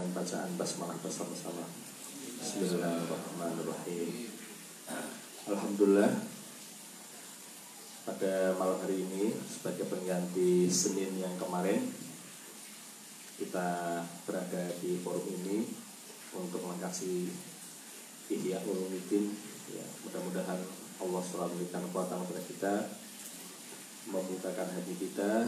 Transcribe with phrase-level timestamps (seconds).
[0.00, 1.60] dengan bacaan basmalah bersama-sama.
[2.40, 4.32] Bismillahirrahmanirrahim.
[5.44, 6.24] Alhamdulillah
[8.08, 11.84] pada malam hari ini sebagai pengganti Senin yang kemarin
[13.36, 15.68] kita berada di forum ini
[16.32, 17.28] untuk mengkasih
[18.32, 19.36] Ihya Ulumuddin
[19.68, 20.64] ya, mudah-mudahan
[20.96, 22.74] Allah selalu memberikan kekuatan kepada kita
[24.08, 25.44] membukakan hati kita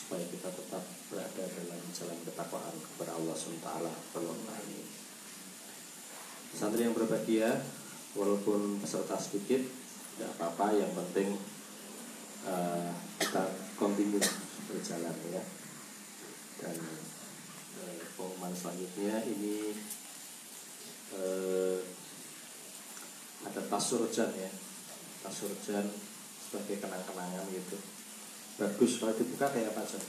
[0.00, 0.82] supaya kita tetap
[1.12, 4.86] berada dalam jalan ketakwaan kepada Allah SWT Amin.
[6.56, 7.60] Santri yang berbahagia
[8.16, 9.60] walaupun peserta sedikit
[10.16, 11.36] tidak apa-apa yang penting
[12.48, 13.44] uh, kita
[13.76, 14.24] continue
[14.66, 15.44] berjalan ya.
[16.64, 16.76] Dan
[17.80, 19.76] uh, pengumuman selanjutnya ini
[21.14, 21.78] uh,
[23.46, 24.50] ada tasurjan ya.
[25.22, 25.86] Tasurjan
[26.50, 27.99] sebagai kenang-kenangan gitu
[28.60, 30.04] bagus kalau dibuka kayak apa sih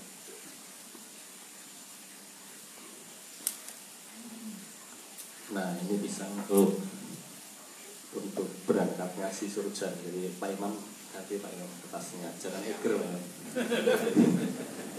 [5.55, 6.83] nah ini bisa untuk
[8.11, 10.75] untuk berangkat ngasih surjan jadi Pak Imam
[11.11, 12.31] nanti Pak Imam kertasnya.
[12.39, 13.19] Jangan eger ya.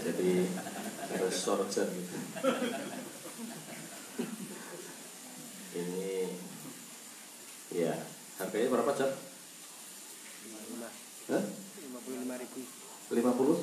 [0.05, 0.31] jadi
[1.09, 2.15] harus surjan gitu.
[5.73, 6.29] Ini
[7.73, 7.97] ya
[8.37, 9.11] harganya berapa cat?
[11.33, 12.82] lima puluh lima ribu
[13.13, 13.61] lima puluh?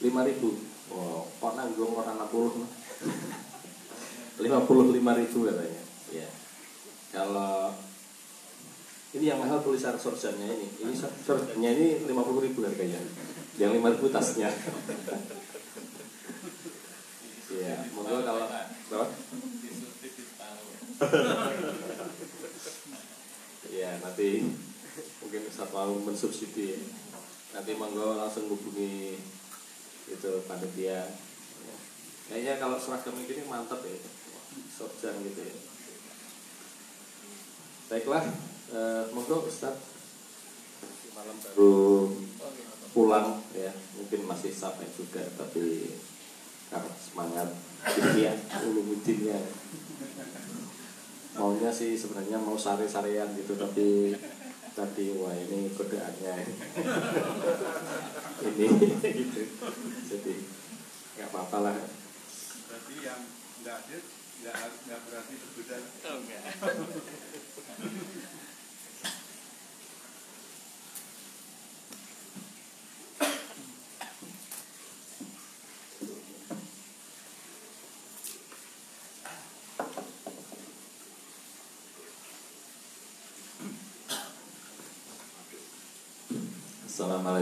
[0.00, 0.56] Lima ribu.
[0.90, 2.66] Wow kok nanggung orang enam puluh?
[4.40, 5.82] Lima puluh lima ribu katanya.
[6.10, 6.28] Ya
[7.12, 7.76] kalau
[9.14, 10.68] ini yang mahal tulisan sorjannya ini.
[10.80, 12.98] Ini sorjannya ini lima puluh ribu harganya.
[13.60, 14.48] Yang lima ribu tasnya.
[17.50, 18.46] Ya monggo kalau
[18.90, 19.06] berapa
[23.70, 24.44] ya nanti
[25.24, 26.76] mungkin satu mau mensubsidi
[27.50, 29.18] nanti monggo langsung hubungi
[30.10, 31.06] itu panitia.
[31.06, 31.76] Ya.
[32.30, 33.98] kayaknya kalau seragam ini mantap ya.
[34.74, 35.56] Sorjan gitu ya.
[37.90, 38.24] Baiklah
[38.74, 39.76] eh, monggo Ustaz.
[41.14, 41.74] Malam baru
[42.90, 43.28] pulang.
[43.54, 45.94] ya mungkin masih sampai juga tapi
[46.70, 47.48] karena semangat
[48.14, 48.32] ya
[48.62, 49.38] ulumuddinnya
[51.34, 54.14] maunya sih sebenarnya mau sare-sarean gitu tapi
[54.74, 56.34] tadi wah ini godaannya.
[58.40, 58.66] Ini
[59.04, 59.42] gitu.
[60.08, 60.34] Jadi
[61.18, 61.76] nggak apa-apa lah.
[61.76, 63.20] Berarti yang
[63.60, 64.02] nggak hadir
[64.40, 64.56] nggak
[64.88, 65.76] nggak berarti berbeda.
[66.08, 66.42] oh enggak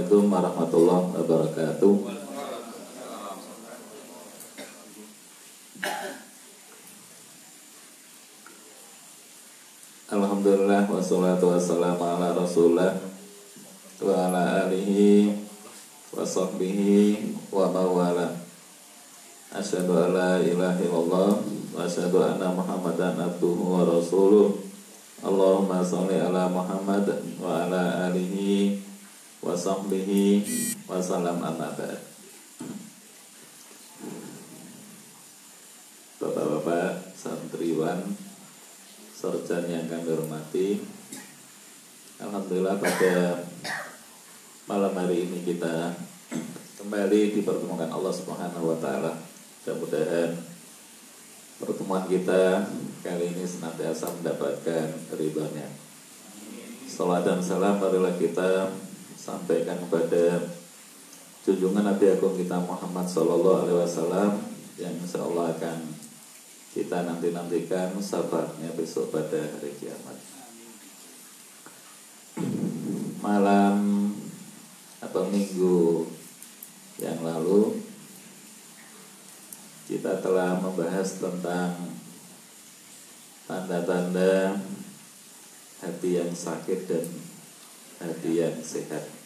[0.08, 1.94] Assalamualaikum warahmatullahi wabarakatuh.
[10.08, 12.96] Alhamdulillah wassalatu wassalamu ala rasulullah
[14.00, 15.44] wa ala alihi
[16.16, 18.32] wa sahbihi wa mawala.
[19.52, 21.36] Asyhadu an la ilaha wa
[21.84, 24.56] asyhadu anna Muhammadan abduhu wa rasuluh.
[25.20, 27.04] Allahumma sholli ala Muhammad
[27.36, 28.88] wa ala alihi
[29.58, 30.46] sahbihi
[30.86, 31.98] wa salam amma ba'd
[36.22, 38.14] Bapak-bapak santriwan
[39.19, 40.78] Sorjan yang kami hormati
[42.22, 43.42] Alhamdulillah pada
[44.70, 45.94] malam hari ini kita
[46.78, 49.14] kembali dipertemukan Allah Subhanahu wa taala.
[49.62, 50.34] Mudah-mudahan
[51.62, 52.66] pertemuan kita
[53.06, 55.70] kali ini senantiasa mendapatkan ridhonya.
[56.90, 58.72] Salat dan salam marilah kita
[59.28, 60.40] sampaikan kepada
[61.44, 64.40] junjungan Nabi Agung kita Muhammad Sallallahu Alaihi Wasallam
[64.80, 65.78] yang insya Allah akan
[66.72, 70.16] kita nanti nantikan sabarnya besok pada hari kiamat.
[73.20, 73.76] Malam
[75.04, 76.08] atau minggu
[76.96, 77.84] yang lalu
[79.88, 81.72] kita telah membahas tentang
[83.44, 84.56] tanda-tanda
[85.84, 87.06] hati yang sakit dan
[87.98, 89.18] hati yang sehat.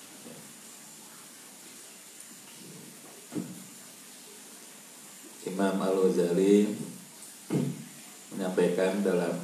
[5.43, 6.71] Imam Al-Ghazali
[8.31, 9.35] menyampaikan dalam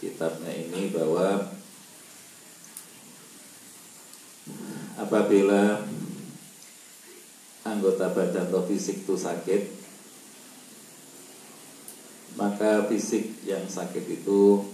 [0.00, 1.52] kitabnya ini bahwa
[4.96, 5.84] apabila
[7.68, 9.62] anggota badan atau fisik itu sakit
[12.40, 14.64] maka fisik yang sakit itu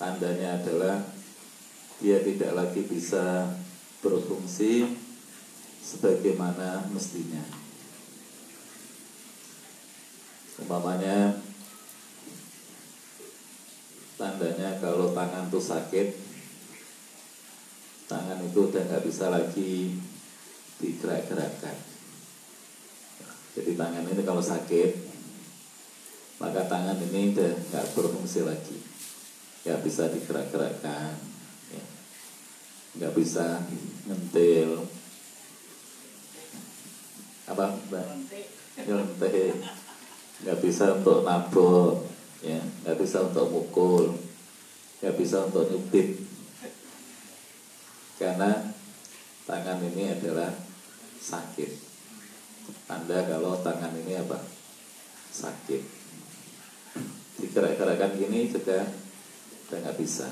[0.00, 1.06] tandanya adalah
[2.02, 3.54] dia tidak lagi bisa
[4.02, 4.90] berfungsi
[5.78, 7.61] sebagaimana mestinya
[10.60, 11.40] umpamanya
[14.20, 16.14] tandanya kalau tangan tuh sakit
[18.12, 19.96] tangan itu udah nggak bisa lagi
[20.76, 21.76] digerak-gerakkan.
[23.56, 24.90] Jadi tangan ini kalau sakit
[26.42, 28.76] maka tangan ini udah nggak berfungsi lagi.
[29.64, 31.14] Nggak bisa digerak-gerakkan
[31.72, 31.84] ya.
[33.00, 33.64] nggak bisa
[34.04, 34.84] ngentil
[37.48, 38.06] apa mbak
[40.42, 42.06] nggak bisa untuk nabok
[42.42, 42.60] ya.
[42.84, 44.14] Nggak bisa untuk mukul.
[45.02, 46.32] Nggak bisa untuk nyubit
[48.22, 48.70] karena
[49.50, 50.54] tangan ini adalah
[51.18, 51.70] sakit.
[52.86, 54.38] Anda kalau tangan ini apa?
[55.34, 55.82] Sakit.
[57.42, 58.86] Digerak-gerakkan gini juga
[59.66, 60.30] udah nggak bisa.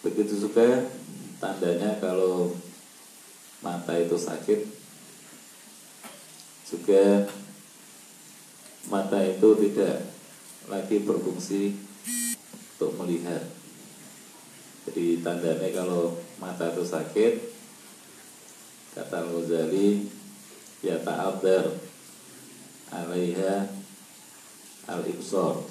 [0.00, 0.88] Begitu juga
[1.36, 2.56] tandanya kalau
[3.60, 4.64] mata itu sakit
[6.64, 7.28] juga
[8.88, 10.08] mata itu tidak
[10.70, 11.76] lagi berfungsi
[12.76, 13.44] untuk melihat.
[14.88, 17.34] Jadi tandanya kalau mata itu sakit
[18.96, 20.08] kata Al-Ghazali
[20.82, 21.78] ya ta'abdar
[22.90, 23.70] alaiha
[24.90, 25.62] al-ibsor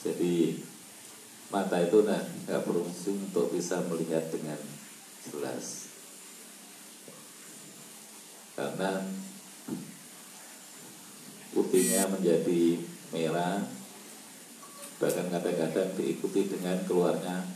[0.00, 0.56] jadi
[1.52, 4.56] mata itu nah, nggak berfungsi untuk bisa melihat dengan
[5.28, 5.92] jelas.
[8.56, 9.04] Karena
[11.54, 12.78] putihnya menjadi
[13.14, 13.66] merah.
[15.00, 17.48] Bahkan kadang-kadang diikuti dengan keluarnya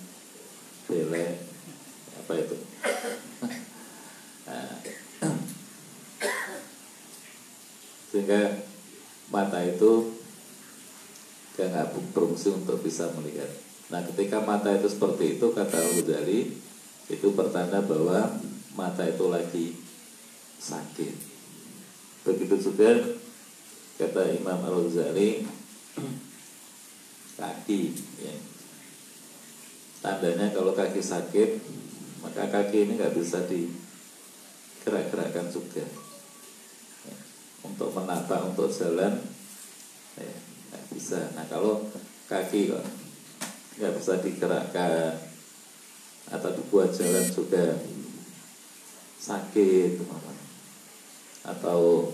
[0.89, 1.45] belek
[2.25, 2.57] apa itu?
[4.49, 4.71] Nah,
[8.09, 8.65] sehingga
[9.29, 10.15] mata itu
[11.55, 13.51] dia nggak berfungsi untuk bisa melihat.
[13.93, 16.41] Nah ketika mata itu seperti itu kata Al-Ghazali
[17.13, 18.41] itu pertanda bahwa
[18.75, 19.77] mata itu lagi
[20.59, 21.15] sakit.
[22.25, 23.14] Begitu juga
[23.95, 25.47] kata Imam Al-Ghazali
[27.35, 27.81] kaki
[28.19, 28.35] ya.
[30.03, 31.63] tandanya kalau kaki sakit
[32.23, 35.87] maka kaki ini nggak bisa digerak-gerakkan juga
[37.07, 37.17] ya.
[37.63, 39.23] untuk menata untuk jalan
[40.19, 40.35] ya,
[40.71, 41.87] nggak bisa nah kalau
[42.27, 42.83] kaki kok
[43.79, 45.19] nggak bisa digerakkan
[46.31, 47.79] atau dibuat jalan juga
[49.23, 50.03] sakit
[51.45, 52.11] atau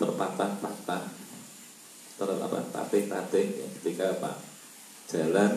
[0.00, 1.04] terpatah-patah
[2.20, 4.32] ter apa tatih-tatih ya, ketika apa
[5.08, 5.52] jalan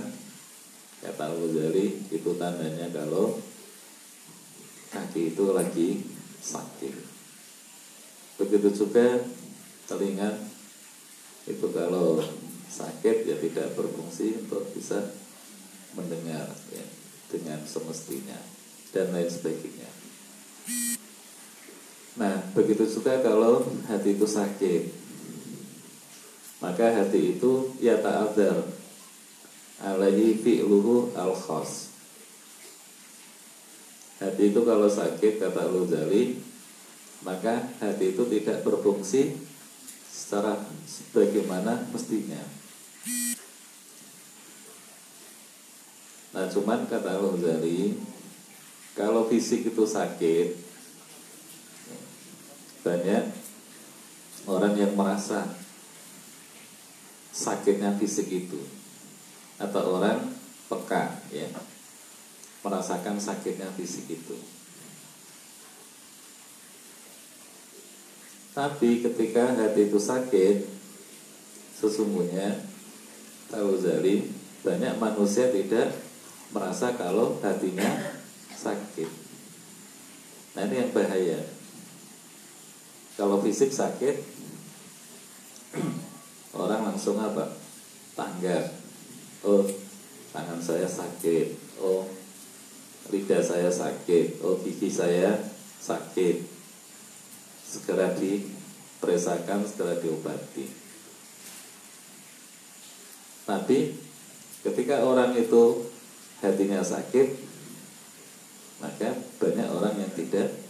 [1.03, 3.39] kata Ghazali itu tandanya kalau
[4.91, 6.03] kaki itu lagi
[6.43, 6.95] sakit
[8.39, 9.23] begitu juga
[9.87, 10.39] telinga
[11.47, 12.23] itu kalau
[12.71, 15.13] sakit ya tidak berfungsi untuk bisa
[15.93, 16.85] mendengar ya,
[17.29, 18.39] dengan semestinya
[18.89, 19.89] dan lain sebagainya.
[22.13, 25.03] Nah, begitu juga kalau hati itu sakit,
[26.63, 28.63] maka hati itu ya ta'adar
[29.83, 31.91] alaihi fi'luhu al khas
[34.23, 36.39] hati itu kalau sakit kata Luzali
[37.27, 39.35] maka hati itu tidak berfungsi
[40.07, 42.39] secara sebagaimana mestinya.
[46.31, 47.99] Nah cuman kata Luzali
[48.95, 50.55] kalau fisik itu sakit
[52.83, 53.23] banyak
[54.43, 55.47] orang yang merasa
[57.31, 58.59] sakitnya fisik itu.
[59.57, 60.35] Atau orang
[60.67, 61.47] peka ya.
[62.63, 64.35] Merasakan sakitnya fisik itu.
[68.53, 70.57] Tapi ketika hati itu sakit
[71.73, 72.61] sesungguhnya
[73.49, 74.29] tahu Zali
[74.61, 75.91] banyak manusia tidak
[76.53, 78.13] merasa kalau hatinya
[78.53, 79.09] sakit.
[80.53, 81.41] Nah ini yang bahaya
[83.13, 84.25] kalau fisik sakit
[86.57, 87.53] orang langsung apa?
[88.13, 88.73] Tanggap
[89.45, 89.65] oh
[90.33, 91.77] tangan saya sakit.
[91.81, 92.09] Oh
[93.13, 94.41] lidah saya sakit.
[94.41, 95.37] Oh gigi saya
[95.81, 96.45] sakit.
[97.65, 100.65] Segera dipresakan segera diobati.
[103.43, 103.79] Tapi
[104.63, 105.91] ketika orang itu
[106.39, 107.27] hatinya sakit
[108.79, 110.62] maka banyak orang yang tidak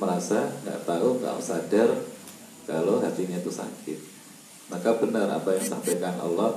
[0.00, 1.90] merasa nggak tahu nggak sadar
[2.64, 3.98] kalau hatinya itu sakit.
[4.72, 6.56] Maka benar apa yang disampaikan Allah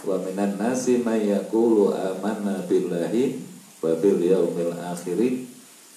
[0.00, 3.36] wa minan nasi may yaqulu amanna billahi
[3.84, 5.20] wa bil yaumil akhir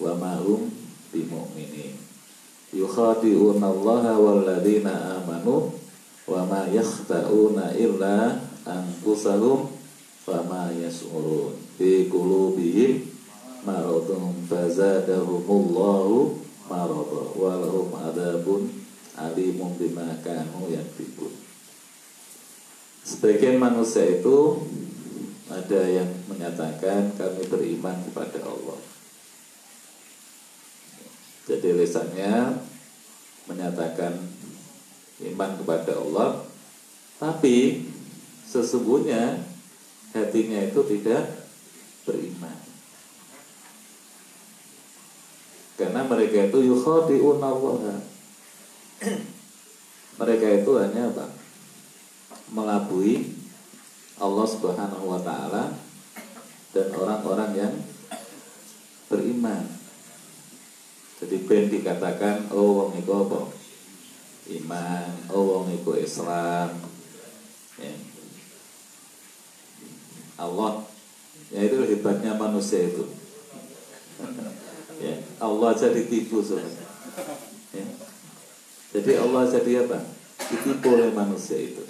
[0.04, 0.68] wa ma hum
[1.16, 1.96] bimu'minin.
[2.76, 4.20] Yukhadi'una Allah
[5.24, 5.72] amanu
[6.28, 9.72] wa ma yakhta'una illa anfusahum
[10.28, 11.56] wa ma yash'urun.
[11.80, 13.08] Fi qulubihim
[13.64, 18.62] maradun fazadahumullahu marada wa lahum adabun
[19.20, 21.34] alimum bima kanu yaktubun
[23.04, 24.64] sebagian manusia itu
[25.52, 28.80] ada yang menyatakan kami beriman kepada Allah.
[31.44, 32.58] Jadi lisannya
[33.46, 34.16] menyatakan
[35.28, 36.48] iman kepada Allah
[37.20, 37.88] tapi
[38.48, 39.44] sesungguhnya
[40.16, 41.48] hatinya itu tidak
[42.08, 42.73] beriman
[45.84, 48.00] karena mereka itu yukhadi'un Allah
[50.24, 51.28] mereka itu hanya apa?
[52.56, 53.36] Melabui
[54.16, 55.76] Allah Subhanahu wa taala
[56.72, 57.74] dan orang-orang yang
[59.12, 59.68] beriman.
[61.20, 63.40] Jadi ben dikatakan oh wong iku apa?
[64.56, 65.12] Iman.
[65.36, 66.80] Oh wong iku Islam.
[67.76, 67.92] Ya.
[70.40, 70.88] Allah.
[71.52, 73.06] Ya itu hebatnya manusia itu
[75.04, 76.88] ya Allah jadi sebenarnya
[77.76, 77.86] ya.
[78.96, 80.00] jadi Allah jadi apa?
[80.44, 81.84] Ditipu oleh manusia itu.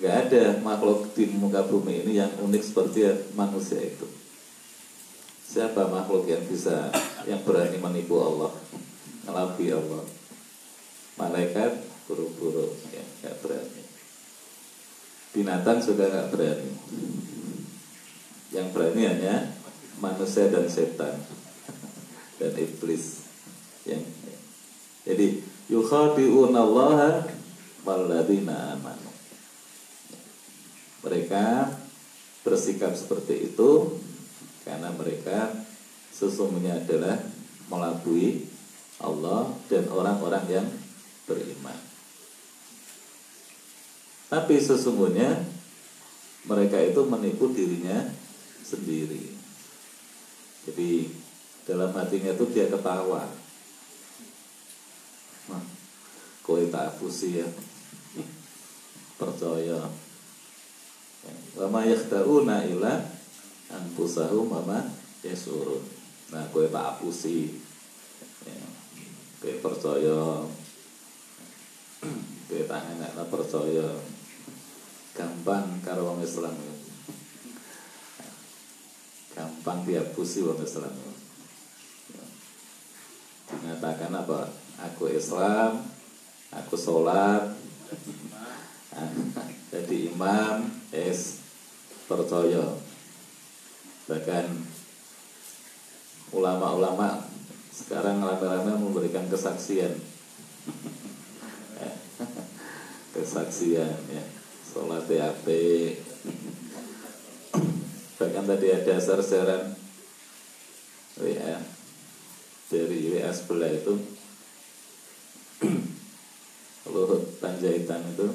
[0.00, 3.06] Nggak ada makhluk di muka bumi ini yang unik seperti
[3.36, 4.08] manusia itu.
[5.44, 6.90] Siapa makhluk yang bisa
[7.28, 8.50] yang berani menipu Allah
[9.28, 10.02] ngelabi Allah?
[11.14, 11.78] Malaikat
[12.10, 13.82] buru-buru ya nggak berani.
[15.30, 16.70] Binatang sudah nggak berani.
[18.50, 19.34] Yang berani hanya
[20.02, 21.18] manusia dan setan
[22.40, 23.26] dan iblis
[23.86, 24.02] yang
[25.04, 27.28] jadi yukhadi'un Allah
[27.84, 29.12] walladzina amanu
[31.04, 31.68] mereka
[32.44, 34.00] bersikap seperti itu
[34.64, 35.52] karena mereka
[36.16, 37.20] sesungguhnya adalah
[37.68, 38.48] melabui
[39.02, 40.66] Allah dan orang-orang yang
[41.28, 41.76] beriman.
[44.30, 45.44] Tapi sesungguhnya
[46.48, 48.08] mereka itu menipu dirinya
[48.64, 49.33] sendiri.
[50.64, 51.12] Jadi
[51.68, 53.28] dalam hatinya itu dia ketawa.
[55.52, 55.64] Nah,
[56.40, 57.48] kowe tak fusi ya.
[59.20, 59.88] Percaya.
[61.56, 63.00] Wa ma yakhda'una illa
[63.72, 64.80] anfusahum wa ma
[65.20, 65.84] yasurun.
[66.32, 67.60] Nah, kowe tak apusi.
[69.40, 70.48] Kowe percaya.
[72.48, 73.88] Kowe tak enak percaya.
[75.14, 76.73] Gampang karo wong Islam.
[79.34, 80.94] Gampang diapusi wong Islam.
[83.50, 84.54] Mengatakan apa?
[84.90, 85.82] Aku Islam,
[86.54, 87.50] aku sholat,
[89.74, 91.42] jadi imam, es
[92.06, 92.78] percaya.
[94.06, 94.46] Bahkan
[96.30, 97.26] ulama-ulama
[97.74, 99.94] sekarang rame-rame memberikan kesaksian,
[103.14, 104.22] kesaksian ya,
[104.62, 105.46] sholat TAP.
[108.14, 109.74] Bahkan tadi ada share-sharean
[111.18, 111.54] WA
[112.70, 113.94] dari WA sebelah itu.
[116.94, 118.28] Luhut Panjaitan itu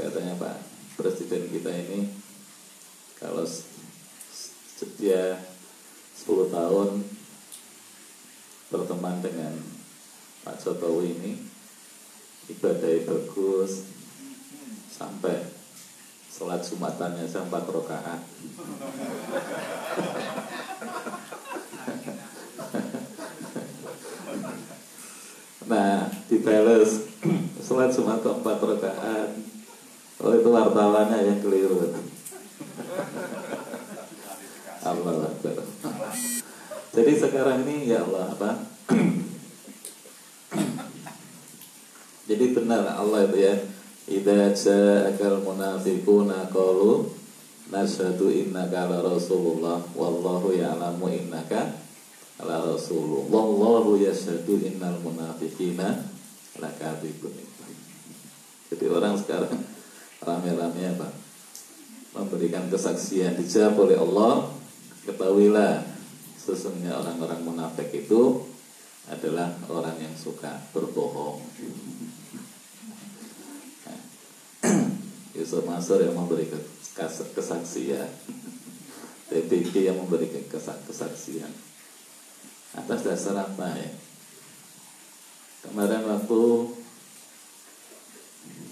[0.00, 0.56] katanya Pak
[0.96, 2.08] Presiden kita ini
[3.20, 3.44] kalau
[4.80, 5.36] setia
[6.16, 7.04] 10 tahun
[8.72, 9.54] berteman dengan
[10.40, 11.32] Pak Jokowi ini
[12.48, 13.84] ibadahnya bagus
[14.88, 15.59] sampai
[16.40, 18.24] sholat jumatannya sampai rokaat
[25.70, 27.06] Nah, dibales
[27.62, 29.30] sholat Jumat empat rakaat.
[30.18, 31.94] Oh itu wartawannya yang keliru.
[34.82, 35.62] Allah Akbar.
[36.90, 38.50] Jadi sekarang ini ya Allah apa?
[42.26, 43.54] Jadi benar Allah itu ya.
[44.10, 47.06] Idza ja'akal munafiquna qalu
[47.70, 51.78] nashhadu innaka la rasulullah wallahu ya'lamu innaka
[52.42, 56.10] ala rasulullah wallahu yashhadu innal munafiqina
[56.58, 57.50] lakadzibun
[58.70, 59.58] jadi orang sekarang
[60.22, 61.10] rame-rame apa?
[62.14, 64.46] Memberikan kesaksian dijawab oleh Allah.
[65.02, 65.82] Ketahuilah
[66.38, 68.46] sesungguhnya orang-orang munafik itu
[69.10, 71.42] adalah orang yang suka berbohong
[75.40, 76.44] Yusuf Mansur yang memberi
[77.32, 78.08] kesaksian.
[79.30, 80.42] TPK yang memberikan
[80.90, 81.54] kesaksian.
[82.74, 83.90] Atas dasar apa ya?
[85.62, 86.42] Kemarin waktu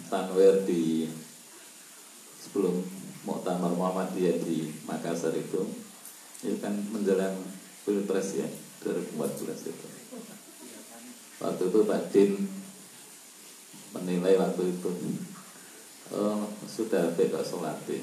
[0.08, 1.04] Tanwir di
[2.40, 2.80] sebelum
[3.28, 5.68] Muktamar Muhammadiyah di Makassar itu
[6.40, 7.36] itu kan menjelang
[7.84, 8.48] pilpres ya
[8.82, 9.86] 2014 itu.
[11.38, 12.30] Waktu itu Pak Din
[13.92, 14.90] menilai waktu itu
[16.14, 18.00] oh, sudah bebas sholat ya.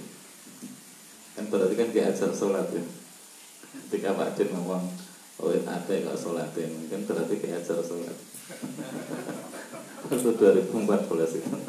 [1.39, 2.83] kan berarti kan diajar sholat ya
[3.87, 4.85] ketika Pak Din ngomong
[5.35, 8.15] Oh ada kok sholatin Mungkin berarti diajar sholat
[10.07, 11.51] Itu 2014 itu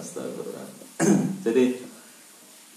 [0.00, 0.64] Astagfirullah
[1.44, 1.64] Jadi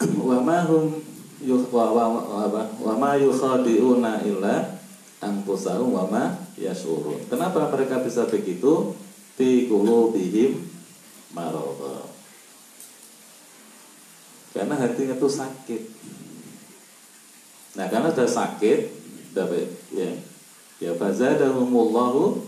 [0.27, 0.99] Wa mahum
[1.47, 4.81] wa wa wa wa ma yukhadi'una illa
[5.21, 6.23] anfusahum wa ma
[6.57, 7.29] yashurun.
[7.29, 8.97] Kenapa mereka bisa begitu?
[9.37, 10.65] Fi qulubihim
[11.31, 12.09] maradha.
[14.57, 15.81] Karena hatinya itu sakit.
[17.77, 18.79] Nah, karena sudah sakit,
[19.37, 20.09] dapat ya
[20.81, 22.41] ya fazadahumullahu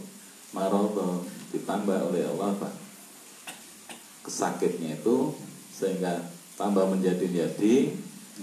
[0.57, 1.21] maradha
[1.53, 2.69] ditambah oleh Allah apa?
[4.25, 5.37] Kesakitnya itu
[5.69, 7.75] sehingga tambah menjadi jadi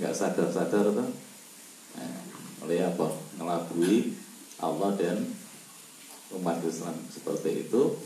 [0.00, 1.10] nggak sadar-sadar tuh
[1.96, 2.18] nah,
[2.64, 4.16] oleh apa ngelabui
[4.56, 5.20] Allah dan
[6.36, 7.96] umat Islam seperti itu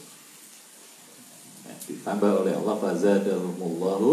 [1.70, 4.10] nah, ditambah oleh Allah fazadahumullahu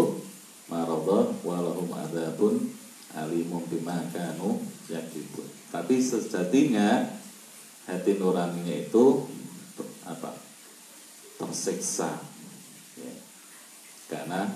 [0.70, 2.70] maradha walahum adzabun
[3.18, 7.18] alimum bima kanu yakibun tapi sejatinya
[7.90, 9.26] hati nuraninya itu
[10.06, 10.38] apa
[11.42, 12.22] tersiksa
[12.94, 13.14] ya.
[14.06, 14.48] karena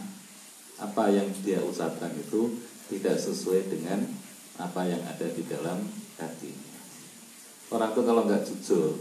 [0.83, 2.59] apa yang dia ucapkan itu
[2.91, 4.05] tidak sesuai dengan
[4.61, 5.81] apa yang ada di dalam
[6.21, 6.73] hatinya.
[7.73, 9.01] Orang tuh kalau nggak jujur,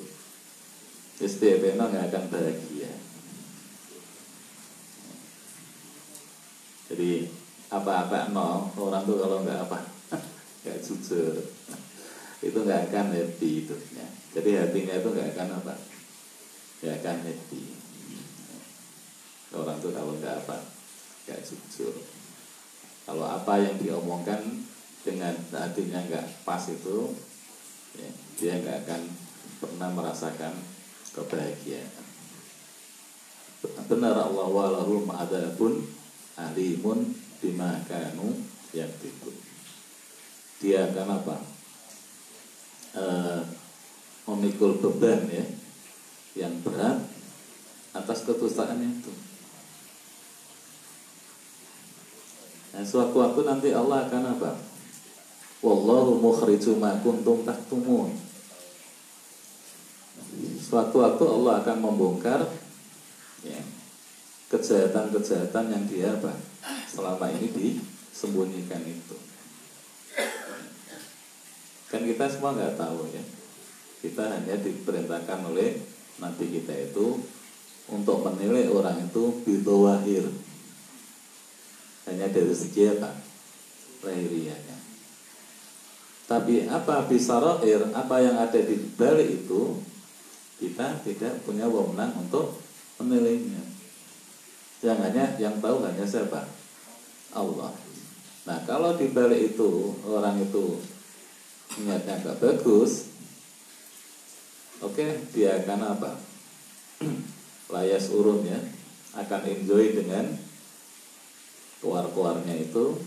[1.20, 2.92] istiqomah nggak akan bahagia.
[6.92, 7.32] Jadi
[7.72, 9.80] apa-apa no orang tuh kalau nggak apa
[10.68, 11.40] nggak jujur
[12.44, 14.08] itu nggak akan happy hidupnya.
[14.36, 15.74] Jadi hatinya itu nggak akan apa,
[16.84, 17.64] nggak akan happy.
[19.52, 20.58] Orang tuh kalau nggak apa,
[21.28, 21.96] nggak jujur
[23.06, 24.40] kalau apa yang diomongkan
[25.02, 27.12] dengan hatinya nggak pas itu
[27.98, 29.02] ya, dia nggak akan
[29.60, 30.54] pernah merasakan
[31.12, 32.06] kebahagiaan
[33.90, 35.86] benar Allah walahu ma'adabun
[36.50, 38.34] alimun bima kanu
[38.74, 39.32] yang itu
[40.62, 41.38] dia akan apa
[42.98, 43.06] e,
[44.30, 45.46] memikul beban ya
[46.38, 47.02] yang berat
[47.92, 49.14] atas kedustaannya itu
[52.72, 54.56] Nah, suatu waktu nanti Allah akan apa?
[55.60, 58.16] Wallahu mukhriju ma kuntum taktumun.
[60.64, 62.48] Suatu waktu Allah akan membongkar
[63.44, 63.60] ya,
[64.52, 66.36] kejahatan-kejahatan yang dia apa?
[66.92, 69.16] Selama ini disembunyikan itu.
[71.88, 73.24] Kan kita semua nggak tahu ya.
[74.04, 75.80] Kita hanya diperintahkan oleh
[76.20, 77.18] Nabi kita itu
[77.90, 80.24] untuk menilai orang itu bidowahir
[82.08, 83.12] hanya dari segi apa
[84.06, 84.78] lahiriahnya
[86.26, 89.82] tapi apa bisa rohir apa yang ada di balik itu
[90.62, 92.62] kita tidak punya wewenang untuk
[93.02, 93.71] menilainya
[94.82, 96.46] yang hanya yang tahu hanya siapa?
[97.32, 97.72] Allah.
[98.50, 100.82] Nah kalau di balik itu orang itu
[101.82, 103.08] niatnya agak bagus
[104.82, 106.12] oke dia akan apa?
[107.74, 108.60] Layas urun ya
[109.16, 110.36] akan enjoy dengan
[111.80, 113.00] keluar-keluarnya itu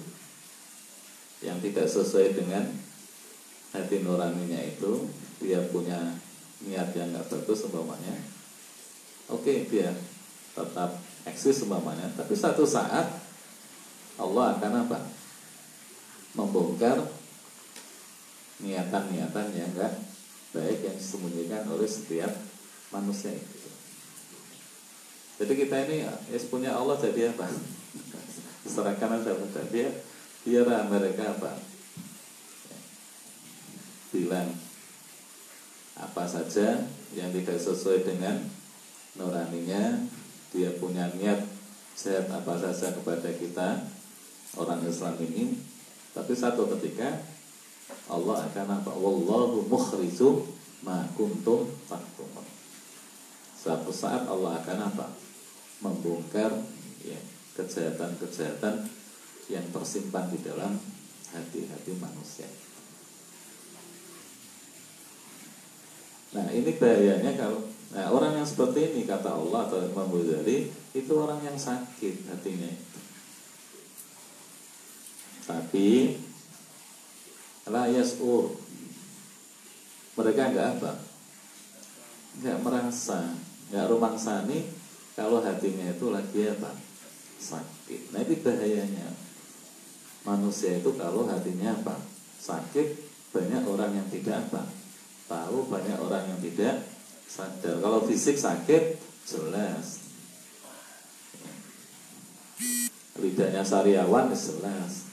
[1.44, 2.64] yang tidak sesuai dengan
[3.76, 5.10] hati nuraninya itu
[5.42, 6.16] dia punya
[6.64, 8.16] niat yang nggak bagus umpamanya
[9.28, 9.92] oke okay, dia
[10.56, 13.08] tetap eksis umpamanya tapi satu saat
[14.20, 14.98] Allah akan apa
[16.38, 16.98] membongkar
[18.62, 19.94] niatan-niatan yang enggak
[20.54, 22.30] baik yang disembunyikan oleh setiap
[22.94, 23.34] manusia.
[25.34, 26.14] Jadi kita ini ya
[26.46, 27.50] punya Allah jadi apa?
[28.64, 29.92] serahkan aja pada dia
[30.44, 31.52] biar mereka apa
[34.08, 34.50] bilang
[35.94, 38.40] apa saja yang tidak sesuai dengan
[39.20, 40.08] nuraninya
[40.54, 41.42] dia punya niat
[41.98, 43.82] sehat apa saja kepada kita
[44.54, 45.58] orang Islam ini.
[46.14, 47.18] Tapi satu ketika
[48.06, 48.94] Allah akan apa?
[48.94, 50.46] Wallahu mukhrijum
[50.86, 52.46] ma kuntum taktumun.
[53.58, 55.10] Suatu saat Allah akan apa?
[55.82, 56.54] Membongkar
[57.02, 57.18] ya
[57.58, 58.86] kejahatan-kejahatan
[59.50, 60.78] yang tersimpan di dalam
[61.34, 62.46] hati-hati manusia.
[66.34, 71.12] Nah ini bahayanya kalau nah, orang yang seperti ini kata Allah atau Imam Ghazali itu
[71.14, 72.68] orang yang sakit hatinya.
[72.68, 73.00] Itu.
[75.44, 75.88] Tapi
[77.70, 78.54] layas ur
[80.14, 80.92] mereka nggak apa.
[82.42, 83.34] Nggak merasa
[83.70, 84.58] nggak rumangsani
[85.14, 86.70] kalau hatinya itu lagi apa?
[87.38, 88.14] Sakit.
[88.14, 89.08] Nah ini bahayanya.
[90.24, 92.00] Manusia itu kalau hatinya apa?
[92.40, 92.88] Sakit
[93.34, 94.66] banyak orang yang tidak apa.
[95.26, 96.93] Tahu banyak orang yang tidak
[97.34, 97.82] sadar.
[97.82, 98.94] Kalau fisik sakit
[99.26, 100.06] jelas.
[103.18, 105.10] Lidahnya sariawan jelas.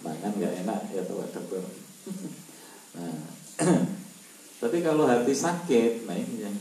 [0.00, 1.64] Mangan nggak enak ya Pak dokter
[2.94, 3.10] nah
[4.62, 6.54] tapi kalau hati sakit nah ini yang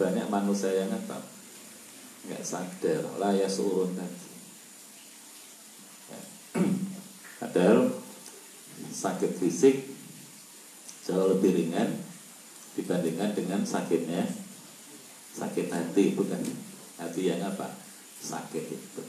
[0.00, 1.22] banyak manusia yang apa
[2.26, 3.04] nggak sadar.
[3.20, 4.30] Layak surun tadi.
[6.08, 6.20] Ya.
[7.42, 7.92] padahal
[8.94, 9.76] sakit fisik
[11.04, 12.00] jauh lebih ringan
[12.74, 14.26] dibandingkan dengan sakitnya
[15.34, 16.42] sakit hati bukan
[16.98, 17.74] hati yang apa
[18.22, 19.02] sakit itu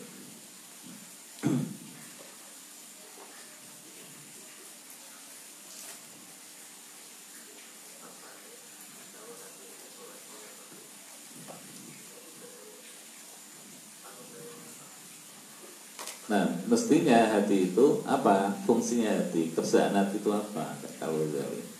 [16.25, 18.49] Nah, mestinya hati itu apa?
[18.65, 20.73] Fungsinya hati, kerjaan hati itu apa?
[20.97, 21.74] Kalau dari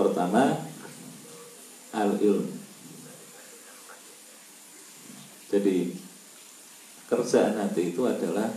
[0.00, 0.56] pertama
[1.92, 2.48] al ilm.
[5.52, 5.92] Jadi
[7.10, 8.48] kerjaan hati itu adalah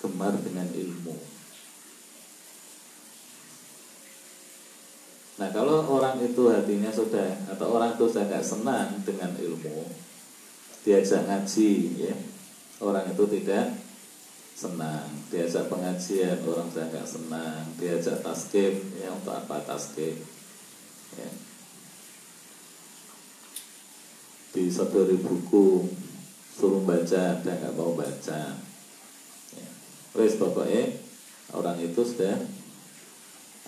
[0.00, 1.16] gemar dengan ilmu.
[5.38, 9.86] Nah kalau orang itu hatinya sudah atau orang itu sudah nggak senang dengan ilmu,
[10.82, 12.14] diajak ngaji, ya
[12.82, 13.74] orang itu tidak
[14.58, 20.18] senang diajak pengajian orang sudah nggak senang diajak taskim ya untuk apa taskim
[21.16, 21.30] ya.
[24.52, 25.88] disodori buku
[26.52, 28.58] suruh baca dia nggak mau baca
[29.54, 29.68] ya.
[30.18, 30.98] Wes pokoknya
[31.54, 32.36] orang itu sudah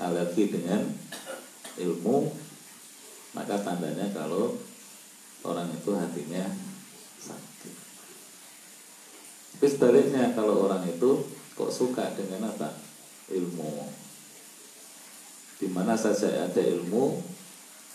[0.03, 0.85] alergi dengan
[1.79, 2.29] ilmu
[3.33, 4.59] maka tandanya kalau
[5.47, 6.45] orang itu hatinya
[7.23, 7.91] sakit
[9.61, 11.21] tapi sebaliknya kalau orang itu
[11.53, 12.73] kok suka dengan apa?
[13.29, 13.85] Ilmu.
[15.61, 17.21] Di mana saja ada ilmu,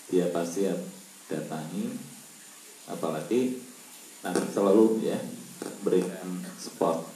[0.09, 0.69] dia pasti
[1.29, 1.95] datangi.
[2.85, 3.57] Apalagi
[4.21, 5.17] nanti selalu ya
[5.81, 7.09] berikan sport,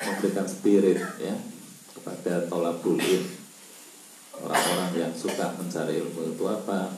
[0.00, 1.36] memberikan spirit ya
[1.96, 3.40] kepada tolabul ilm.
[4.32, 6.96] Orang-orang yang suka mencari ilmu itu apa?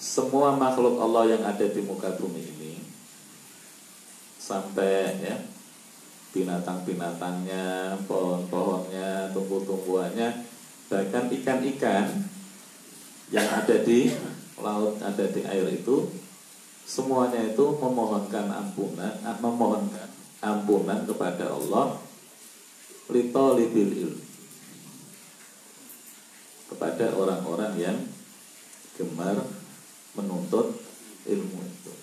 [0.00, 2.74] Semua makhluk Allah yang ada di muka bumi ini
[4.40, 5.36] sampai ya
[6.34, 10.49] binatang-binatangnya, pohon-pohonnya, tumbuh-tumbuhannya,
[10.90, 12.26] bahkan ikan-ikan
[13.30, 14.10] yang ada di
[14.58, 16.10] laut, ada di air itu,
[16.82, 20.10] semuanya itu memohonkan ampunan, memohonkan
[20.42, 21.94] ampunan kepada Allah,
[23.06, 24.18] lito libil
[26.74, 27.98] kepada orang-orang yang
[28.98, 29.46] gemar
[30.18, 30.74] menuntut
[31.26, 31.94] ilmu itu.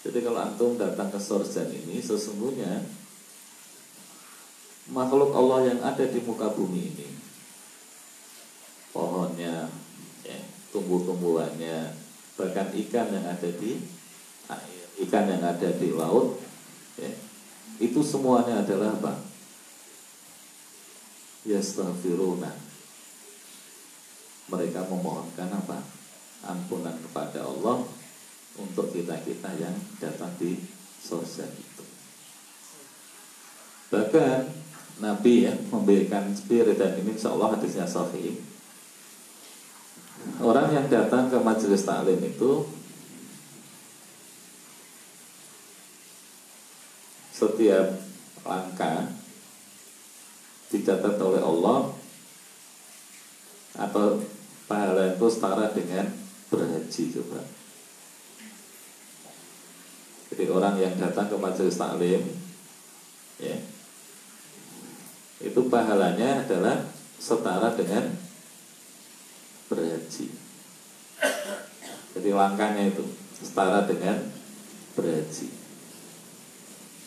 [0.00, 2.88] Jadi kalau antum datang ke sorjan ini sesungguhnya
[4.88, 7.09] makhluk Allah yang ada di muka bumi ini
[9.40, 9.64] ya,
[10.70, 11.96] tumbuh-tumbuhannya,
[12.36, 13.80] bahkan ikan yang ada di
[14.46, 16.38] air, ikan yang ada di laut,
[17.00, 17.10] ya,
[17.80, 19.14] itu semuanya adalah apa?
[21.48, 22.52] Yastaghfiruna.
[24.50, 25.80] Mereka memohonkan apa?
[26.44, 27.86] Ampunan kepada Allah
[28.60, 30.60] untuk kita-kita yang datang di
[31.00, 31.84] sosial itu.
[33.90, 34.38] Bahkan
[35.00, 38.49] Nabi ya memberikan spirit dan ini insya Allah hadisnya sahih.
[40.40, 42.64] Orang yang datang ke majelis taklim itu
[47.32, 47.96] setiap
[48.44, 49.08] langkah
[50.68, 51.92] dicatat oleh Allah
[53.80, 54.20] atau
[54.68, 56.08] pahala itu setara dengan
[56.52, 57.40] berhaji coba.
[60.30, 62.22] Jadi orang yang datang ke majelis taklim
[63.40, 63.56] ya,
[65.40, 68.29] itu pahalanya adalah setara dengan
[69.70, 70.26] berhaji.
[72.18, 73.06] Jadi langkahnya itu
[73.38, 74.18] setara dengan
[74.98, 75.48] berhaji.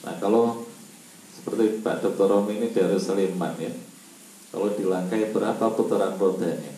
[0.07, 0.63] Nah kalau
[1.35, 2.31] seperti Pak Dr.
[2.31, 3.73] Romi ini dari Sleman ya,
[4.55, 6.71] kalau dilangkai berapa putaran rodanya?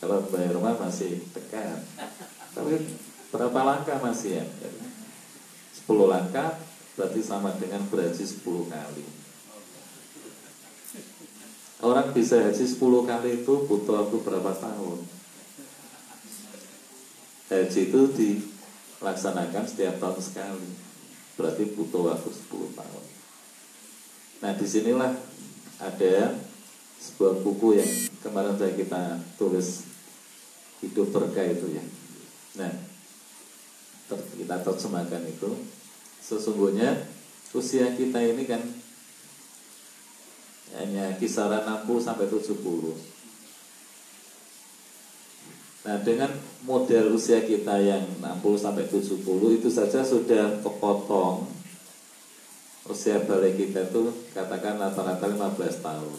[0.00, 1.82] Kalau bayar rumah masih dekat.
[2.54, 2.74] Tapi
[3.34, 4.46] berapa langkah masih ya?
[4.46, 9.04] 10 langkah berarti sama dengan berhaji 10 kali.
[11.80, 14.98] Orang bisa haji 10 kali itu butuh waktu berapa tahun?
[17.50, 20.70] Haji itu dilaksanakan setiap tahun sekali.
[21.40, 23.04] Berarti butuh waktu 10 tahun.
[24.44, 25.12] Nah di sinilah
[25.80, 26.36] ada
[27.00, 29.88] sebuah buku yang kemarin saya kita tulis
[30.84, 31.84] hidup berkah itu ya.
[32.60, 32.72] Nah,
[34.08, 35.48] kita terjemahkan itu
[36.30, 37.10] sesungguhnya
[37.50, 38.62] usia kita ini kan
[40.78, 42.94] hanya kisaran 60 sampai 70.
[45.80, 46.30] Nah dengan
[46.62, 51.50] model usia kita yang 60 sampai 70 itu saja sudah kepotong
[52.86, 56.18] usia balik kita itu katakan rata-rata 15 tahun.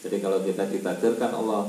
[0.00, 1.68] Jadi kalau kita ditakdirkan Allah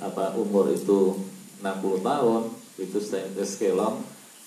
[0.00, 1.20] apa umur itu
[1.60, 2.42] 60 tahun
[2.80, 4.00] itu saintis kelong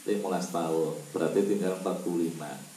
[0.04, 0.20] 15
[0.52, 2.74] tahun berarti tinggal 45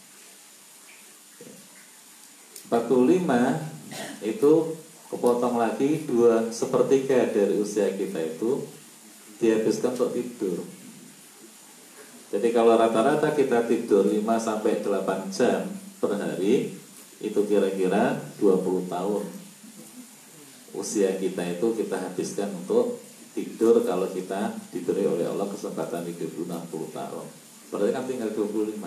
[2.71, 4.53] 45 itu
[5.07, 8.67] kepotong lagi dua sepertiga dari usia kita itu
[9.39, 10.67] dihabiskan untuk tidur.
[12.27, 15.63] Jadi kalau rata-rata kita tidur 5 sampai 8 jam
[16.03, 16.75] per hari
[17.23, 19.25] itu kira-kira 20 tahun.
[20.75, 22.99] Usia kita itu kita habiskan untuk
[23.37, 27.27] tidur kalau kita diberi oleh Allah kesempatan hidup 60 tahun.
[27.69, 28.81] Berarti kan tinggal 25.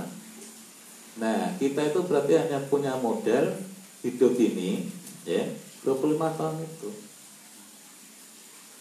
[1.22, 3.54] Nah, kita itu berarti hanya punya modal
[4.02, 4.90] hidup ini
[5.30, 5.46] ya
[5.86, 6.90] 25 tahun itu.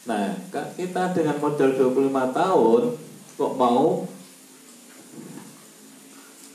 [0.08, 2.82] Nah, ka- kita dengan modal 25 tahun
[3.36, 4.08] kok mau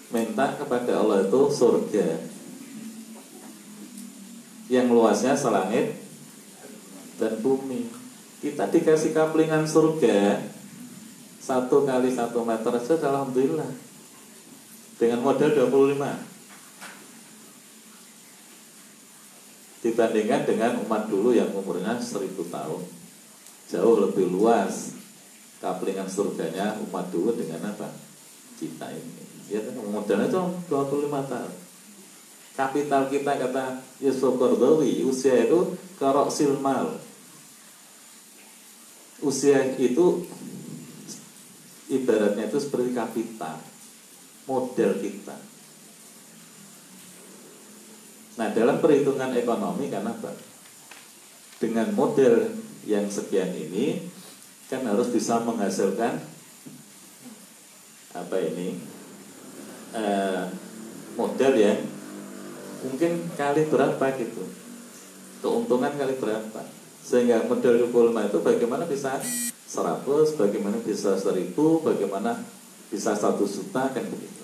[0.09, 2.07] minta kepada Allah itu surga
[4.73, 6.01] yang luasnya selangit
[7.21, 8.02] dan bumi.
[8.43, 10.35] Kita dikasih kaplingan surga
[11.39, 13.71] satu kali satu meter saja, alhamdulillah.
[14.99, 15.95] Dengan modal 25
[19.83, 22.83] dibandingkan dengan umat dulu yang umurnya 1000 tahun.
[23.71, 24.91] Jauh lebih luas
[25.63, 27.95] kaplingan surganya umat dulu dengan apa?
[28.59, 29.47] Kita ini.
[29.47, 31.53] Ya modalnya itu 25 tahun.
[32.59, 36.99] Kapital kita kata Yusuf Qardawi usia itu kerok silmal
[39.23, 40.27] usia itu
[41.87, 43.57] ibaratnya itu seperti kapital
[44.45, 45.37] model kita.
[48.35, 50.35] Nah dalam perhitungan ekonomi kan apa?
[51.61, 52.51] Dengan model
[52.83, 54.11] yang sekian ini
[54.67, 56.19] kan harus bisa menghasilkan
[58.13, 58.75] apa ini?
[59.93, 60.43] Eh,
[61.15, 61.79] modal yang
[62.83, 64.43] mungkin kali berapa gitu.
[65.39, 71.51] Keuntungan kali berapa sehingga modal 25 itu bagaimana bisa 100 bagaimana bisa 1000
[71.83, 72.39] bagaimana
[72.87, 74.43] bisa 1 juta kan begitu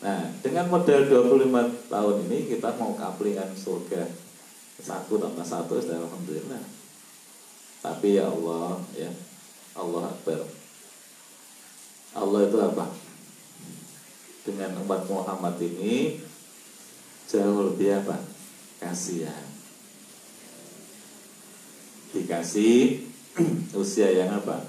[0.00, 4.08] Nah, dengan model 25 tahun ini kita mau kaplingan surga
[4.80, 6.64] satu tambah satu sudah alhamdulillah.
[7.84, 9.12] Tapi ya Allah, ya
[9.76, 10.40] Allah Akbar.
[12.16, 12.86] Allah itu apa?
[14.40, 16.24] Dengan umat Muhammad ini
[17.28, 18.16] jauh lebih apa?
[18.80, 19.44] Kasihan.
[22.10, 23.06] Dikasih
[23.80, 24.66] usia yang apa?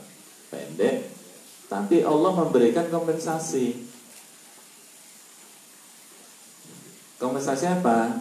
[0.51, 1.07] Pendek,
[1.71, 3.91] tapi Allah memberikan kompensasi
[7.21, 8.17] Kompensasi apa?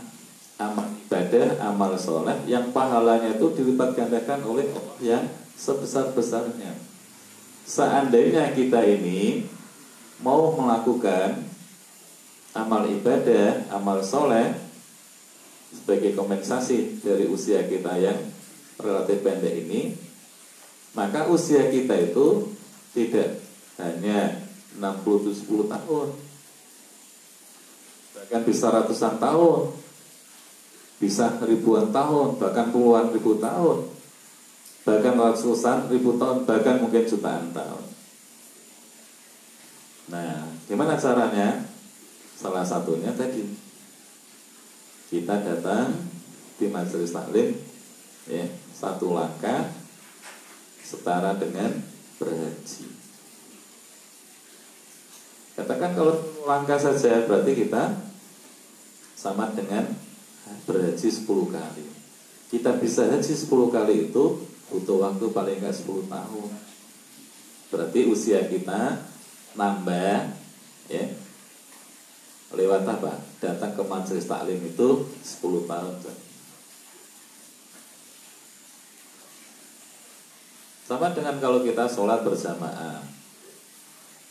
[0.61, 5.24] Amal ibadah, amal soleh yang pahalanya itu dilipat gandakan oleh Allah yang
[5.57, 6.76] sebesar-besarnya.
[7.64, 9.48] Seandainya kita ini
[10.20, 11.48] mau melakukan
[12.53, 14.53] amal ibadah, amal soleh
[15.70, 18.18] sebagai kompensasi dari usia kita yang
[18.78, 19.94] relatif pendek ini,
[20.98, 22.50] maka usia kita itu
[22.90, 23.38] tidak
[23.78, 24.42] hanya
[24.76, 26.09] 60-10 tahun,
[28.18, 29.61] bahkan bisa ratusan tahun,
[30.98, 33.87] bisa ribuan tahun, bahkan puluhan ribu tahun,
[34.83, 37.85] bahkan ratusan ribu tahun, bahkan mungkin jutaan tahun.
[40.11, 41.70] Nah, gimana caranya?
[42.35, 43.69] Salah satunya tadi
[45.10, 45.90] kita datang
[46.54, 47.58] di majelis taklim,
[48.30, 49.74] ya satu langkah
[50.86, 51.82] setara dengan
[52.16, 52.86] berhaji.
[55.58, 56.14] Katakan kalau
[56.46, 57.98] langkah saja berarti kita
[59.18, 59.84] sama dengan
[60.64, 61.86] berhaji 10 kali.
[62.48, 64.24] Kita bisa haji 10 kali itu
[64.70, 66.50] butuh waktu paling enggak 10 tahun.
[67.70, 69.04] Berarti usia kita
[69.58, 70.32] nambah
[70.88, 71.04] ya.
[72.50, 73.14] Lewat apa?
[73.38, 74.88] Datang ke majelis taklim itu
[75.22, 75.94] 10 tahun.
[80.90, 82.98] Sama dengan kalau kita sholat berjamaah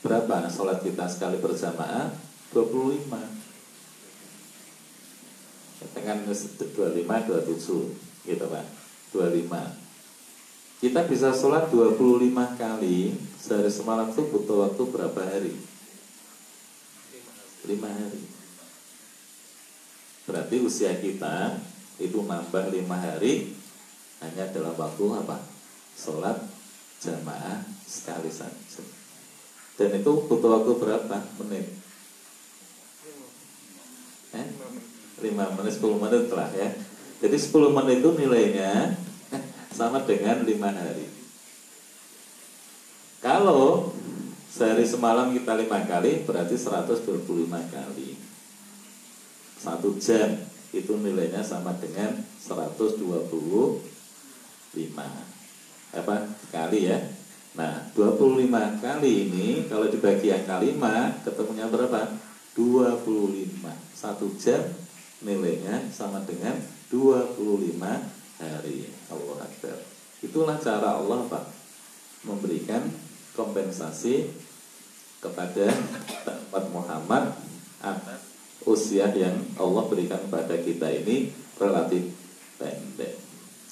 [0.04, 2.12] Berapa sholat kita sekali berjamaah?
[2.52, 3.08] 25
[5.80, 6.60] Katakan 25,
[7.00, 8.66] 27 Gitu Pak
[9.16, 15.56] 25 Kita bisa sholat 25 kali Sehari semalam itu butuh waktu berapa hari?
[17.66, 18.22] 5 hari
[20.30, 21.58] Berarti usia kita
[22.00, 23.56] Itu nambah 5 hari
[24.22, 25.38] Hanya dalam waktu apa?
[25.96, 26.38] Sholat
[27.00, 28.84] jamaah sekali saja
[29.80, 31.72] dan itu butuh waktu berapa menit?
[34.36, 34.48] Eh?
[35.24, 36.68] 5 menit, 10 menit lah ya
[37.24, 39.00] Jadi 10 menit itu nilainya
[39.80, 41.08] sama dengan lima hari.
[43.24, 43.96] Kalau
[44.50, 47.06] sehari semalam kita lima kali berarti 125
[47.70, 48.18] kali.
[49.60, 50.42] Satu jam
[50.74, 53.06] itu nilainya sama dengan 125
[55.90, 56.16] apa
[56.54, 57.00] kali ya.
[57.58, 62.14] Nah, 25 kali ini kalau dibagi angka 5 ketemunya berapa?
[62.54, 63.74] 25.
[63.94, 64.62] Satu jam
[65.26, 66.56] nilainya sama dengan
[66.90, 67.38] 25
[68.40, 68.90] hari.
[69.10, 69.78] Allah Akbar.
[70.22, 71.46] Itulah cara Allah Pak
[72.28, 73.09] memberikan
[73.40, 74.28] kompensasi
[75.24, 75.72] kepada
[76.52, 77.24] umat Muhammad
[78.68, 82.12] usia yang Allah berikan kepada kita ini relatif
[82.60, 83.16] pendek.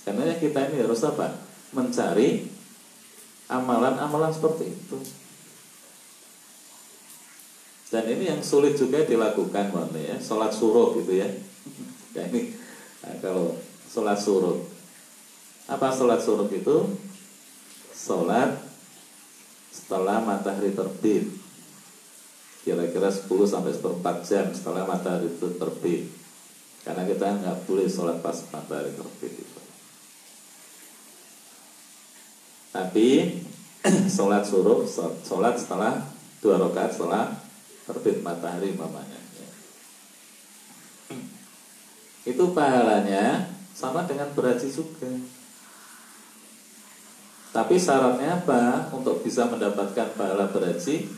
[0.08, 1.36] Karena kita ini harus apa?
[1.76, 2.48] Mencari
[3.52, 4.98] amalan-amalan seperti itu.
[7.88, 11.28] Dan ini yang sulit juga dilakukan, mohon ya, sholat suruh gitu ya.
[12.12, 12.52] ya ini
[13.00, 13.56] nah, kalau
[13.88, 14.60] sholat suruh,
[15.72, 16.78] apa sholat suruh itu?
[17.96, 18.67] Sholat
[19.78, 21.30] setelah matahari terbit,
[22.66, 26.10] kira-kira 10 sampai 14 jam setelah matahari itu terbit.
[26.82, 29.60] Karena kita nggak boleh sholat pas matahari terbit itu.
[32.74, 33.08] Tapi
[34.18, 34.82] sholat suruh,
[35.22, 36.02] sholat setelah
[36.42, 37.38] dua rakaat setelah
[37.86, 39.22] terbit matahari mamanya.
[42.28, 45.08] Itu pahalanya sama dengan berhaji juga.
[47.58, 48.86] Tapi syaratnya apa?
[48.94, 51.10] Untuk bisa mendapatkan pahala berhaji,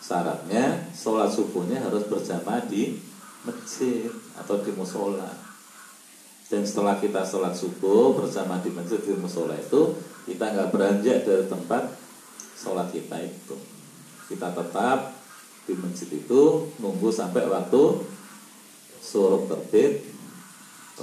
[0.00, 2.96] syaratnya sholat subuhnya harus berjamaah di
[3.44, 4.08] masjid
[4.40, 5.28] atau di musola.
[6.48, 11.44] Dan setelah kita sholat subuh bersama di masjid di musola itu, kita nggak beranjak dari
[11.44, 11.92] tempat
[12.56, 13.60] sholat kita itu.
[14.32, 15.12] Kita tetap
[15.68, 18.00] di masjid itu nunggu sampai waktu
[19.04, 20.08] suruh terbit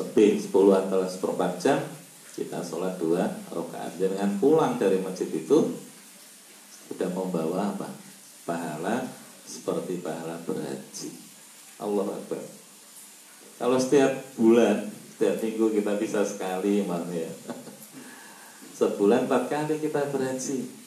[0.01, 0.49] lebih 10
[0.81, 1.77] atau seperempat jam
[2.37, 5.73] kita sholat dua rakaat dengan pulang dari masjid itu
[6.87, 7.89] sudah membawa apa
[8.45, 9.09] pahala
[9.43, 11.09] seperti pahala berhaji
[11.81, 12.45] Allah Akbar
[13.57, 14.85] kalau setiap bulan
[15.17, 17.33] setiap minggu kita bisa sekali mana ya
[18.77, 20.77] sebulan empat kali kita berhaji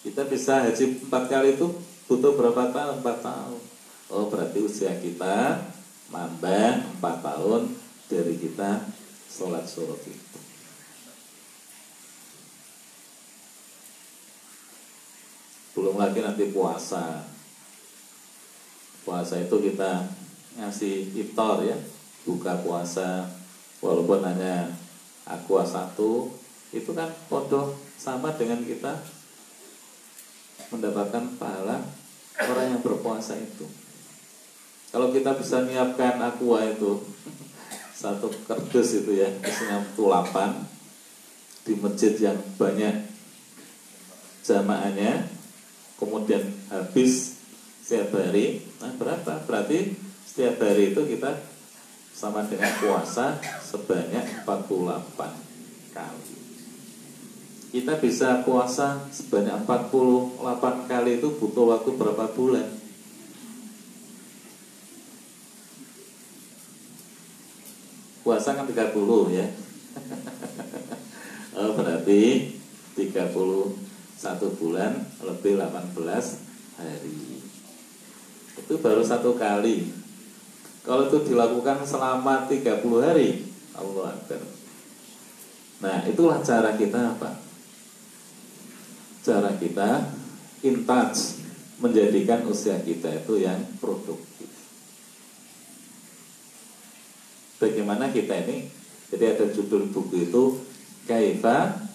[0.00, 1.68] kita bisa haji empat kali itu
[2.08, 3.04] butuh berapa tahun?
[3.04, 3.60] Empat tahun.
[4.10, 5.60] Oh berarti usia kita
[6.08, 7.76] nambah empat tahun
[8.08, 8.88] dari kita
[9.28, 10.39] sholat suruh itu.
[15.80, 17.24] Belum lagi nanti puasa.
[19.00, 20.04] Puasa itu kita
[20.60, 21.72] ngasih iftar ya,
[22.28, 23.24] buka puasa
[23.80, 24.68] walaupun hanya
[25.24, 26.36] aqua satu
[26.76, 28.92] itu kan podo sama dengan kita
[30.68, 31.80] mendapatkan pahala
[32.36, 33.64] orang yang berpuasa itu.
[34.92, 37.00] Kalau kita bisa menyiapkan aqua itu
[38.04, 40.60] satu kerdus itu ya, isinya tulapan
[41.64, 43.08] di masjid yang banyak
[44.44, 45.39] jamaahnya,
[46.00, 46.40] kemudian
[46.72, 47.36] habis
[47.84, 49.44] setiap hari nah berapa?
[49.44, 49.92] Berarti
[50.24, 51.36] setiap hari itu kita
[52.16, 56.34] sama dengan puasa sebanyak 48 kali.
[57.70, 62.68] Kita bisa puasa sebanyak 48 kali itu butuh waktu berapa bulan?
[68.26, 69.46] Puasa kan 30 ya.
[71.50, 72.56] Oh, berarti
[72.96, 73.89] 30
[74.20, 75.96] satu bulan lebih 18
[76.76, 77.40] hari.
[78.60, 79.88] Itu baru satu kali.
[80.84, 84.40] Kalau itu dilakukan selama 30 hari Allah Akbar.
[85.80, 87.40] Nah itulah cara kita apa
[89.20, 90.08] cara kita
[90.64, 91.40] in touch
[91.80, 94.48] menjadikan usia kita itu yang produktif.
[97.60, 98.68] Bagaimana kita ini?
[99.12, 100.44] Jadi ada judul buku itu
[101.04, 101.89] Kaifa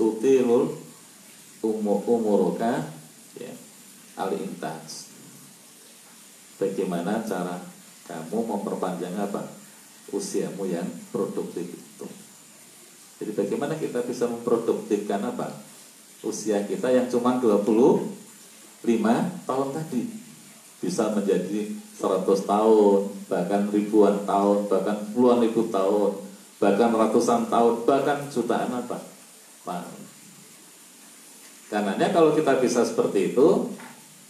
[0.00, 0.80] Tutilul
[1.60, 2.88] umur umuruka
[3.36, 3.52] ya,
[4.16, 5.12] al touch.
[6.56, 7.60] Bagaimana cara
[8.08, 9.44] kamu memperpanjang apa?
[10.08, 12.06] Usiamu yang produktif itu.
[13.20, 15.52] Jadi bagaimana kita bisa memproduktifkan apa?
[16.24, 18.00] Usia kita yang cuma 25
[19.44, 20.02] tahun tadi
[20.80, 26.16] bisa menjadi 100 tahun, bahkan ribuan tahun, bahkan puluhan ribu tahun,
[26.56, 29.19] bahkan ratusan tahun, bahkan jutaan apa?
[29.64, 30.00] Tahun.
[31.70, 33.70] Karenanya kalau kita bisa seperti itu,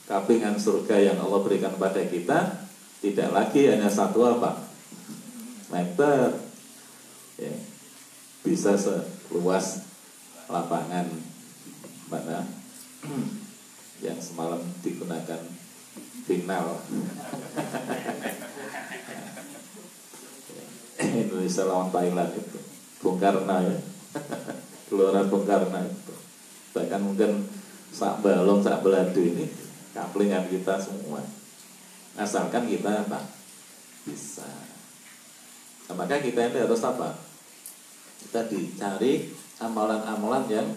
[0.05, 2.69] kapingan surga yang Allah berikan pada kita
[3.01, 4.69] tidak lagi hanya satu apa?
[5.71, 6.35] meter.
[7.41, 7.55] Ya,
[8.45, 9.87] bisa seluas
[10.51, 11.07] lapangan
[12.11, 12.43] mana
[14.05, 15.39] yang semalam digunakan
[16.27, 16.83] final
[21.01, 22.59] Indonesia lawan Thailand itu
[22.99, 23.79] Bung Karno ya
[24.91, 26.15] Gelora Bung Karno itu.
[26.75, 27.47] Bahkan mungkin
[27.95, 29.47] sak balong sak beladu ini
[29.95, 31.23] kaplingan kita semua.
[32.19, 33.23] Asalkan kita apa
[34.03, 34.51] bisa.
[35.87, 37.15] Nah, maka kita ini harus apa?
[38.19, 39.31] Kita dicari
[39.63, 40.69] amalan-amalan yang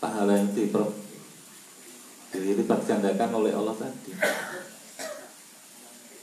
[0.00, 0.88] pahala yang diper,
[2.32, 2.80] dilipat
[3.36, 4.12] oleh Allah tadi.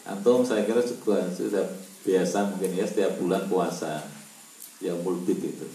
[0.10, 1.68] Antum saya kira juga sudah
[2.02, 4.08] biasa mungkin ya setiap bulan puasa
[4.80, 5.68] yang mulbit itu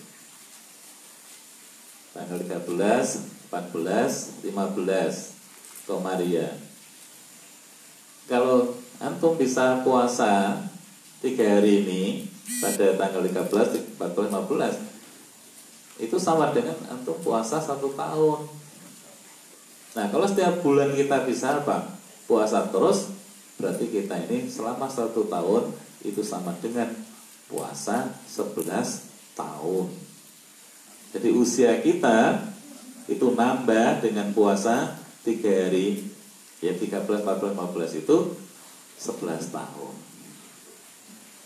[2.13, 6.49] tanggal 13, 14, 15 Komaria.
[8.29, 10.63] Kalau antum bisa puasa
[11.19, 12.03] tiga hari ini
[12.63, 14.29] pada tanggal 13, 14,
[15.99, 18.47] 15 itu sama dengan antum puasa satu tahun.
[19.93, 21.97] Nah kalau setiap bulan kita bisa apa?
[22.29, 23.13] Puasa terus
[23.61, 25.69] berarti kita ini selama satu tahun
[26.05, 26.89] itu sama dengan
[27.49, 30.02] puasa 11 tahun.
[31.13, 32.41] Jadi usia kita
[33.05, 36.09] itu nambah dengan puasa tiga hari
[36.65, 38.17] ya 13, 14, 15 itu
[38.97, 39.95] 11 tahun.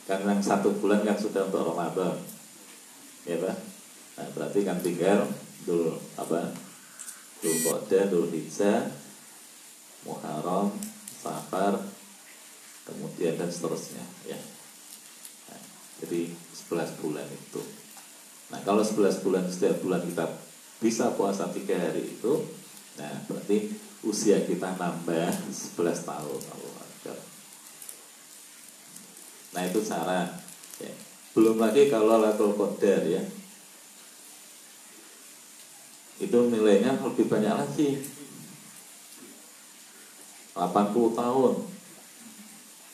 [0.07, 2.15] Karena satu bulan kan sudah untuk Ramadan,
[3.27, 3.57] ya pak.
[4.17, 5.27] Nah, berarti kan tinggal
[5.67, 6.55] dulu apa?
[7.43, 8.87] Dulu kode, dulu hijjah,
[10.07, 10.71] Muharram,
[11.11, 11.83] Safar,
[12.87, 14.39] kemudian dan seterusnya, ya.
[15.51, 15.61] Nah,
[15.99, 17.61] jadi 11 bulan itu.
[18.53, 20.27] Nah kalau 11 bulan setiap bulan kita
[20.79, 22.47] bisa puasa tiga hari itu,
[23.01, 23.75] nah berarti
[24.07, 25.33] usia kita nambah
[25.77, 26.41] 11 tahun.
[29.57, 30.29] Nah itu cara.
[30.77, 30.93] Ya.
[31.33, 33.25] Belum lagi kalau latul qadar ya,
[36.21, 38.05] itu nilainya lebih banyak lagi.
[40.53, 41.55] 80 tahun.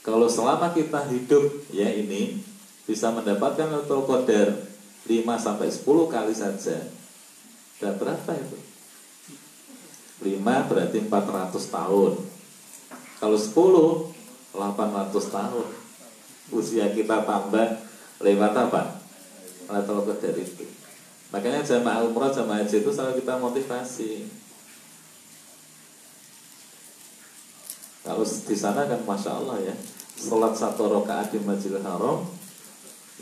[0.03, 2.43] Kalau selama kita hidup ya ini
[2.87, 4.72] bisa mendapatkan latul qadar
[5.09, 6.79] 5 sampai 10 kali saja.
[7.83, 8.59] Dan berapa itu?
[10.23, 12.13] 5 berarti 400 tahun.
[13.19, 14.13] Kalau 10
[14.53, 15.69] 800 tahun.
[16.53, 17.81] Usia kita tambah
[18.21, 19.01] lewat apa?
[19.73, 20.69] Level dari itu.
[21.33, 24.29] Makanya jamaah umroh, jamaah haji itu selalu kita motivasi.
[28.05, 29.75] Kalau di sana kan masya Allah ya,
[30.19, 32.27] sholat satu rakaat di Masjidil Haram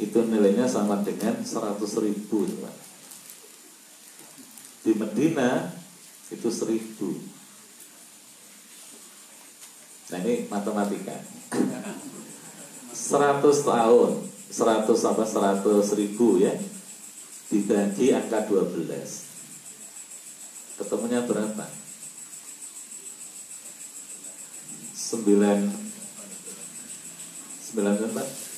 [0.01, 2.49] itu nilainya sama dengan 100 ribu
[4.81, 5.69] di Medina
[6.33, 7.37] itu 1000
[10.11, 11.15] nah ini matematika.
[12.91, 14.11] 100 tahun
[14.51, 16.51] 100 sampai 100 ribu ya
[17.53, 18.83] dibagi angka 12
[20.83, 21.67] ketemunya berapa?
[25.11, 25.71] 9
[27.71, 28.50] 9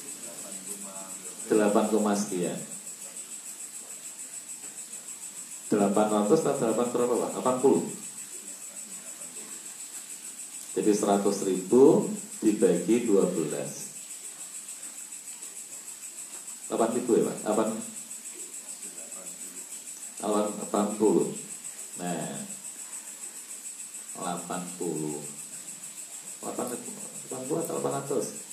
[1.56, 2.60] 8, sekian.
[5.72, 7.40] 800 atau 8 berapa Pak?
[7.64, 7.80] 80
[10.72, 12.08] jadi 100 ribu
[12.44, 13.40] dibagi 12
[16.68, 17.38] 8 ribu ya Pak?
[17.44, 17.72] 8
[20.68, 22.40] 80 Nah
[24.16, 24.52] 80
[26.44, 28.52] 80 atau 800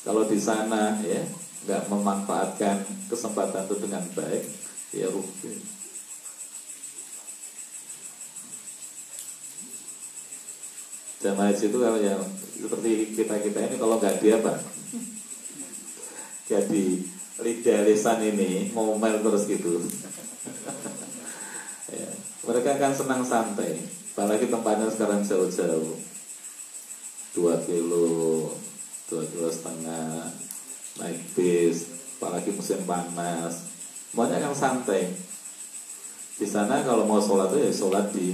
[0.08, 1.22] Kalau di sana ya
[1.66, 4.44] nggak memanfaatkan kesempatan itu dengan baik
[4.96, 5.75] Ya rugi
[11.26, 12.22] jamaah haji itu kalau yang
[12.54, 14.54] seperti kita kita ini kalau nggak dia apa
[16.46, 16.86] jadi
[17.42, 19.82] lidah lisan ini ngomel terus gitu.
[21.86, 22.10] Ya,
[22.50, 23.78] mereka akan senang santai.
[24.18, 25.94] Apalagi tempatnya sekarang jauh-jauh.
[27.38, 28.50] Dua kilo
[29.06, 30.34] dua kilo setengah
[30.98, 33.70] naik bis apalagi musim panas.
[34.10, 35.14] Semuanya akan santai.
[36.42, 38.34] Di sana kalau mau sholat itu ya sholat di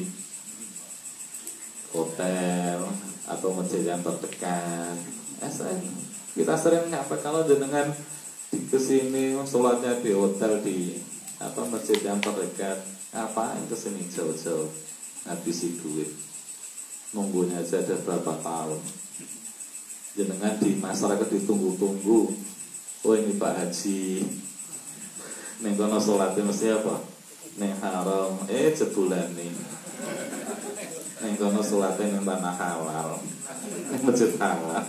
[1.92, 2.80] hotel
[3.28, 4.96] atau masjid yang terdekat
[5.44, 7.92] SM kita sering ngapa kalau dengan
[8.48, 10.96] di ke sini sholatnya di hotel di
[11.44, 12.80] apa masjid yang terdekat
[13.12, 14.72] ngapain ke sini jauh-jauh?
[15.28, 16.08] Ngabisi duit.
[17.12, 18.80] Nunggunya aja ada berapa tahun.
[20.16, 22.32] Jenengan di masyarakat ditunggu-tunggu.
[23.04, 24.24] Oh ini Pak Haji.
[25.68, 26.96] Neng kono sholatnya mesti apa?
[27.60, 28.40] Neng haram.
[28.48, 29.52] Eh jebulan nih
[31.22, 33.22] neng kono sholatnya neng tanah halal
[34.02, 34.82] masjid halal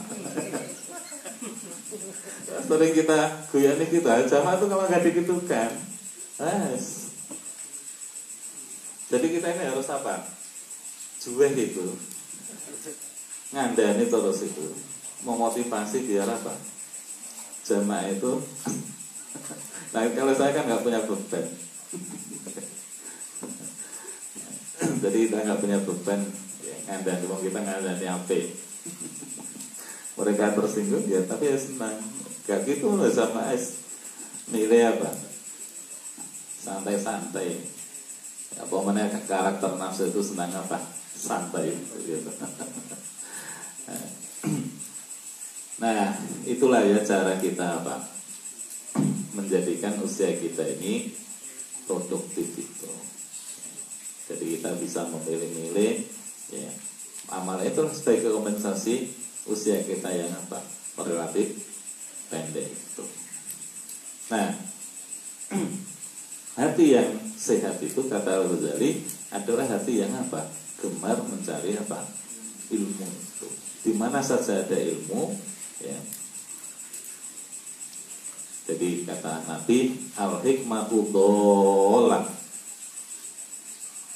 [2.62, 3.20] sering kita
[3.52, 5.70] guyani kita jamaah itu kalau nggak dikitukan.
[6.42, 7.12] Yes.
[9.12, 10.24] jadi kita ini harus apa?
[11.20, 11.86] Jueh itu.
[13.52, 14.66] Ngandani terus itu.
[15.22, 16.56] Memotivasi biar apa?
[17.62, 18.32] Jamaah itu.
[19.92, 21.46] Nah kalau saya kan nggak punya beban
[25.02, 26.20] jadi kita nggak punya beban
[26.62, 28.38] ya, ngandani wong kita ngandani apa
[30.12, 31.98] mereka tersinggung ya tapi ya senang.
[32.44, 33.80] Gak gitu loh sama es.
[34.52, 35.10] Nilai apa?
[36.62, 37.58] Santai-santai.
[38.60, 40.76] Apa mana karakter nafsu itu senang apa?
[41.16, 41.72] Santai
[42.04, 42.28] gitu.
[45.82, 46.14] nah
[46.46, 48.04] itulah ya cara kita apa?
[49.32, 51.16] Menjadikan usia kita ini
[51.88, 53.11] produktif itu
[54.32, 56.08] jadi kita bisa memilih-milih
[56.48, 56.70] ya.
[57.28, 59.12] Amal itu sebagai kompensasi
[59.44, 60.64] usia kita yang apa?
[61.04, 61.60] Relatif
[62.32, 63.04] pendek itu.
[64.32, 64.56] Nah
[66.60, 70.48] hati yang sehat itu kata Al Ghazali adalah hati yang apa?
[70.80, 72.08] Gemar mencari apa?
[72.72, 73.48] Ilmu itu.
[73.84, 75.28] Di mana saja ada ilmu
[75.84, 75.98] ya.
[78.72, 82.41] Jadi kata Nabi al hikmatu dolan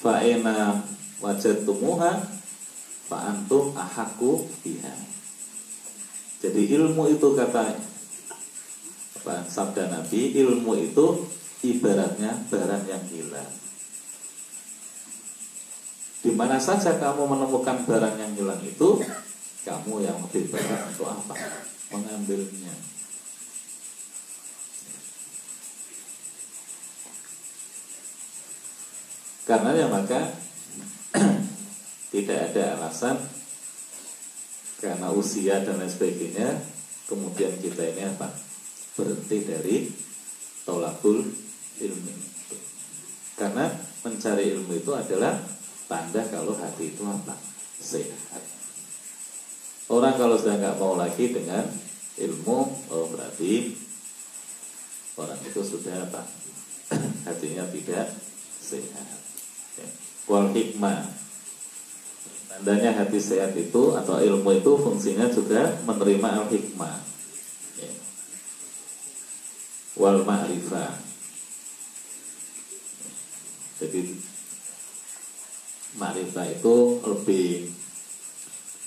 [0.01, 0.83] fa'ena
[1.21, 2.13] wajadtumuha
[3.07, 4.95] fa antum ahaku biha.
[6.43, 7.65] Jadi ilmu itu kata
[9.23, 11.27] apa sabda Nabi ilmu itu
[11.65, 13.53] ibaratnya barang yang hilang.
[16.23, 19.03] Di mana saja kamu menemukan barang yang hilang itu
[19.67, 21.35] kamu yang lebih berhak untuk apa?
[21.91, 22.96] Mengambilnya
[29.47, 30.35] karena ya maka
[32.13, 33.17] tidak ada alasan
[34.83, 36.61] karena usia dan lain sebagainya
[37.07, 38.29] kemudian kita ini apa?
[38.99, 39.77] Berhenti dari
[40.67, 41.23] tolakul
[41.79, 42.57] ilmu itu.
[43.39, 43.71] Karena
[44.03, 45.39] mencari ilmu itu adalah
[45.87, 47.39] tanda kalau hati itu apa?
[47.79, 48.43] Sehat.
[49.87, 51.63] Orang kalau sudah nggak mau lagi dengan
[52.19, 52.59] ilmu
[52.91, 53.71] oh berarti
[55.15, 56.27] orang itu sudah apa?
[57.31, 58.11] Hatinya tidak
[58.59, 59.26] sehat.
[60.27, 61.07] Wal hikmah
[62.57, 66.97] tandanya hati sehat itu atau ilmu itu fungsinya juga menerima al hikmah
[67.79, 67.93] ya.
[70.01, 70.99] wal ma'rifah
[73.77, 74.01] jadi
[76.01, 76.75] ma'rifah itu
[77.05, 77.49] lebih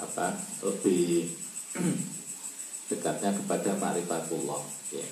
[0.01, 0.33] apa
[0.65, 1.29] lebih
[2.89, 5.07] dekatnya kepada ma'rifatullah ya.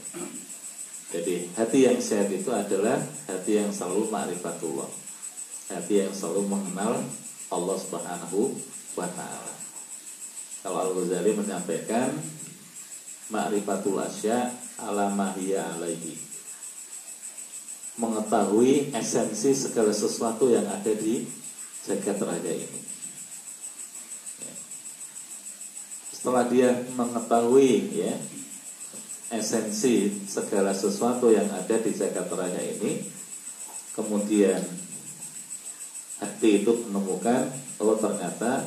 [1.13, 2.99] jadi hati yang sehat itu adalah
[3.29, 5.06] hati yang selalu ma'rifatullah
[5.67, 7.03] hati yang selalu mengenal
[7.51, 8.55] Allah Subhanahu
[8.95, 9.55] wa taala.
[10.63, 12.11] Kalau Al-Ghazali menyampaikan
[13.31, 16.15] ma'rifatul asya ala mahiyya alaihi.
[17.97, 21.25] Mengetahui esensi segala sesuatu yang ada di
[21.87, 22.81] jagat raya ini.
[24.43, 24.53] Ya.
[26.13, 28.13] Setelah dia mengetahui ya
[29.33, 33.07] esensi segala sesuatu yang ada di jagat raya ini,
[33.97, 34.61] kemudian
[36.17, 38.65] hati itu menemukan oh ternyata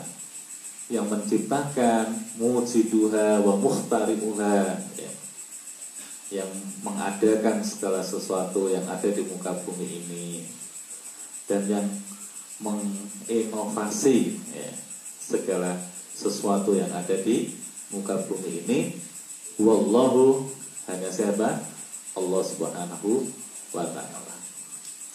[0.90, 5.12] yang menciptakan mujiduha wa muhtarimuha ya,
[6.34, 6.51] yang
[6.82, 10.26] mengadakan segala sesuatu yang ada di muka bumi ini.
[11.46, 11.86] Dan yang
[12.62, 14.18] menginovasi
[14.51, 14.70] ya,
[15.22, 15.78] segala
[16.11, 17.55] sesuatu yang ada di
[17.94, 18.78] muka bumi ini.
[19.62, 20.51] Wallahu
[20.90, 21.62] hanya siapa?
[22.18, 23.30] Allah Subhanahu
[23.70, 24.34] wa taala.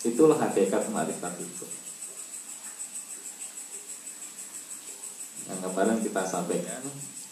[0.08, 1.68] Itulah hakikat marifat itu
[5.46, 6.82] yang kemarin kita sampaikan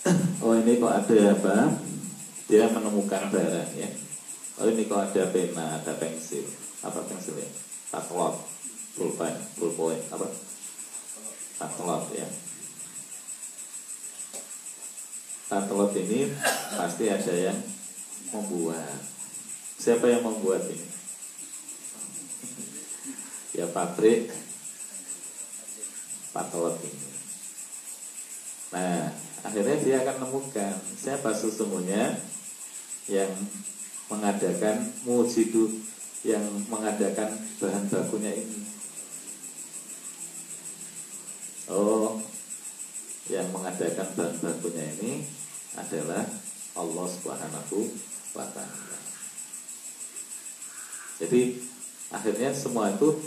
[0.44, 1.56] oh ini kok ada apa?
[2.46, 3.90] Dia menemukan barang ya.
[4.60, 6.46] Oh ini kok ada pena ada pensil.
[6.84, 7.50] Apa pensil ya?
[7.90, 8.38] Taklot
[8.94, 10.28] pulpen pulpoin apa?
[11.58, 12.28] Taklot ya.
[15.50, 16.30] Taklot ini
[16.78, 17.58] pasti ada yang
[18.30, 19.00] membuat.
[19.80, 20.88] Siapa yang membuat ini?
[23.54, 24.34] Ya pabrik.
[26.34, 27.13] Patlot ini
[28.74, 29.14] Nah,
[29.46, 32.18] akhirnya dia akan menemukan siapa sesungguhnya
[33.06, 33.30] yang
[34.10, 35.70] mengadakan mujidu
[36.24, 38.60] yang mengadakan bahan bakunya ini.
[41.68, 42.18] Oh,
[43.30, 45.28] yang mengadakan bahan bakunya ini
[45.78, 46.24] adalah
[46.74, 47.78] Allah Subhanahu
[48.34, 49.00] wa taala.
[51.22, 51.62] Jadi
[52.10, 53.22] akhirnya semua itu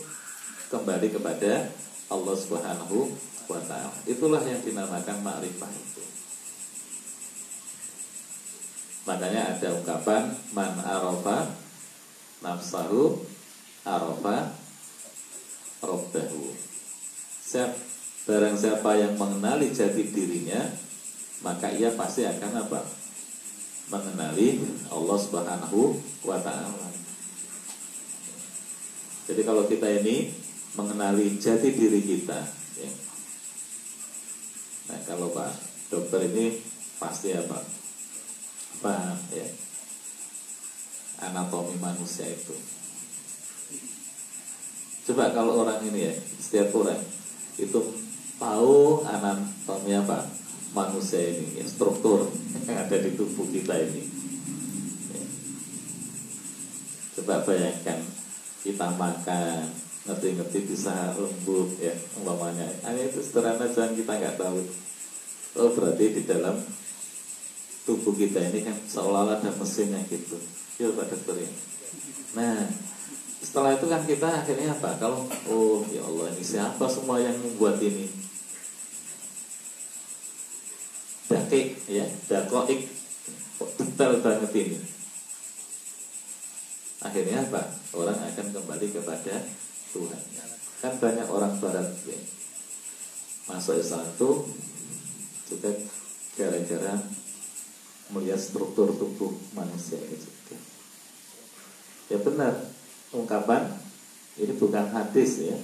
[0.72, 1.70] kembali kepada
[2.10, 3.12] Allah Subhanahu
[3.46, 3.94] wa taala.
[4.06, 6.02] Itulah yang dinamakan ma'rifah itu.
[9.06, 11.54] Makanya ada ungkapan man arafa
[12.42, 13.22] nafsahu
[13.86, 14.50] arafa
[15.78, 16.50] robbahu.
[17.46, 17.70] Siap,
[18.26, 20.66] barang siapa yang mengenali jati dirinya,
[21.46, 22.82] maka ia pasti akan apa?
[23.86, 24.58] Mengenali
[24.90, 25.94] Allah Subhanahu
[26.26, 26.90] wa taala.
[29.30, 30.34] Jadi kalau kita ini
[30.74, 32.42] mengenali jati diri kita,
[32.82, 33.05] ya.
[34.86, 35.52] Nah kalau Pak
[35.90, 36.62] dokter ini
[36.98, 37.62] pasti apa?
[38.82, 39.66] Paham ya
[41.22, 42.52] anatomi manusia itu.
[45.06, 46.98] Coba kalau orang ini ya, setiap orang
[47.56, 47.80] itu
[48.36, 50.26] tahu anatomi apa
[50.74, 52.28] manusia ini, ya, struktur
[52.66, 54.02] yang ada di tubuh kita ini.
[55.14, 55.24] Ya.
[57.16, 58.02] Coba bayangkan
[58.66, 59.70] kita makan,
[60.06, 61.90] ngerti-ngerti bisa lembut ya
[62.22, 62.70] umpamanya.
[62.86, 64.62] Hanya itu sederhana jangan kita nggak tahu.
[65.58, 66.56] Oh berarti di dalam
[67.82, 70.38] tubuh kita ini kan seolah-olah ada mesinnya gitu.
[70.78, 71.50] Yuk Pak Dokter ya.
[72.38, 72.68] Nah,
[73.42, 74.94] setelah itu kan kita akhirnya apa?
[74.98, 78.06] Kalau oh ya Allah ini siapa semua yang membuat ini?
[81.26, 82.86] Dakik ya, dakoik
[83.78, 84.78] detail banget ini.
[87.02, 87.62] Akhirnya apa?
[87.96, 89.34] Orang akan kembali kepada
[89.94, 90.22] Tuhan.
[90.82, 92.18] Kan banyak orang barat ya.
[93.46, 94.30] Masuk Islam itu
[95.46, 95.70] juga
[96.34, 96.94] gara-gara
[98.10, 100.58] melihat struktur tubuh manusia juga.
[102.06, 102.54] Ya benar,
[103.10, 103.70] ungkapan
[104.38, 105.58] ini bukan hadis ya.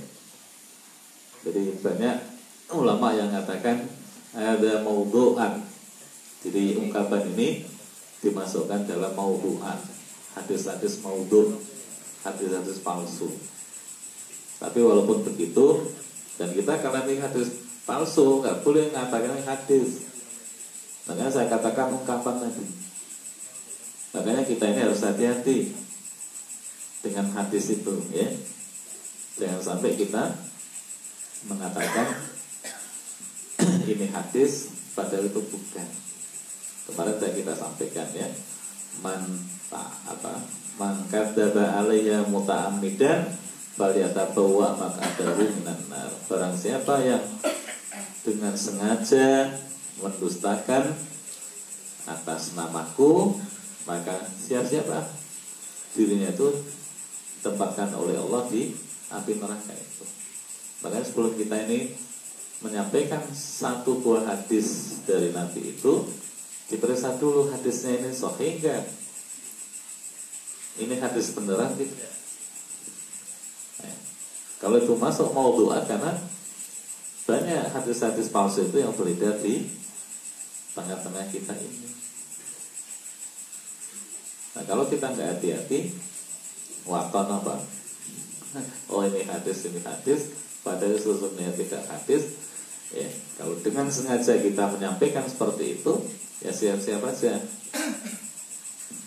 [1.43, 2.16] Jadi banyak
[2.70, 3.87] ulama yang mengatakan
[4.33, 5.62] ada maudhu'an.
[6.43, 7.66] Jadi ungkapan ini
[8.23, 9.79] dimasukkan dalam maudhu'an.
[10.33, 11.61] Hadis-hadis maudhu',
[12.25, 13.29] hadis-hadis palsu.
[14.63, 15.91] Tapi walaupun begitu
[16.39, 17.51] dan kita karena ini hadis
[17.83, 20.13] palsu nggak boleh mengatakan hadis
[21.07, 22.67] Makanya saya katakan ungkapan tadi.
[24.15, 25.75] Makanya kita ini harus hati-hati
[27.03, 28.29] dengan hadis itu, ya.
[29.41, 30.31] Jangan sampai kita
[31.51, 32.23] mengatakan
[33.91, 35.89] ini hadis padahal itu bukan.
[36.87, 38.29] Kemarin saya kita sampaikan ya,
[39.03, 39.23] man
[40.07, 40.45] apa
[40.77, 43.41] man kadzaba alayya muta'ammidan
[43.77, 46.11] falyatabawwa maq'adahu minan nar.
[46.29, 47.25] Barang siapa yang
[48.23, 49.57] dengan sengaja
[49.99, 50.95] mendustakan
[52.07, 53.39] atas namaku
[53.87, 55.07] maka siapa-siapa
[55.95, 56.49] dirinya itu
[57.43, 58.70] tempatkan oleh Allah di
[59.11, 60.05] api neraka itu.
[60.87, 61.95] Makanya sebelum kita ini
[62.62, 66.07] menyampaikan satu buah hadis dari Nabi itu
[66.70, 68.55] diperiksa dulu hadisnya ini sahih
[70.79, 72.22] ini hadis beneran tidak
[74.62, 76.14] kalau itu masuk mau doa karena
[77.26, 79.66] banyak hadis-hadis palsu itu yang beredar di
[80.74, 81.89] tengah-tengah kita ini.
[84.55, 85.95] Nah kalau kita nggak hati-hati,
[86.87, 87.57] wakon apa?
[88.93, 90.28] Oh ini hadis, ini hadis,
[90.61, 92.37] padahal sesungguhnya tidak hadis.
[92.93, 93.09] Ya,
[93.41, 95.97] kalau dengan sengaja kita menyampaikan seperti itu,
[96.45, 97.41] ya siap-siap aja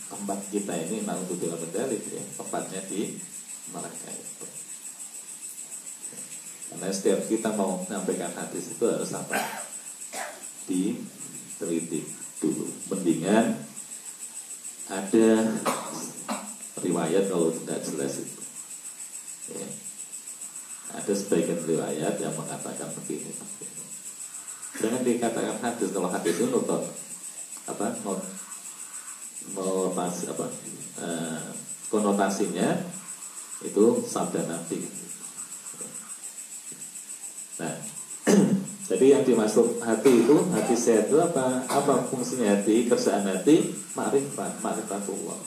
[0.09, 3.13] tempat kita ini bila medali ya, tempatnya di
[3.69, 4.55] mereka itu.
[6.76, 9.39] Karena setiap kita mau menyampaikan hadis itu harus apa?
[10.67, 10.99] Di
[11.55, 12.03] teliti
[12.43, 12.67] dulu.
[12.91, 13.63] Mendingan
[14.91, 15.28] ada
[16.84, 18.41] riwayat kalau tidak jelas itu.
[19.55, 19.67] Ya.
[20.99, 23.30] ada sebagian riwayat yang mengatakan begini,
[24.82, 25.95] jangan dikatakan hadis.
[25.95, 26.82] Kalau hadis itu nonton
[27.65, 28.19] apa not,
[29.53, 30.45] notasi apa
[31.01, 31.45] eh,
[31.93, 32.84] konotasinya
[33.61, 34.82] itu sabda nabi
[37.62, 37.76] nah
[38.86, 41.66] Jadi yang dimaksud hati itu hati sehat itu apa?
[41.66, 42.86] Apa fungsinya hati?
[42.86, 45.39] Kerjaan hati makrifat, makrifatullah.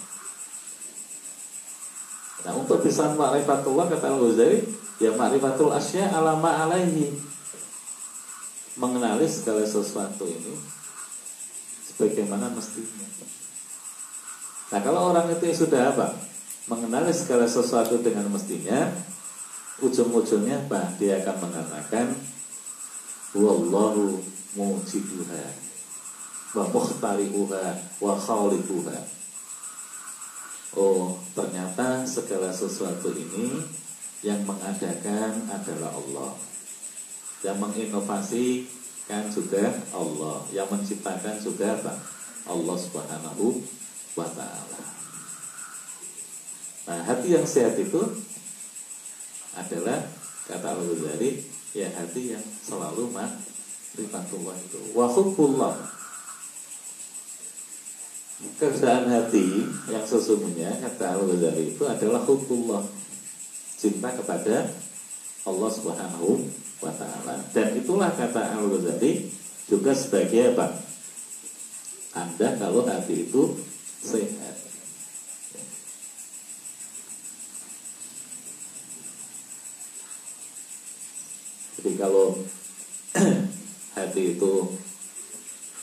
[2.42, 4.58] Nah untuk bisa makrifatullah kata Al Ghazali
[4.98, 7.14] ya makrifatul asya alama alaihi
[8.78, 10.54] mengenali segala sesuatu ini
[11.86, 13.06] sebagaimana mestinya.
[14.74, 16.14] Nah kalau orang itu sudah apa?
[16.66, 18.92] Mengenali segala sesuatu dengan mestinya,
[19.78, 20.94] ujung-ujungnya apa?
[20.98, 22.06] Dia akan mengatakan
[23.36, 24.18] Wallahu
[24.56, 25.44] mujiduha
[26.56, 27.64] wa mukhtari'uha
[28.00, 28.98] wa khaliquha
[30.76, 33.56] Oh, ternyata segala sesuatu ini
[34.20, 36.36] yang mengadakan adalah Allah.
[37.40, 39.64] Yang menginovasikan juga
[39.96, 41.94] Allah, yang menciptakan juga apa?
[42.44, 43.64] Allah Subhanahu
[44.12, 44.80] wa taala.
[46.88, 48.00] Nah, hati yang sehat itu
[49.58, 49.98] adalah
[50.46, 51.42] kata Al-Ghazali
[51.74, 55.74] ya hati yang selalu ma'rifatullah itu wa hubbullah
[58.58, 62.86] keadaan hati yang sesungguhnya kata Al-Ghazali itu adalah hukumullah
[63.78, 64.66] cinta kepada
[65.46, 66.42] Allah Subhanahu
[66.82, 67.38] wa taala.
[67.54, 69.30] Dan itulah kata Al-Ghazali
[69.66, 70.74] juga sebagai apa?
[72.14, 73.58] Anda kalau hati itu
[74.02, 74.57] sehat.
[81.88, 82.36] Jadi kalau
[83.96, 84.52] hati itu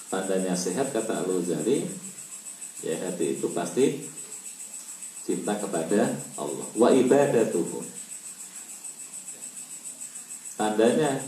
[0.06, 1.82] tandanya sehat kata Al-Ghazali
[2.86, 4.06] ya hati itu pasti
[5.26, 6.68] cinta kepada Allah.
[6.78, 7.82] Wa ibadatuhu.
[10.62, 11.26] Tandanya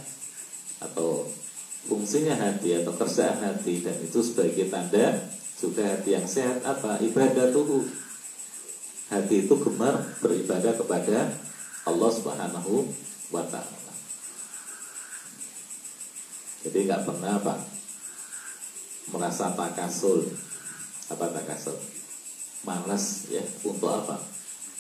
[0.78, 1.26] atau
[1.90, 5.26] fungsinya hati atau kerjaan hati dan itu sebagai tanda
[5.58, 7.02] juga hati yang sehat apa?
[7.02, 7.82] Ibadah tuh
[9.10, 11.34] hati itu gemar beribadah kepada
[11.90, 12.86] Allah Subhanahu
[13.34, 13.77] wa taala.
[16.68, 17.56] Jadi nggak pernah apa
[19.16, 20.28] merasa takasul
[21.08, 21.80] apa takasur
[22.68, 23.40] malas ya.
[23.64, 24.20] Untuk apa?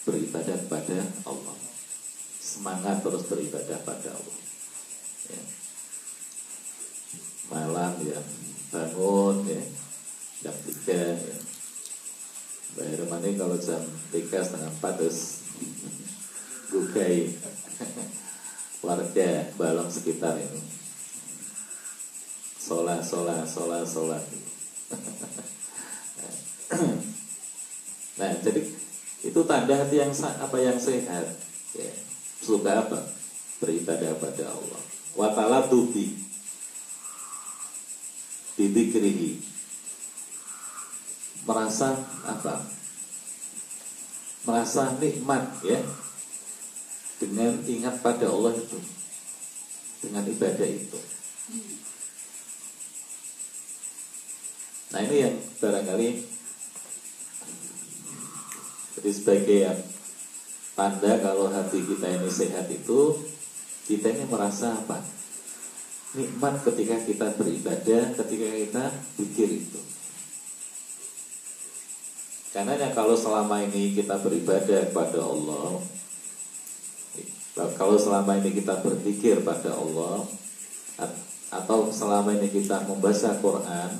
[0.03, 1.55] Beribadah kepada Allah.
[2.43, 4.37] Semangat terus beribadah pada Allah.
[5.31, 5.43] Ya.
[7.47, 8.19] malam ya.
[8.75, 9.63] Bangun ya.
[10.43, 11.37] Jam tiga ya.
[12.75, 13.79] Bayar mani kalau jam
[14.11, 15.47] tiga setengah empat terus
[16.67, 17.31] gugai.
[18.83, 20.86] Warga balong sekitar ini
[22.67, 24.23] sholat sholat sholat sholat.
[28.17, 28.61] Nah jadi
[29.23, 31.31] itu tanda hati yang apa yang sehat.
[31.77, 31.91] Ya.
[32.41, 32.99] suka apa?
[33.61, 34.81] Beribadah pada Allah.
[35.13, 36.17] Watala tubi.
[38.57, 39.37] Bidikrihi.
[41.45, 41.93] Merasa
[42.25, 42.65] apa?
[44.49, 45.77] Merasa nikmat ya.
[47.21, 48.79] Dengan ingat pada Allah itu.
[50.01, 50.99] Dengan ibadah itu
[54.95, 56.09] nah ini yang barangkali
[58.97, 59.59] jadi sebagai
[60.73, 63.17] tanda kalau hati kita ini sehat itu
[63.87, 64.99] kita ini merasa apa?
[66.11, 68.83] Nikmat ketika kita beribadah, ketika kita
[69.15, 69.79] pikir itu.
[72.51, 75.79] Karena kalau selama ini kita beribadah kepada Allah,
[77.79, 80.27] kalau selama ini kita berpikir pada Allah,
[81.47, 83.91] atau selama ini kita membaca Quran,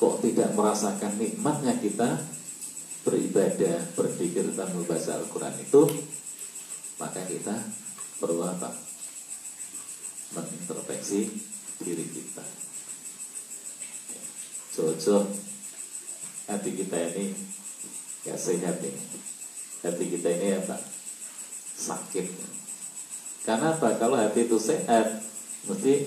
[0.00, 2.24] kok tidak merasakan nikmatnya kita
[3.04, 5.82] beribadah, berpikir tentang membaca Al-Quran itu
[6.96, 7.56] maka kita
[8.20, 8.72] perlu apa?
[10.36, 11.28] Mengintrospeksi
[11.80, 12.44] diri kita.
[14.76, 15.28] Jojo
[16.48, 17.36] hati kita ini
[18.24, 19.04] ya sehat ini.
[19.80, 20.76] Hati kita ini apa?
[21.76, 22.26] Sakit.
[23.48, 23.96] Karena apa?
[23.96, 25.24] Kalau hati itu sehat,
[25.64, 26.04] mesti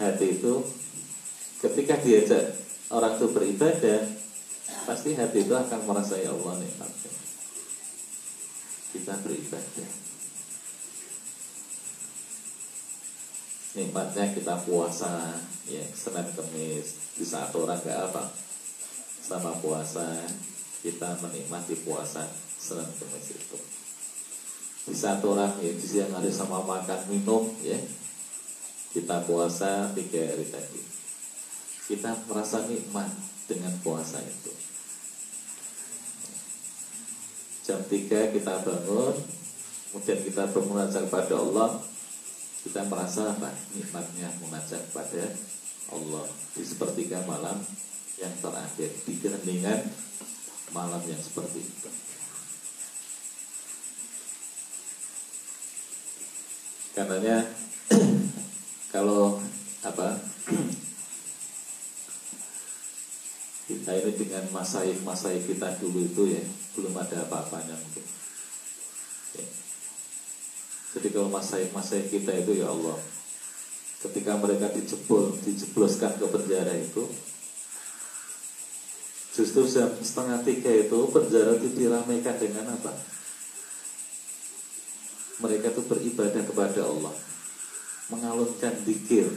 [0.00, 0.81] hati itu
[1.62, 2.58] ketika diajak
[2.90, 4.02] orang itu beribadah
[4.82, 7.12] pasti hati itu akan merasa ya Allah nikmatnya.
[8.92, 9.90] Kita beribadah.
[13.72, 15.38] Nikmatnya kita puasa
[15.70, 18.28] ya Senin Kemis di saat orang gak apa
[19.22, 20.04] sama puasa
[20.82, 22.26] kita menikmati puasa
[22.58, 23.58] Senin Kemis itu.
[24.90, 27.78] Di saat orang ya di siang hari sama makan minum ya
[28.92, 31.01] kita puasa tiga hari tadi
[31.90, 33.10] kita merasa nikmat
[33.50, 34.52] dengan puasa itu.
[37.62, 39.16] Jam 3 kita bangun
[39.92, 41.70] kemudian kita bermunajat kepada Allah
[42.62, 43.50] kita merasa apa?
[43.74, 45.34] Nikmatnya munajat kepada
[45.90, 46.26] Allah.
[46.54, 47.58] Di sepertiga malam
[48.22, 49.82] yang terakhir di keheningan
[50.70, 51.90] malam yang seperti itu.
[56.94, 57.50] Karenanya
[58.94, 59.42] kalau
[59.82, 60.22] apa
[63.70, 66.42] kita ini dengan masaik-masaik kita dulu itu ya
[66.74, 68.04] belum ada apa-apanya mungkin.
[69.38, 69.46] Ya.
[70.98, 72.98] Jadi kalau masaik-masaik kita itu ya Allah,
[74.02, 77.06] ketika mereka dijebol, dijebloskan ke penjara itu,
[79.32, 82.92] justru jam setengah tiga itu penjara itu diramaikan dengan apa?
[85.38, 87.14] Mereka itu beribadah kepada Allah,
[88.10, 89.32] mengalunkan dikir,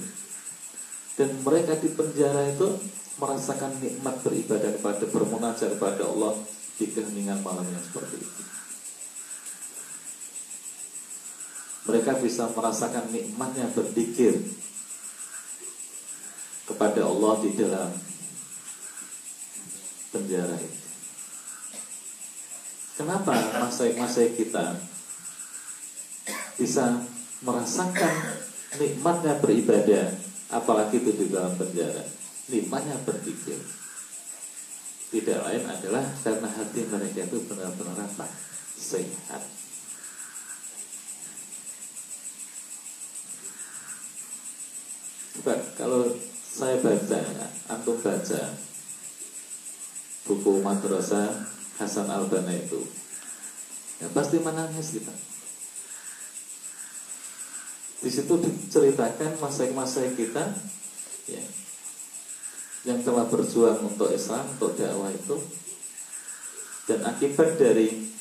[1.15, 2.67] dan mereka di penjara itu
[3.15, 6.35] merasakan nikmat beribadah kepada bermunajat kepada Allah
[6.75, 8.43] di keheningan malam yang seperti itu.
[11.85, 14.35] Mereka bisa merasakan nikmatnya berzikir
[16.65, 17.89] kepada Allah di dalam
[20.11, 20.83] penjara itu.
[22.95, 24.75] Kenapa masa-masa kita
[26.55, 27.05] bisa
[27.43, 28.15] merasakan
[28.75, 30.15] nikmatnya beribadah
[30.51, 33.57] apalagi itu di dalam penjara nikmatnya berpikir.
[35.09, 38.27] Tidak lain adalah karena hati mereka itu benar-benar apa?
[38.75, 39.43] Sehat.
[45.35, 46.09] Coba kalau
[46.55, 47.21] saya baca,
[47.69, 48.43] antum baca
[50.25, 52.81] buku madrasah Hasan Albana itu,
[54.01, 55.13] ya pasti menangis kita.
[58.01, 60.55] Di situ diceritakan masa-masa kita
[61.29, 61.43] ya,
[62.85, 65.35] yang telah berjuang untuk Islam, untuk dakwah itu,
[66.85, 68.13] dan akibat dari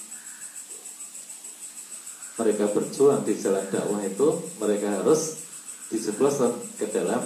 [2.35, 5.45] mereka berjuang di jalan dakwah itu, mereka harus
[5.93, 7.23] dijebloskan ke dalam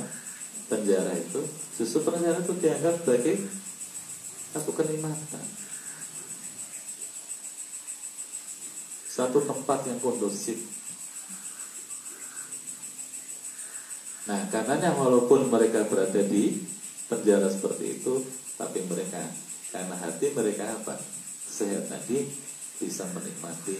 [0.66, 1.40] penjara itu.
[1.78, 3.46] Justru penjara itu dianggap sebagai
[4.52, 5.44] satu kenikmatan.
[9.08, 10.78] Satu tempat yang kondusif
[14.28, 16.60] Nah, karenanya walaupun mereka berada di
[17.08, 18.20] penjara seperti itu,
[18.60, 19.24] tapi mereka
[19.72, 20.96] karena hati mereka apa?
[21.48, 22.28] Sehat tadi
[22.78, 23.76] bisa menikmati.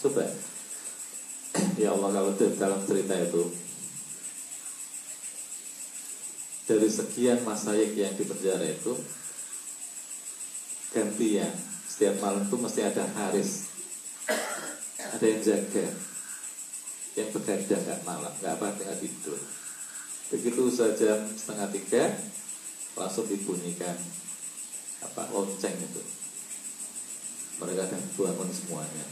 [0.00, 0.24] Coba,
[1.80, 3.42] ya Allah kalau dalam cerita itu
[6.68, 8.94] dari sekian masa yang di penjara itu
[10.94, 11.52] gantian.
[11.90, 13.68] Setiap malam itu mesti ada haris.
[14.96, 15.86] Ada yang jaga.
[17.18, 19.59] Yang begadang nggak malam nggak apa nggak tidur
[20.30, 22.14] begitu saja setengah tiga
[22.94, 23.98] langsung dibunyikan
[25.02, 26.02] apa lonceng itu.
[27.60, 29.06] Mereka akan bangun semuanya.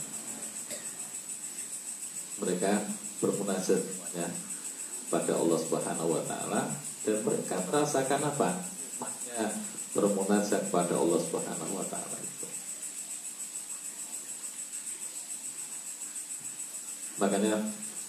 [2.38, 2.72] Mereka
[3.18, 4.26] bermunajat semuanya
[5.10, 6.62] pada Allah Subhanahu Wa Taala
[7.02, 8.50] dan mereka merasakan apa?
[9.02, 9.42] Maknya
[9.96, 12.46] bermunajat pada Allah Subhanahu Wa Taala itu.
[17.18, 17.54] Makanya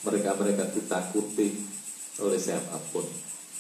[0.06, 1.79] mereka-mereka ditakuti
[2.20, 3.06] oleh siapa pun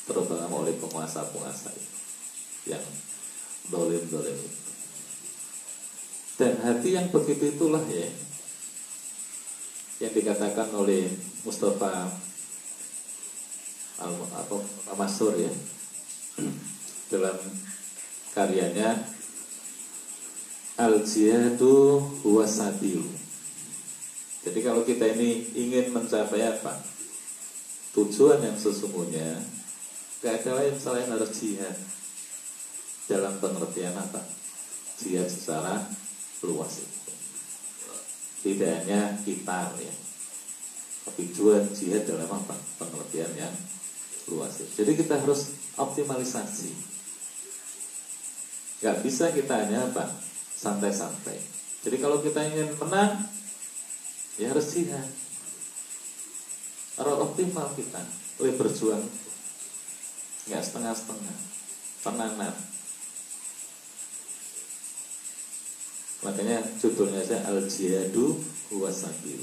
[0.05, 1.71] terutama oleh penguasa-penguasa
[2.67, 2.83] yang
[3.69, 4.39] dolim-dolim
[6.39, 8.07] dan hati yang begitu itulah ya
[9.99, 11.11] yang dikatakan oleh
[11.43, 12.07] Mustafa
[13.99, 14.63] al atau
[14.95, 15.51] Masur ya
[17.11, 17.35] dalam
[18.31, 18.95] karyanya
[20.79, 22.47] Al Jihadu huwa
[24.39, 26.79] jadi kalau kita ini ingin mencapai apa?
[27.97, 29.41] Tujuan yang sesungguhnya
[30.19, 31.73] Gak ada lain selain harus jihad
[33.09, 34.21] Dalam pengertian apa?
[35.01, 35.81] Jihad secara
[36.45, 37.11] luas itu
[38.45, 39.93] Tidak hanya kita ya
[41.09, 42.53] Tapi juga jihad dalam apa?
[42.77, 43.55] Pengertian yang
[44.29, 44.85] luas itu.
[44.85, 46.71] Jadi kita harus optimalisasi
[48.85, 50.13] Gak bisa kita hanya apa?
[50.53, 51.41] Santai-santai
[51.81, 53.25] Jadi kalau kita ingin menang
[54.39, 55.03] ya harus jihad
[56.99, 58.03] harus optimal kita.
[58.43, 59.03] Oleh berjuang.
[60.51, 61.37] Nggak setengah-setengah.
[62.03, 62.55] Tenanan
[66.19, 68.35] makanya judulnya saya al jihadu
[68.67, 69.39] huwa sabil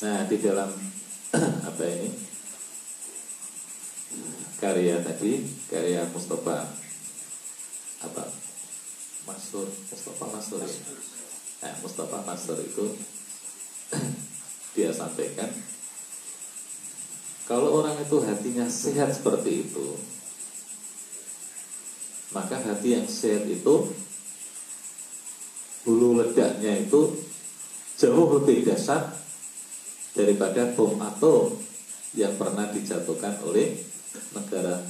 [0.00, 0.72] nah di dalam
[1.68, 2.10] apa ini?
[4.56, 6.66] Karya tadi karya Mustafa
[8.00, 8.24] apa?
[9.28, 10.72] Masur Mustafa Masur ya?
[11.60, 12.96] Nah, Mustafa Masur itu
[14.74, 15.50] dia sampaikan
[17.50, 19.98] kalau orang itu hatinya sehat seperti itu
[22.30, 23.90] maka hati yang sehat itu
[25.82, 27.16] bulu ledaknya itu
[27.98, 29.12] jauh lebih dahsyat
[30.14, 31.56] daripada bom atom
[32.14, 33.78] yang pernah dijatuhkan oleh
[34.34, 34.82] negara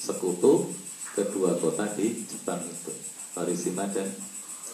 [0.00, 0.72] sekutu
[1.12, 2.92] kedua kota di Jepang itu.
[3.36, 4.08] Hiroshima dan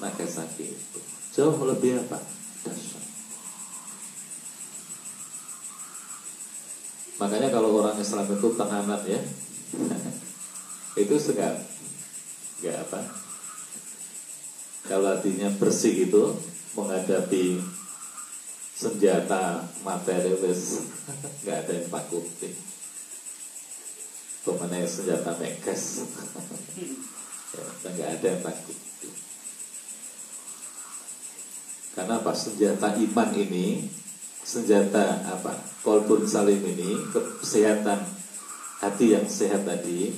[0.00, 1.00] Nagasaki itu
[1.34, 2.22] jauh lebih apa
[2.62, 2.93] dahsyat.
[7.18, 9.20] Makanya kalau orang Islam itu tenangan ya,
[11.02, 11.54] itu segar,
[12.62, 13.00] nggak apa.
[14.84, 16.24] Kalau hatinya bersih itu
[16.74, 17.62] menghadapi
[18.74, 20.82] senjata materialis
[21.46, 22.54] nggak ada yang takutin.
[24.44, 26.04] Ke mana senjata megas
[27.54, 28.78] ya, nggak ada yang takut
[31.94, 33.86] karena apa senjata iman ini
[34.44, 37.00] senjata apa kolbun salim ini
[37.40, 38.04] kesehatan
[38.84, 40.12] hati yang sehat tadi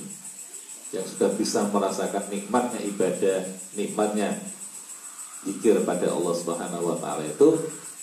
[0.91, 3.39] yang sudah bisa merasakan nikmatnya ibadah
[3.79, 4.35] nikmatnya
[5.47, 7.55] zikir pada Allah Subhanahu wa taala itu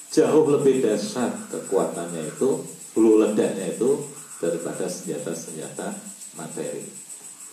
[0.09, 2.65] jauh lebih dahsyat kekuatannya itu
[2.97, 4.09] hulu ledaknya itu
[4.41, 5.93] daripada senjata-senjata
[6.39, 6.85] materi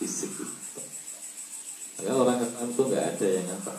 [0.02, 0.34] fisik.
[2.02, 3.74] Maka orang Islam itu nggak ada yang apa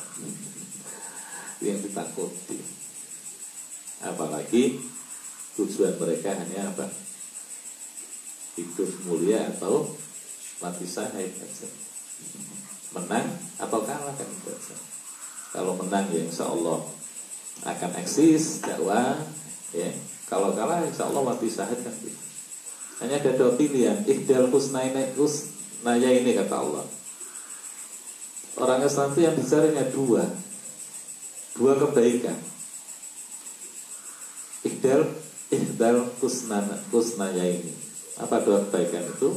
[1.62, 2.81] yang ditakuti.
[4.02, 4.82] Apalagi
[5.54, 6.90] tujuan mereka hanya apa?
[8.58, 9.86] Hidup mulia atau
[10.58, 11.30] mati sahid.
[12.92, 13.26] Menang
[13.56, 14.28] atau kalah kan.
[15.52, 16.82] Kalau menang ya insya Allah
[17.62, 19.22] akan eksis dakwah
[19.70, 19.88] ya.
[20.26, 21.94] Kalau kalah insya Allah mati sahid kan.
[23.02, 26.86] Hanya ada dua pilihan, ihdal husnaini husnaya ini kata Allah.
[28.52, 30.22] Orang Islam itu yang bicaranya dua,
[31.56, 32.51] dua kebaikan.
[34.62, 35.10] Ihdal
[35.50, 37.74] ihdal kusnana kusnaya ini.
[38.18, 39.34] Apa dua kebaikan itu?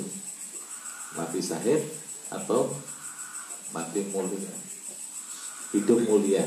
[1.17, 1.81] Mati sahid
[2.29, 2.71] atau
[3.73, 4.53] mati mulia.
[5.73, 6.45] Hidup mulia.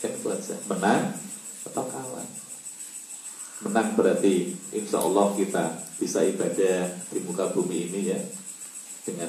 [0.00, 0.16] Kan.
[0.68, 1.12] Menang
[1.68, 2.28] atau kalah.
[3.60, 5.64] Menang berarti insya Allah kita
[6.00, 8.20] bisa ibadah di muka bumi ini ya
[9.04, 9.28] dengan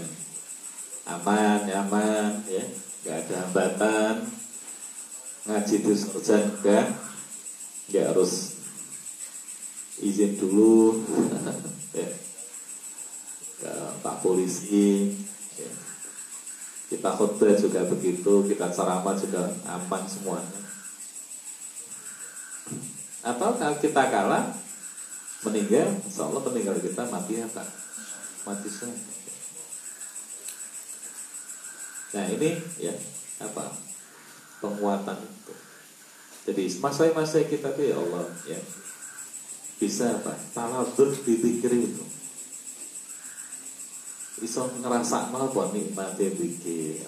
[1.04, 2.64] aman, nyaman, ya,
[3.04, 4.16] nggak ada hambatan,
[5.50, 6.88] ngaji di surga enggak,
[7.92, 8.61] nggak harus
[10.02, 11.06] izin dulu,
[12.02, 12.10] ya,
[14.02, 15.14] Pak Polisi,
[15.56, 15.72] ya.
[16.90, 20.62] kita khutbah juga begitu, kita ceramah juga aman semuanya.
[23.22, 24.50] Atau kalau kita kalah,
[25.46, 27.64] meninggal, insya Allah meninggal kita mati apa?
[28.50, 29.22] Mati syahid.
[32.12, 32.92] Nah ini ya
[33.40, 33.72] apa
[34.60, 35.54] penguatan itu.
[36.50, 38.60] Jadi masa-masa kita tuh ya Allah ya
[39.82, 40.38] bisa apa?
[40.54, 42.06] Taladur dipikir itu.
[44.38, 47.02] Bisa ngerasa apa nikmati pikir,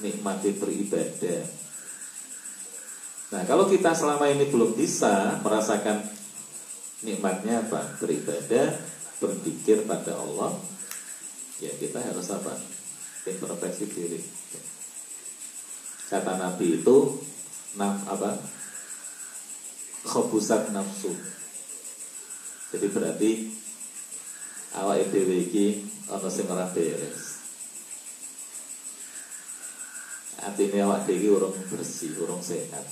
[0.00, 1.44] nikmati beribadah.
[3.36, 6.00] Nah kalau kita selama ini belum bisa merasakan
[7.04, 7.92] nikmatnya apa?
[8.00, 8.80] Beribadah,
[9.20, 10.56] berpikir pada Allah,
[11.60, 12.56] ya kita harus apa?
[13.20, 14.20] introspeksi diri.
[16.08, 17.20] Kata Nabi itu
[17.76, 18.40] nam apa?
[20.08, 21.12] Khobusat nafsu.
[22.70, 23.30] Jadi berarti
[24.78, 27.42] awak dhewe iki ana sing ora beres.
[30.40, 32.86] Awak dhewe urung bersih, urung sehat.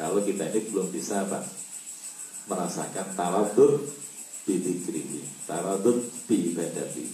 [0.00, 1.44] Kalau kita ini belum bisa apa?
[2.48, 4.00] Merasakan tawadud
[4.50, 7.04] bidikrihi taradud bi ibadati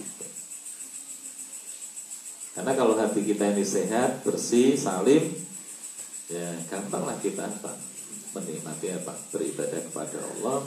[2.57, 5.29] karena kalau hati kita ini sehat bersih salim
[6.33, 7.77] ya gampanglah kita apa
[8.37, 9.17] menikmati apa?
[9.33, 10.61] Beribadah kepada Allah.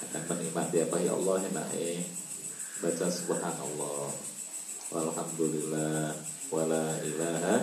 [0.00, 0.96] Akan menikmati apa?
[0.98, 2.02] Ya Allah enake
[2.82, 4.10] baca subhanallah.
[4.90, 6.18] Walhamdulillah.
[6.50, 7.56] Wala ilaha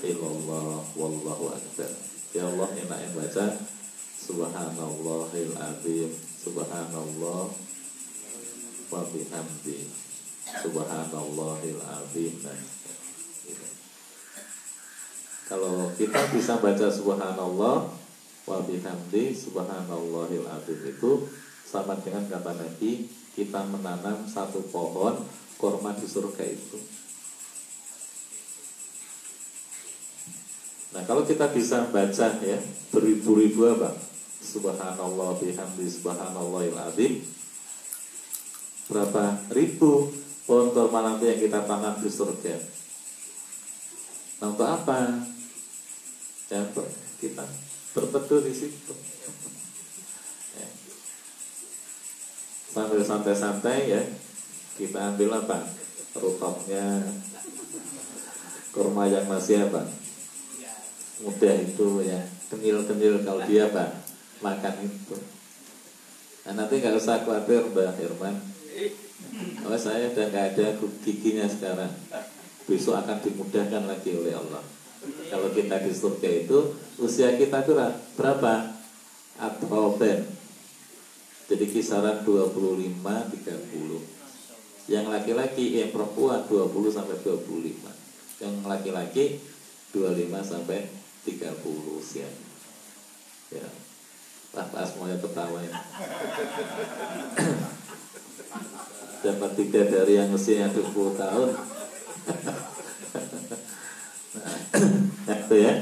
[0.00, 0.80] illallah.
[0.96, 1.92] Wallahu akbar.
[2.32, 3.46] Ya Allah enake baca
[4.16, 6.10] subhanallahil azim.
[6.40, 7.52] Subhanallah.
[8.88, 9.80] Wa bihamdi.
[10.42, 12.32] Subhanallahil azim.
[12.40, 12.60] Nah,
[13.44, 13.66] gitu.
[15.48, 18.01] kalau kita bisa baca subhanallah
[18.46, 20.78] wa bihamdi subhanallahil azim.
[20.86, 21.30] Itu
[21.66, 25.24] sama dengan kata Nabi kita menanam satu pohon
[25.56, 26.78] korma di surga itu.
[30.92, 32.58] Nah kalau kita bisa baca ya
[32.92, 33.96] beribu-ribu apa?
[34.42, 37.24] Subhanallah bihamdi subhanallahil azim.
[38.90, 40.12] Berapa ribu
[40.44, 42.56] pohon kurma nanti yang kita tanam di surga?
[44.42, 45.24] Nah untuk apa?
[46.52, 46.60] Ya,
[47.16, 47.48] kita
[47.92, 48.94] berteduh di situ
[50.56, 50.68] ya.
[52.72, 54.02] Sambil santai-santai ya
[54.80, 55.68] Kita ambil apa?
[56.16, 57.04] Rutopnya
[58.72, 59.84] Kurma yang masih apa?
[61.20, 64.02] Mudah itu ya Kenyil-kenyil kalau dia apa?
[64.42, 65.16] makan itu.
[66.42, 68.34] Nah, nanti nggak usah khawatir Mbak Herman.
[69.62, 70.66] Oh saya udah nggak ada
[71.06, 71.94] giginya sekarang.
[72.66, 74.62] Besok akan dimudahkan lagi oleh Allah.
[75.30, 76.58] Kalau kita di surga itu
[77.00, 77.72] usia kita itu
[78.18, 78.74] berapa?
[79.40, 80.28] Atroben.
[81.48, 82.52] Jadi kisaran 25
[82.96, 84.90] 30.
[84.90, 88.42] Yang laki-laki yang perempuan 20 sampai 25.
[88.42, 89.40] Yang laki-laki
[89.92, 90.88] 25 sampai
[91.28, 92.28] 30 usia.
[93.52, 93.68] Ya,
[94.52, 95.72] Wah, pas semuanya ketawa ya.
[99.24, 101.48] Dapat tiga dari yang usianya 20 tahun.
[105.24, 105.72] nah, itu ya.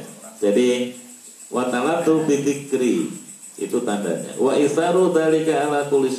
[0.40, 1.00] Jadi
[1.50, 3.10] Wa talatu bidzikri
[3.58, 4.38] itu tandanya.
[4.38, 6.14] Wa isaru dalika ala kulli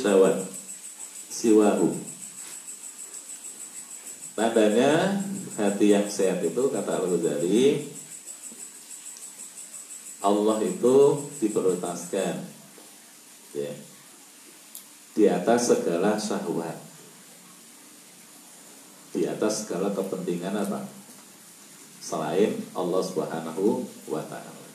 [1.32, 1.88] siwahu.
[4.36, 5.24] Tandanya
[5.56, 7.88] hati yang sehat itu kata Al-Ghazali
[10.22, 10.96] Allah itu
[11.42, 12.34] diprioritaskan
[13.52, 13.72] ya,
[15.12, 16.78] di atas segala syahwat
[19.12, 20.88] di atas segala kepentingan apa
[22.02, 24.66] selain Allah Subhanahu wa taala.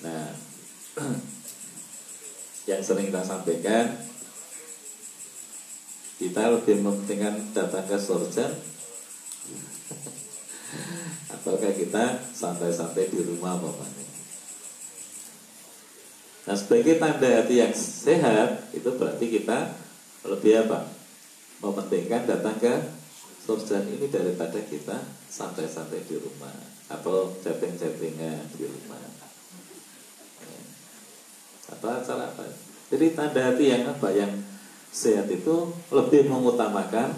[0.00, 0.32] Nah,
[2.70, 4.08] yang sering kita sampaikan
[6.18, 8.48] kita lebih mementingkan datang ke surga
[11.38, 14.08] ataukah kita santai-santai di rumah bapaknya.
[16.48, 19.68] Nah sebagai tanda hati yang sehat itu berarti kita
[20.24, 20.88] lebih apa?
[21.60, 22.72] Mementingkan datang ke
[23.48, 25.00] surga ini daripada kita
[25.32, 26.52] santai-santai di rumah
[26.92, 29.00] atau chatting-chattingan di rumah
[31.72, 32.44] atau acara apa.
[32.92, 34.12] Jadi tanda hati yang apa?
[34.12, 34.44] Yang
[34.92, 37.16] sehat itu lebih mengutamakan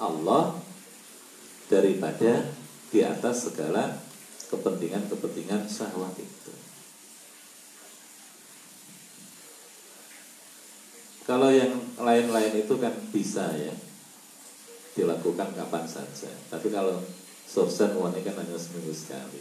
[0.00, 0.56] Allah
[1.68, 2.48] daripada
[2.88, 4.00] di atas segala
[4.48, 6.52] kepentingan-kepentingan syahwat itu.
[11.28, 13.89] Kalau yang lain-lain itu kan bisa ya
[15.00, 16.28] dilakukan kapan saja.
[16.52, 17.00] Tapi kalau
[17.48, 19.40] sursen ini kan hanya seminggu sekali.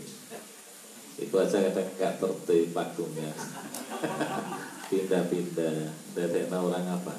[1.20, 3.30] Itu aja kadang nggak tertib waktunya.
[4.90, 5.92] Pindah-pindah.
[6.16, 7.16] Dari orang apa?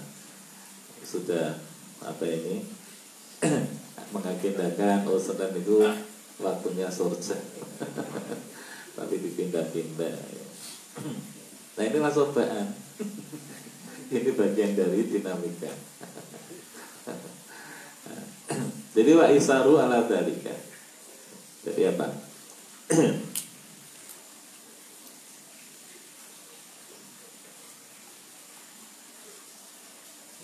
[1.05, 1.61] Sudah
[2.01, 2.65] apa ini?
[4.15, 5.87] mengagendakan oh Senin itu
[6.43, 7.39] waktunya surga
[8.99, 10.17] tapi dipindah-pindah
[11.79, 12.75] nah inilah cobaan
[14.15, 15.73] ini bagian dari dinamika
[18.99, 20.55] jadi wa isaru ala dalika
[21.61, 22.07] jadi apa?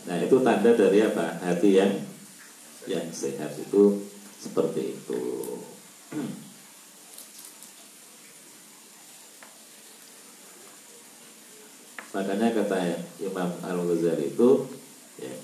[0.06, 1.34] Nah itu tanda dari apa?
[1.42, 1.90] Hati yang
[2.86, 4.06] yang sehat itu
[4.38, 5.22] seperti itu.
[12.14, 14.70] Makanya kata Imam Al Ghazali itu
[15.18, 15.34] ya,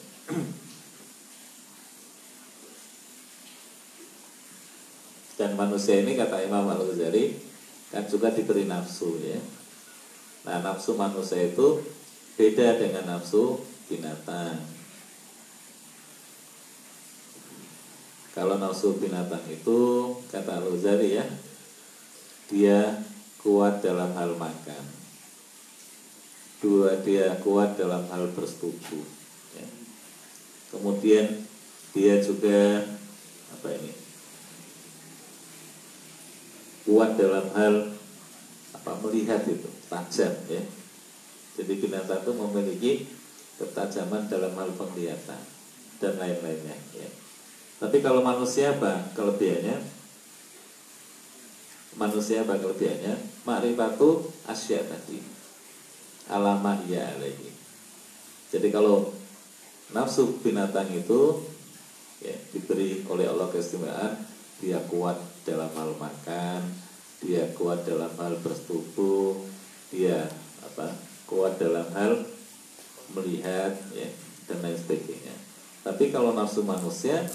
[5.42, 7.34] dan manusia ini kata Imam Al Ghazali
[7.90, 9.42] kan juga diberi nafsu ya.
[10.46, 11.82] Nah nafsu manusia itu
[12.38, 13.58] beda dengan nafsu
[13.90, 14.62] binatang.
[18.32, 21.26] Kalau nafsu binatang itu kata Al-Ghazali ya,
[22.48, 23.02] dia
[23.42, 24.84] kuat dalam hal makan.
[26.62, 29.04] Dua dia kuat dalam hal bersetubuh.
[29.58, 29.66] Ya.
[30.70, 31.44] Kemudian
[31.92, 32.86] dia juga
[33.52, 34.01] apa ini?
[36.92, 37.88] Kuat dalam hal
[38.76, 40.60] apa melihat itu tajam ya.
[41.56, 42.92] Jadi binatang itu memiliki
[43.56, 45.40] ketajaman dalam hal penglihatan
[46.04, 47.08] dan lain-lainnya ya.
[47.80, 49.80] Tapi kalau manusia apa kelebihannya?
[51.96, 53.16] Manusia apa kelebihannya?
[53.48, 55.24] Makrifatu asya tadi.
[56.28, 57.56] Alamah ya lagi.
[58.52, 59.16] Jadi kalau
[59.96, 61.40] nafsu binatang itu
[62.20, 64.28] ya, diberi oleh Allah keistimewaan,
[64.60, 65.16] dia kuat
[65.48, 66.81] dalam hal makan,
[67.22, 69.38] dia kuat dalam hal bersetubuh,
[69.94, 70.26] dia
[70.66, 70.92] apa
[71.24, 72.26] kuat dalam hal
[73.14, 74.10] melihat ya
[74.50, 75.34] dan lain sebagainya.
[75.82, 77.26] Tapi kalau nafsu manusia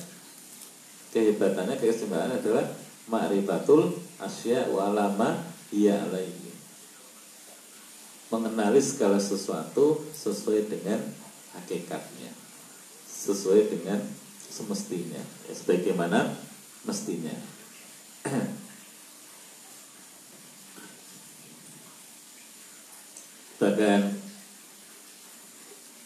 [1.15, 2.67] kehebatannya keistimewaan adalah
[3.07, 5.39] ma'rifatul asya walama
[5.71, 6.51] hiya alaihi
[8.27, 10.99] mengenali segala sesuatu sesuai dengan
[11.55, 12.31] hakikatnya
[13.07, 14.03] sesuai dengan
[14.37, 16.35] semestinya ya, sebagaimana
[16.83, 17.35] mestinya
[23.57, 24.13] bahkan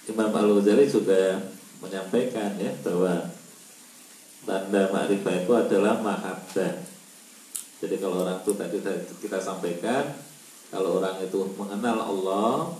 [0.08, 1.40] Imam Al-Ghazali juga
[1.84, 3.32] menyampaikan ya bahwa
[4.48, 6.74] tanda makrifah itu adalah mahabbah.
[7.82, 8.78] Jadi kalau orang itu tadi
[9.22, 10.14] kita sampaikan,
[10.70, 12.78] kalau orang itu mengenal Allah,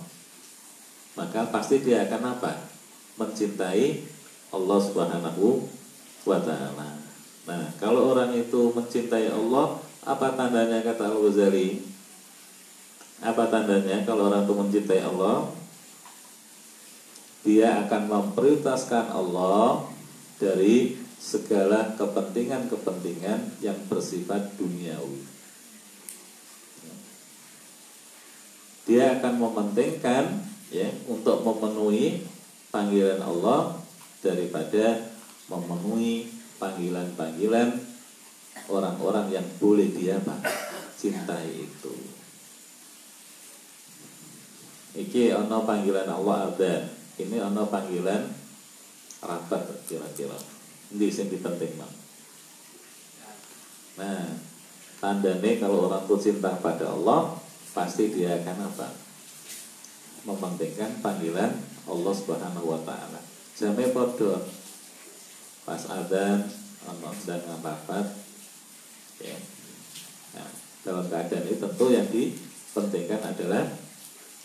[1.18, 2.70] maka pasti dia akan apa?
[3.18, 4.06] Mencintai
[4.54, 5.66] Allah Subhanahu
[6.22, 7.02] wa taala.
[7.42, 11.91] Nah, kalau orang itu mencintai Allah, apa tandanya kata Al-Ghazali?
[13.22, 15.46] Apa tandanya kalau orang itu mencintai Allah?
[17.46, 19.86] Dia akan memprioritaskan Allah
[20.42, 25.22] dari segala kepentingan-kepentingan yang bersifat duniawi.
[28.90, 30.42] Dia akan mementingkan
[30.74, 32.26] ya untuk memenuhi
[32.74, 33.78] panggilan Allah
[34.18, 35.14] daripada
[35.46, 36.26] memenuhi
[36.58, 37.78] panggilan-panggilan
[38.66, 40.18] orang-orang yang boleh dia
[40.98, 42.11] cintai itu.
[44.92, 46.74] Iki ono panggilan Allah ada.
[47.16, 48.28] Ini ono panggilan
[49.24, 50.36] rapat kira-kira.
[50.92, 51.94] Ini sing penting bang.
[53.92, 54.24] Nah,
[55.00, 57.40] tandanya kalau orang tuh cinta pada Allah,
[57.72, 58.88] pasti dia akan apa?
[60.28, 61.56] Mementingkan panggilan
[61.88, 63.20] Allah Subhanahu wa taala.
[63.56, 64.44] Jame padha
[65.62, 66.42] pas adzan
[66.84, 68.06] ono dan rapat
[69.22, 69.38] ya.
[70.34, 70.50] Nah,
[70.82, 73.64] dalam keadaan itu tentu yang dipentingkan adalah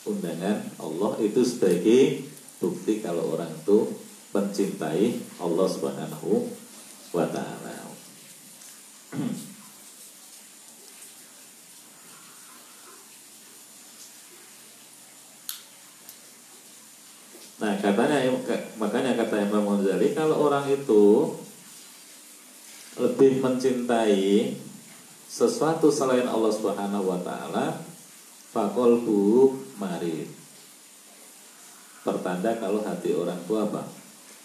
[0.07, 2.23] undangan Allah itu sebagai
[2.57, 3.91] bukti kalau orang itu
[4.31, 6.49] mencintai Allah Subhanahu
[7.13, 7.75] wa taala.
[17.57, 18.21] Nah katanya
[18.77, 21.33] makanya kata Imam Ghazali kalau orang itu
[23.01, 24.53] lebih mencintai
[25.25, 27.81] sesuatu selain Allah Subhanahu wa taala
[28.57, 30.25] fakol bu marid
[32.01, 33.85] pertanda kalau hati orang tua apa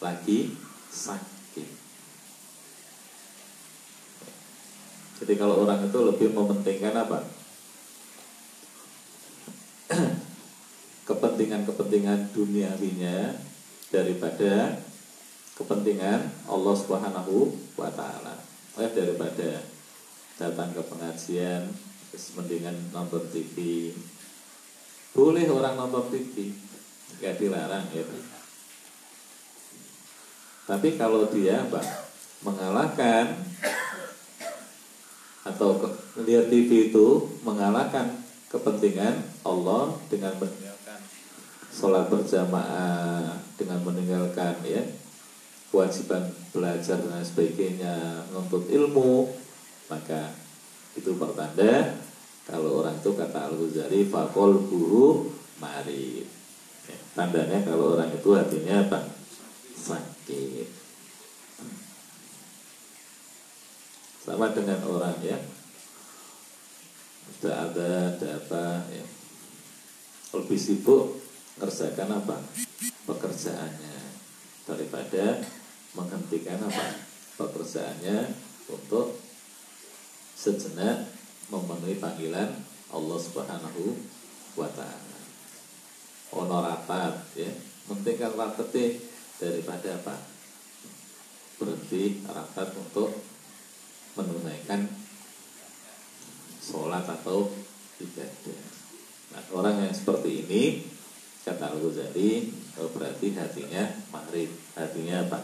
[0.04, 0.52] lagi
[0.92, 1.68] sakit.
[5.16, 7.24] Jadi kalau orang itu lebih mementingkan apa?
[11.08, 13.40] Kepentingan-kepentingan duniawinya
[13.88, 14.76] daripada
[15.56, 16.20] kepentingan
[16.52, 17.48] Allah Subhanahu
[17.80, 18.44] wa taala.
[18.76, 19.64] Daripada
[20.36, 21.91] datang ke pengajian
[22.36, 23.90] mendingan nonton TV.
[25.12, 26.52] Boleh orang nonton TV,
[27.20, 28.04] nggak dilarang ya.
[30.68, 31.80] Tapi kalau dia apa,
[32.46, 33.36] mengalahkan
[35.42, 35.74] atau
[36.16, 37.06] melihat TV itu
[37.42, 40.38] mengalahkan kepentingan Allah dengan
[41.72, 44.84] sholat berjamaah dengan meninggalkan ya
[45.72, 49.32] kewajiban belajar dan sebagainya menuntut ilmu
[49.88, 50.36] maka
[50.92, 51.96] itu pertanda
[52.42, 55.30] kalau orang itu kata Al Ghazali fakol guru
[55.62, 56.26] mari
[56.90, 59.00] ya, tandanya kalau orang itu hatinya apa?
[59.78, 60.68] Sakit.
[64.22, 65.38] Sama dengan orang ya.
[67.38, 69.06] Sudah ada ada ya.
[70.34, 71.22] Lebih sibuk
[71.58, 72.42] kerjakan apa?
[73.06, 73.98] Pekerjaannya
[74.66, 75.42] daripada
[75.94, 77.06] menghentikan apa?
[77.38, 78.34] Pekerjaannya
[78.70, 79.18] untuk
[80.38, 82.50] sejenak memenuhi panggilan
[82.92, 83.96] Allah Subhanahu
[84.54, 85.18] wa taala.
[86.36, 87.50] Ono rapat ya,
[87.88, 89.00] rapat
[89.40, 90.16] daripada apa?
[91.58, 93.10] Berhenti rapat untuk
[94.14, 94.86] menunaikan
[96.62, 97.50] sholat atau
[97.98, 98.60] ibadah.
[99.32, 100.62] Nah, orang yang seperti ini
[101.42, 103.82] kata Al Ghazali oh, berarti hatinya
[104.14, 104.46] mahrib
[104.78, 105.42] hatinya apa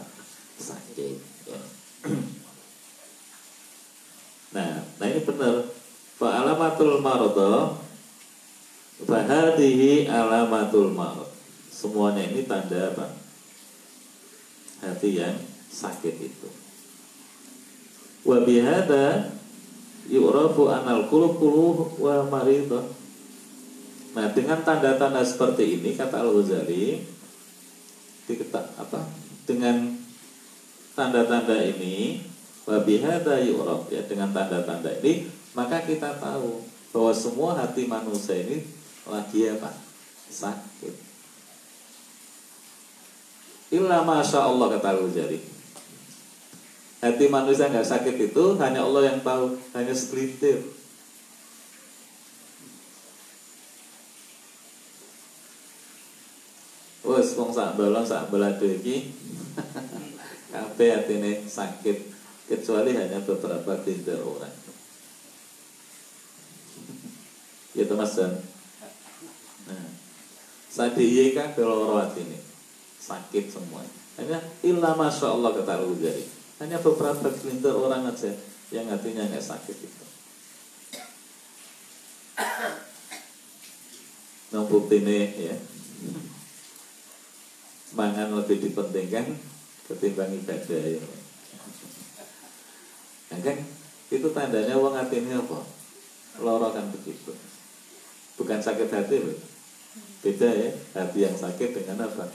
[0.55, 1.59] sakit ya.
[4.55, 5.67] nah nah ini benar
[6.19, 7.79] fa alamatul marada
[9.07, 11.31] fa hadhihi alamatul marad.
[11.71, 13.07] Semuanya ini tanda apa?
[14.83, 15.39] Hati yang
[15.71, 16.49] sakit itu.
[18.27, 19.31] Wa bihada
[20.11, 21.39] yu'rafu anal qulub
[21.95, 22.99] wa maridah
[24.09, 26.97] Nah, dengan tanda-tanda seperti ini kata Al-Ghazali
[28.81, 29.05] apa?
[29.45, 29.93] Dengan
[30.97, 32.25] tanda-tanda ini
[32.65, 36.61] wabihada yu'rab ya dengan tanda-tanda ini maka kita tahu
[36.93, 38.65] bahwa semua hati manusia ini
[39.09, 39.89] lagi apa?
[40.29, 40.93] sakit.
[43.73, 45.39] Illa masya Allah kata Al-Ghazali.
[46.99, 50.77] Hati manusia nggak sakit itu hanya Allah yang tahu, hanya segelintir.
[57.09, 59.09] Wes wong sak balon sak balado iki
[60.53, 61.97] kabeh atine sakit
[62.45, 64.68] kecuali hanya beberapa tindak orang.
[67.79, 68.35] Ya Mas Jan.
[69.71, 69.87] Nah,
[71.63, 72.43] loro atine.
[72.99, 73.87] Sakit semua.
[74.19, 76.27] Hanya illa masya Allah kata Al-Ghazali.
[76.59, 78.35] Hanya beberapa kelintir orang aja
[78.75, 80.05] yang hatinya nggak sakit itu.
[84.49, 85.55] Nang ini ya
[87.95, 89.39] mangan lebih dipentingkan
[89.87, 91.01] ketimbang ibadah ya.
[93.29, 93.57] Nah, kan
[94.09, 95.63] itu tandanya wong ini apa?
[96.41, 97.33] Loro kan begitu.
[98.39, 99.37] Bukan sakit hati loh.
[100.23, 102.31] Beda ya, hati yang sakit dengan apa?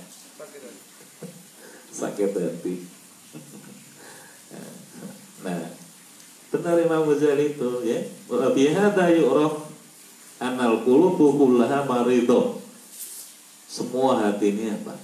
[1.91, 2.75] Sakit hati.
[5.45, 5.61] Nah,
[6.49, 8.01] benar Imam Ghazali itu ya.
[8.33, 9.69] Wa bihadza yu'raf
[10.41, 12.65] anal qulubu kullaha maridho.
[13.69, 14.97] Semua hati ini apa?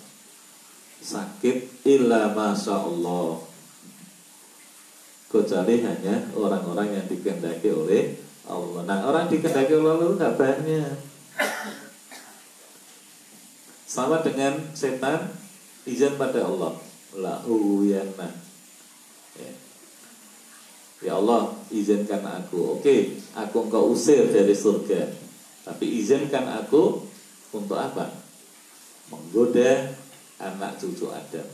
[1.01, 3.41] sakit illa masya Allah
[5.33, 8.81] kecuali hanya orang-orang yang dikehendaki oleh Allah.
[8.87, 10.95] Nah orang dikehendaki Allah itu nggak banyak.
[13.91, 15.35] Sama dengan setan
[15.83, 16.79] izin pada Allah.
[17.11, 18.31] Yana.
[19.35, 19.53] Ya.
[21.03, 22.79] ya Allah izinkan aku.
[22.79, 25.11] Oke, aku engkau usir dari surga.
[25.67, 27.03] Tapi izinkan aku
[27.51, 28.15] untuk apa?
[29.11, 29.91] Menggoda
[30.39, 31.47] anak cucu Adam.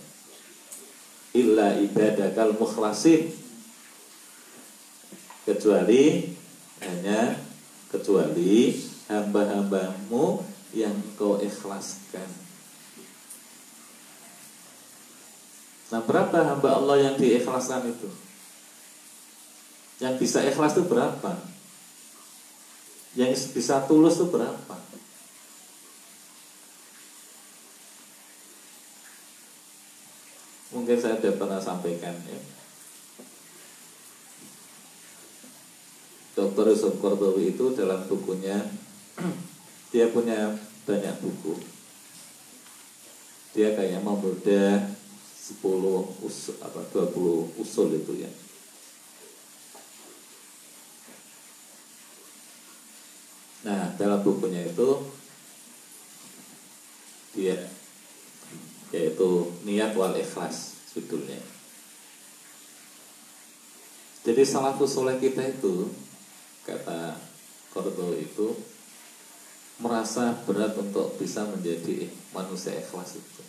[1.32, 3.32] Illa ibadakal mukhlasin.
[5.48, 6.35] Kecuali
[6.84, 7.40] hanya
[7.88, 8.76] kecuali
[9.08, 10.42] hamba-hambamu
[10.74, 12.28] yang kau ikhlaskan.
[15.86, 18.10] Nah berapa hamba Allah yang diikhlaskan itu?
[20.02, 21.32] Yang bisa ikhlas itu berapa?
[23.16, 24.76] Yang bisa tulus itu berapa?
[30.76, 32.55] Mungkin saya sudah pernah sampaikan ya.
[36.36, 36.68] Dr.
[36.68, 38.60] Yusuf Kordowi itu dalam bukunya
[39.92, 40.52] dia punya
[40.84, 41.56] banyak buku.
[43.56, 45.64] Dia kayak membedah 10
[46.20, 48.30] usul apa 20 usul itu ya.
[53.64, 55.08] Nah, dalam bukunya itu
[57.32, 57.56] dia
[58.92, 59.28] yaitu
[59.64, 61.40] niat wal ikhlas judulnya.
[64.26, 65.86] Jadi salafus soleh kita itu
[66.66, 67.14] kata
[67.70, 68.59] Kordo itu
[69.78, 73.43] merasa berat untuk bisa menjadi manusia ikhlas itu.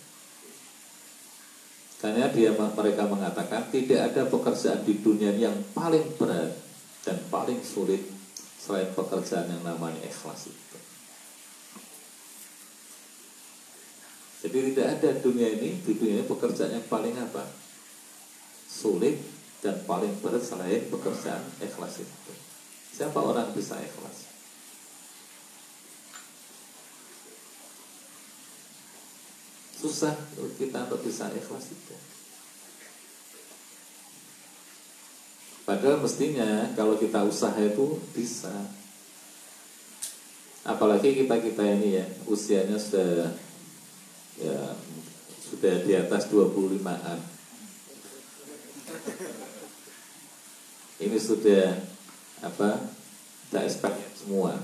[1.98, 6.54] Karena dia mereka mengatakan tidak ada pekerjaan di dunia yang paling berat
[7.02, 8.06] dan paling sulit
[8.60, 10.78] selain pekerjaan yang namanya ikhlas itu.
[14.46, 17.42] Jadi tidak ada dunia ini di dunia ini pekerjaan yang paling apa?
[18.68, 19.18] Sulit
[19.58, 22.47] dan paling berat selain pekerjaan ikhlas itu.
[22.98, 24.26] Siapa orang bisa ikhlas?
[29.78, 30.18] Susah
[30.58, 31.94] kita untuk bisa ikhlas itu.
[35.62, 38.50] Padahal mestinya kalau kita usaha itu bisa.
[40.66, 43.30] Apalagi kita kita ini ya usianya sudah
[44.42, 44.74] ya
[45.46, 47.18] sudah di atas 25-an.
[50.98, 51.78] Ini sudah
[52.42, 52.90] apa?
[53.48, 54.54] Tidak expect semua.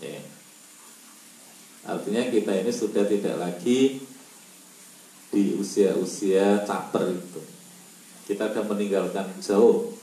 [0.00, 0.20] Ya.
[1.86, 4.02] Artinya kita ini sudah tidak lagi
[5.30, 7.42] di usia-usia caper itu.
[8.26, 9.94] Kita sudah meninggalkan jauh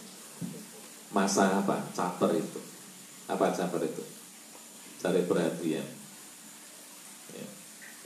[1.11, 1.84] masa apa?
[1.91, 2.61] Caper itu.
[3.28, 4.03] Apa caper itu?
[5.03, 5.88] Cari perhatian.
[7.36, 7.45] Ya.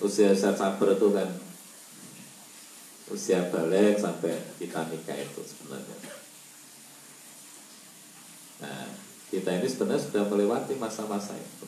[0.02, 1.30] Usia-usia caper itu kan
[3.08, 6.27] usia balik sampai kita nikah itu sebenarnya.
[8.64, 8.90] Nah,
[9.28, 11.68] kita ini sebenarnya sudah melewati masa-masa itu.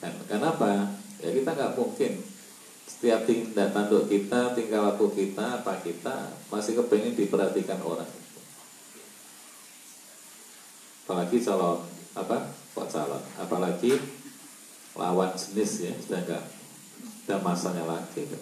[0.00, 0.96] Dan kenapa?
[1.20, 2.24] Ya kita nggak mungkin
[2.88, 8.08] setiap tindak tanduk kita, tingkah laku kita, apa kita masih kepengen diperhatikan orang.
[11.04, 11.84] Apalagi calon
[12.16, 12.50] apa?
[12.72, 13.22] Kok calon?
[13.36, 13.98] Apalagi
[14.96, 16.44] lawan jenis ya sudah nggak
[17.28, 18.24] ada masanya lagi.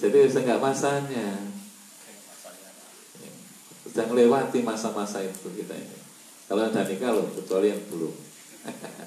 [0.00, 1.49] Jadi sudah nggak masanya.
[4.00, 5.98] Sudah melewati masa-masa itu kita ini.
[6.48, 8.08] Kalau udah nikah loh, kecuali yang belum.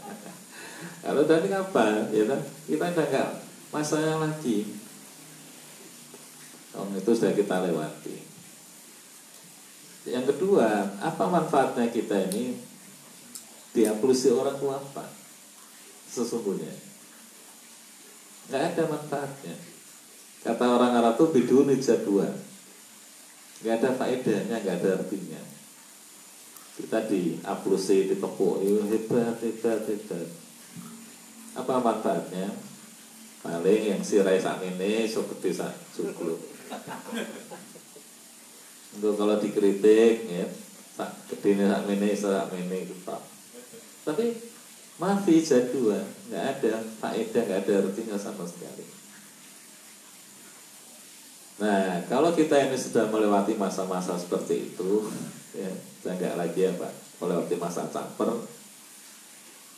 [1.02, 2.14] Kalau nikah apa?
[2.14, 2.38] Ya kan?
[2.70, 3.26] Kita udah
[3.74, 4.70] masanya lagi.
[6.78, 8.22] Om itu sudah kita lewati.
[10.14, 12.62] Yang kedua, apa manfaatnya kita ini
[13.74, 15.10] diaplusi orang tua apa?
[16.06, 16.70] Sesungguhnya
[18.46, 19.58] nggak ada manfaatnya.
[20.46, 21.74] Kata orang Arab itu bidun
[22.06, 22.30] dua,
[23.64, 25.42] nggak ada faedahnya, nggak ada artinya.
[26.74, 30.28] Kita di aplusi ditepuk itu hebat hebat hebat.
[31.56, 32.52] Apa manfaatnya?
[33.44, 36.40] Paling yang sirai saat ini gede sak cukup
[38.94, 40.46] untuk kalau dikritik ya
[40.94, 43.22] sak gede ini sak ini sak ini tetap
[44.06, 44.26] tapi
[45.02, 45.98] maafi jadua
[46.30, 48.86] nggak ada faedah nggak ada artinya sama sekali
[51.64, 55.08] nah kalau kita ini sudah melewati masa-masa seperti itu
[55.56, 55.72] ya
[56.04, 56.92] saya nggak lagi ya pak
[57.24, 58.36] melewati masa caper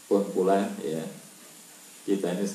[0.09, 1.05] pun pula ya
[2.09, 2.45] kita ini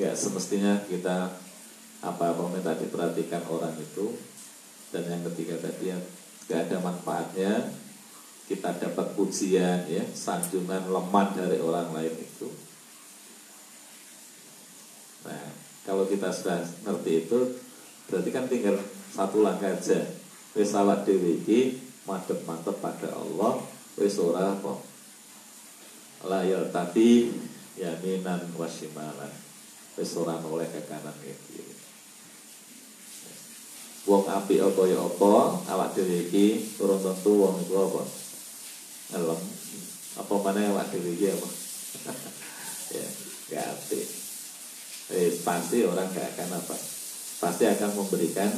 [0.00, 1.28] ya semestinya kita
[2.00, 4.16] apa apa minta diperhatikan orang itu.
[4.90, 5.98] Dan yang ketiga tadi ya
[6.48, 7.52] nggak ada manfaatnya
[8.50, 12.48] kita dapat pujian ya sanjungan lemah dari orang lain itu.
[15.28, 17.38] Nah kalau kita sudah ngerti itu
[18.10, 18.76] berarti kan tinggal
[19.14, 20.00] satu langkah aja.
[20.52, 23.62] Wis awak dhewe iki madhep mantep pada Allah
[23.96, 24.82] wis ora apa.
[26.26, 27.32] Layal tapi
[27.78, 29.32] yaminan wasimalan
[29.96, 31.74] wis ora ke kanan ke kiri.
[34.08, 35.32] Wong apik apa ya apa
[35.70, 38.02] awak dhewe iki turun tentu wong iku apa?
[40.20, 41.48] Apa mana awak dhewe iki apa?
[42.90, 43.06] Ya
[43.46, 43.86] gak
[45.10, 46.76] eh, pasti orang gak akan apa?
[47.40, 48.50] Pasti akan memberikan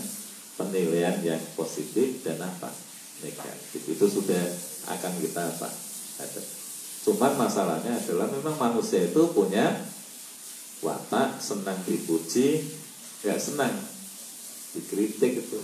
[0.60, 2.68] penilaian yang positif dan apa?
[3.24, 3.80] Negatif.
[3.88, 4.42] Itu sudah
[4.90, 5.68] akan kita apa?
[6.20, 6.42] Ada.
[7.02, 9.74] Cuman masalahnya adalah memang manusia itu punya
[10.82, 12.62] watak senang dipuji
[13.22, 13.74] nggak senang.
[14.74, 15.58] Dikritik itu.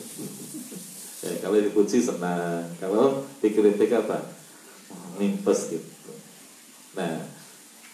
[1.27, 2.66] Ya, kalau dipuji senang.
[2.78, 4.23] Kalau dikritik apa?
[5.19, 6.12] Nimpes gitu.
[6.94, 7.23] Nah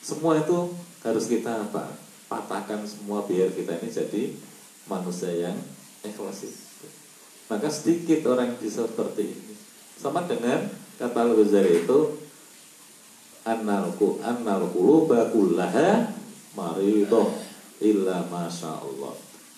[0.04, 2.03] semua itu harus kita apa
[2.34, 4.22] patahkan semua biar kita ini jadi
[4.90, 5.56] manusia yang
[6.02, 6.42] ikhlas
[7.46, 9.54] maka sedikit orang bisa seperti ini.
[9.94, 10.66] Sama dengan
[10.98, 11.98] kata Al-Ghazali itu
[13.46, 16.10] annalku annal quluba kullaha
[16.56, 17.28] maridah
[17.84, 19.14] illa masya Allah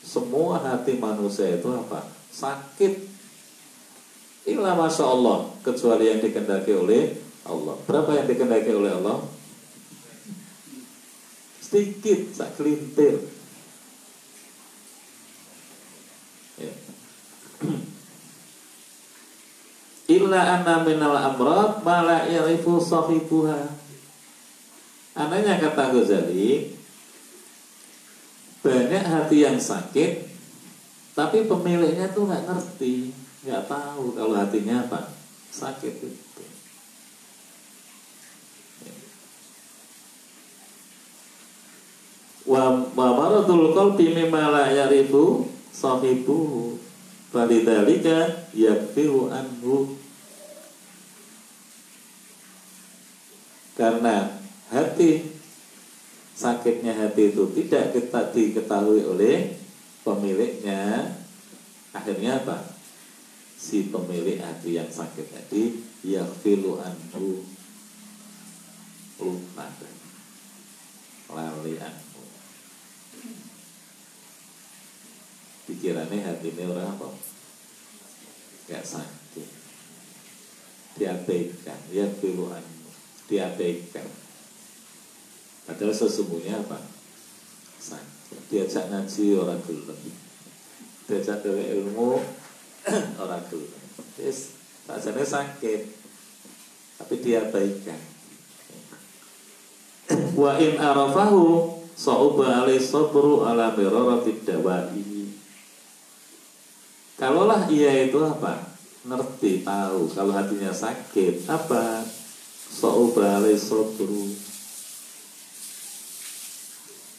[0.07, 2.07] semua hati manusia itu apa?
[2.31, 3.19] Sakit.
[4.47, 7.75] Illa masya Allah kecuali yang dikendaki oleh Allah.
[7.83, 9.27] Berapa yang dikendaki oleh Allah
[11.77, 13.21] sedikit sak kelintir.
[16.57, 16.73] Ya.
[20.17, 23.77] illa anna minal amrad ma la ya'rifu sahibuha.
[25.21, 26.73] Anehnya kata Ghazali
[28.65, 30.33] banyak hati yang sakit
[31.13, 33.15] tapi pemiliknya tuh nggak ngerti
[33.47, 35.13] nggak tahu kalau hatinya apa
[35.55, 35.95] sakit.
[36.03, 36.46] itu
[42.47, 46.79] wa maradul qalbi mimma la ya'rifu sahibuhu.
[47.35, 49.99] Falidhalika yakfiru anhu.
[53.77, 54.41] Karena
[54.73, 55.37] hati
[56.37, 59.57] Sakitnya hati itu tidak kita diketahui oleh
[60.05, 61.17] pemiliknya.
[61.97, 62.77] Akhirnya apa?
[63.57, 67.41] Si pemilik hati yang sakit tadi Yakfiru anhu.
[69.17, 69.65] Lupa.
[71.33, 72.07] Lali anhu
[75.67, 77.11] pikirannya hati ini orang apa?
[78.71, 79.49] Gak sakit.
[80.97, 82.65] Diabaikan ya piluan
[83.27, 84.07] diabaikan.
[85.67, 86.79] Padahal sesungguhnya apa?
[87.83, 88.41] Sakit.
[88.51, 90.01] Diajak ngaji orang gelem.
[91.11, 92.23] Diajak ke ilmu
[93.23, 93.83] orang gelem.
[94.23, 94.55] Yes
[94.87, 95.83] rasanya sakit.
[96.97, 98.01] Tapi diabaikan.
[100.41, 105.26] Wa in arafahu sa'uba alai sabru ala mirarati dawai
[107.17, 108.61] Kalaulah ia itu apa?
[109.09, 112.05] Ngerti, tahu kalau hatinya sakit, apa?
[112.77, 114.29] So'ubale sobru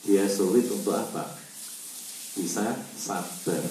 [0.06, 1.26] Dia sulit untuk apa?
[2.38, 3.64] Bisa sabar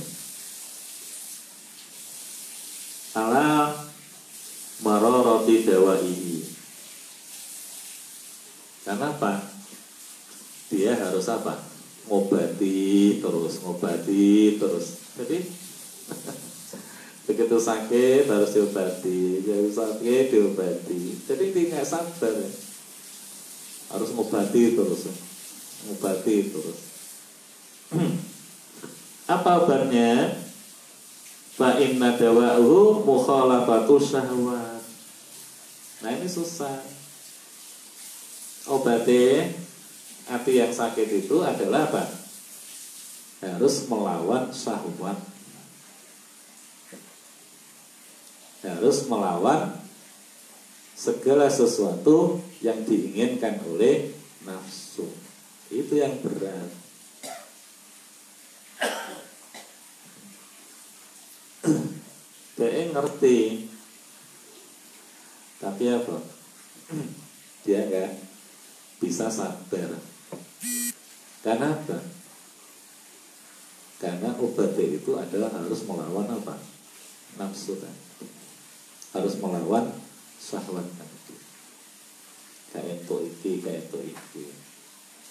[3.14, 3.70] Ala
[4.82, 6.42] maroroti dawaihi
[8.82, 9.46] Karena apa?
[10.74, 11.54] Dia harus apa?
[12.10, 15.65] Ngobati terus, ngobati terus Jadi
[17.26, 19.42] begitu sakit harus diobati.
[19.42, 21.02] Begitu sakit diobati.
[21.26, 22.50] Jadi nggak sabar ya.
[23.86, 25.06] harus ngobati terus
[25.86, 26.78] ngobati terus.
[29.36, 30.38] Apa obatnya
[31.54, 34.82] fa inna dawa'uhu mukhalafatu syahwat
[36.04, 36.82] nah ini susah.
[38.66, 39.54] Obatnya
[40.26, 42.04] hati yang sakit itu adalah apa?
[43.42, 45.35] Harus melawan syahwat
[48.64, 49.76] harus melawan
[50.96, 54.16] segala sesuatu yang diinginkan oleh
[54.48, 55.04] nafsu.
[55.68, 56.72] Itu yang berat.
[62.56, 63.68] Dia ngerti,
[65.60, 66.16] tapi apa?
[67.68, 68.16] Dia enggak
[68.96, 70.00] bisa sabar.
[71.44, 71.98] Karena apa?
[74.00, 76.56] Karena obat itu adalah harus melawan apa?
[77.36, 77.92] Nafsu kan
[79.16, 79.92] harus melawan
[80.36, 81.36] syahwat tadi
[82.72, 84.44] kayak itu iki kayak itu iki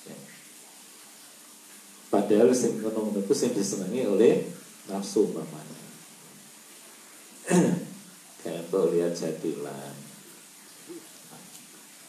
[0.09, 0.17] ya.
[2.09, 4.55] padahal sing ngono itu sing disenangi oleh
[4.89, 5.83] nafsu umpamanya.
[8.45, 9.95] Kayak itu lihat jadilan.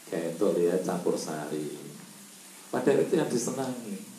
[0.06, 1.72] Kayak itu lihat campur sari.
[2.68, 4.15] Padahal itu yang disenangi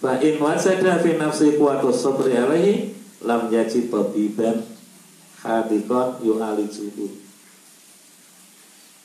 [0.00, 4.64] Fa in wajada fi nafsi quwwatus sabri alaihi lam yajid tabiban
[5.44, 7.06] hadikon yu'alijuhu.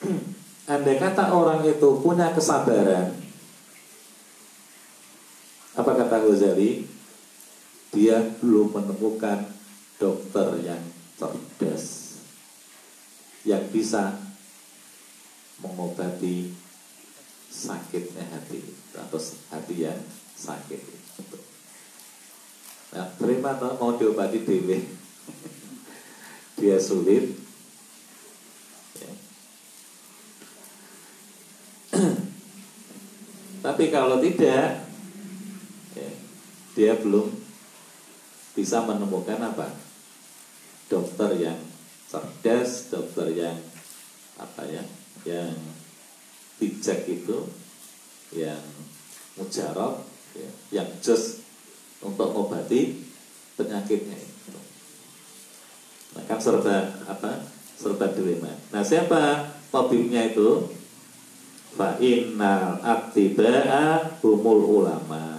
[0.71, 3.13] Andai kata orang itu punya kesabaran,
[5.75, 6.87] apa kata Ghazali?
[7.93, 9.45] Dia belum menemukan
[9.95, 10.83] dokter yang
[11.15, 12.15] cerdas
[13.47, 14.19] yang bisa
[15.63, 16.51] mengobati
[17.47, 19.19] sakitnya hati atau
[19.53, 19.99] hati yang
[20.35, 20.81] sakit.
[22.95, 24.77] Nah, terima mau diobati dewe.
[26.55, 27.35] Dia sulit.
[28.95, 29.11] Ya.
[33.59, 34.87] Tapi kalau tidak,
[35.91, 36.11] ya,
[36.77, 37.27] dia belum
[38.55, 39.75] bisa menemukan apa?
[40.87, 41.59] Dokter yang
[42.07, 43.59] cerdas, dokter yang
[44.39, 44.83] apa ya,
[45.27, 45.51] yang
[46.55, 47.51] bijak itu,
[48.31, 48.63] yang
[49.35, 50.49] mujarab, ya,
[50.81, 51.41] yang just
[52.03, 53.01] untuk mengobati
[53.55, 54.59] penyakitnya itu.
[56.15, 57.43] Nah, kan serba apa?
[57.75, 58.51] Serba dilema.
[58.71, 60.71] Nah, siapa tabibnya itu?
[61.75, 65.35] Fa innal attiba'a humul ulama.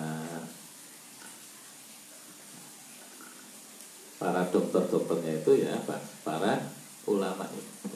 [4.20, 5.97] Para dokter-dokternya itu ya apa?
[6.24, 6.60] Para
[7.09, 7.89] ulama itu.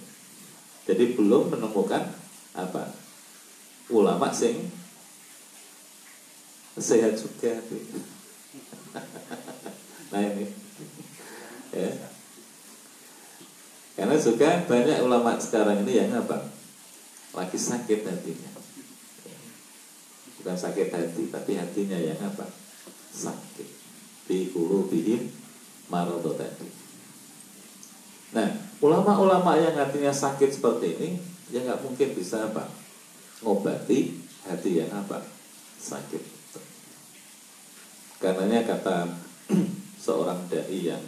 [0.89, 2.17] Jadi belum menemukan
[2.57, 2.97] apa?
[3.93, 4.80] Ulama sing
[7.13, 7.85] juga tuh.
[10.11, 10.49] nah ini.
[11.71, 11.93] Ya.
[13.95, 16.49] Karena juga banyak ulama sekarang ini yang apa?
[17.37, 18.51] Lagi sakit hatinya.
[20.41, 22.49] Bukan sakit hati tapi hatinya yang apa?
[23.13, 23.69] Sakit.
[24.25, 24.49] Di
[24.89, 25.29] bihin
[25.93, 26.65] marodo tadi.
[28.33, 28.49] Nah
[28.81, 31.11] ulama-ulama yang hatinya sakit seperti ini
[31.53, 32.73] ya nggak mungkin bisa apa?
[33.45, 34.17] Ngobati
[34.49, 35.21] hati yang apa?
[35.77, 36.40] Sakit
[38.21, 39.09] Karenanya kata
[40.05, 41.01] seorang dai yang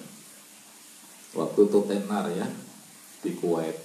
[1.37, 2.49] waktu itu tenar ya
[3.21, 3.77] di Kuwait.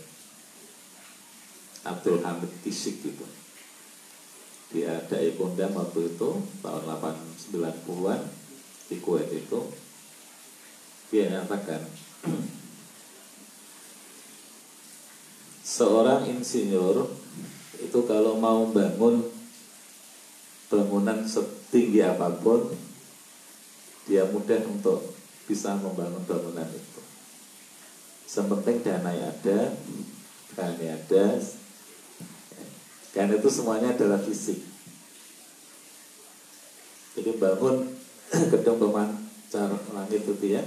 [1.84, 3.28] Abdul Hamid Kisik gitu.
[4.72, 6.30] Dia dai kondang waktu itu
[6.64, 8.22] tahun 890-an
[8.88, 9.60] di Kuwait itu.
[11.12, 11.84] Dia nyatakan
[15.76, 17.12] seorang insinyur
[17.84, 19.20] itu kalau mau bangun
[20.72, 22.87] bangunan setinggi apa pun
[24.08, 25.14] dia mudah untuk
[25.46, 27.02] bisa membangun bangunan itu.
[28.28, 29.76] Sementing dana yang ada,
[30.56, 31.26] dana ada,
[33.12, 34.60] karena itu semuanya adalah fisik.
[37.16, 37.98] Jadi bangun
[38.52, 40.64] gedung pemancar langit itu ya,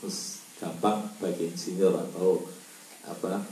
[0.00, 2.44] terus gampang bagi insinyur atau
[3.06, 3.44] apa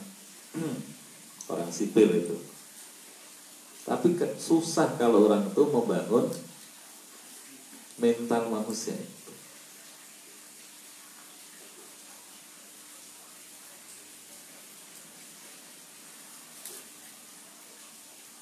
[1.53, 2.37] orang sipil itu.
[3.87, 6.27] Tapi susah kalau orang itu membangun
[7.97, 9.33] mental manusia itu.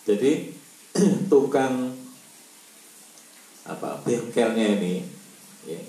[0.04, 0.32] Jadi
[1.32, 1.96] tukang
[3.64, 5.00] apa bengkelnya ini,
[5.64, 5.80] ya,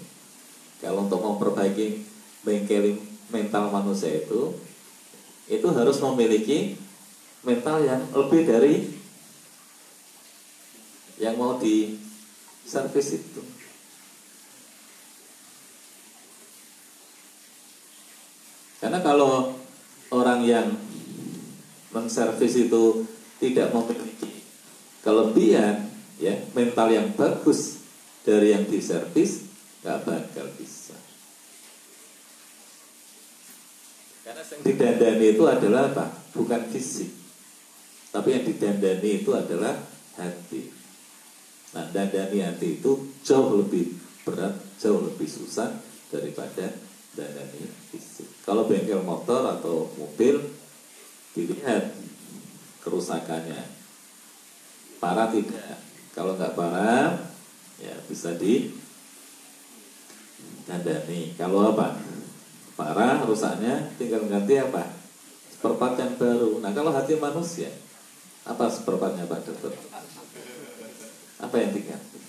[0.79, 2.07] kalau untuk memperbaiki
[2.47, 2.95] bengkel
[3.27, 4.55] mental manusia itu,
[5.51, 6.79] itu harus memiliki
[7.43, 8.75] mental yang lebih dari
[11.19, 11.95] yang mau di
[12.65, 13.41] servis itu.
[18.81, 19.55] Karena kalau
[20.13, 20.67] orang yang
[21.89, 23.07] menservis itu
[23.41, 24.45] tidak memiliki
[25.01, 25.89] kelebihan,
[26.21, 27.81] ya mental yang bagus
[28.25, 29.47] dari yang diservis,
[29.81, 30.97] nggak bakal bisa.
[34.25, 36.05] Karena yang didandani itu adalah apa?
[36.35, 37.09] Bukan fisik,
[38.11, 39.81] tapi yang didandani itu adalah
[40.19, 40.84] hati.
[41.75, 43.91] Nah, dandani hati itu jauh lebih
[44.23, 45.75] berat, jauh lebih susah
[46.07, 46.71] daripada
[47.11, 48.31] dandani fisik.
[48.47, 50.39] Kalau bengkel motor atau mobil
[51.35, 51.91] dilihat
[52.79, 53.59] kerusakannya
[55.03, 55.83] parah tidak.
[56.15, 57.11] Kalau nggak parah
[57.83, 58.71] ya bisa di
[60.63, 61.35] dandani.
[61.35, 61.99] Kalau apa?
[62.79, 64.95] Parah rusaknya tinggal ganti apa?
[65.51, 66.63] Seperempat yang baru.
[66.63, 67.71] Nah kalau hati manusia
[68.45, 69.73] apa seperempatnya Pak Dokter?
[71.45, 72.19] Apa yang diganti?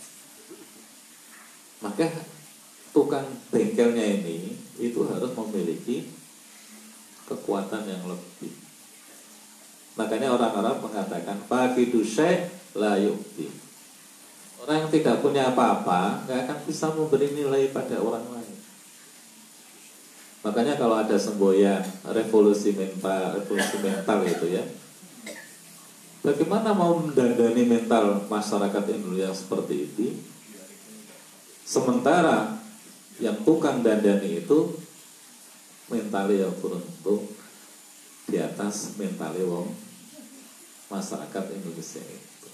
[1.81, 2.05] Maka
[2.93, 6.13] tukang bengkelnya ini itu harus memiliki
[7.25, 8.53] kekuatan yang lebih.
[9.97, 13.49] Makanya orang-orang mengatakan pagi syekh la yukti.
[14.61, 18.57] Orang yang tidak punya apa-apa nggak akan bisa memberi nilai pada orang lain.
[20.45, 24.63] Makanya kalau ada semboyan revolusi mental, revolusi mental itu ya,
[26.27, 30.07] bagaimana mau mendandani mental masyarakat Indonesia seperti itu?
[31.67, 32.63] sementara
[33.19, 34.79] yang tukang dandani itu
[35.91, 37.27] mentalnya beruntung
[38.31, 39.75] di atas mentalnya wong
[40.87, 42.49] masyarakat Indonesia itu.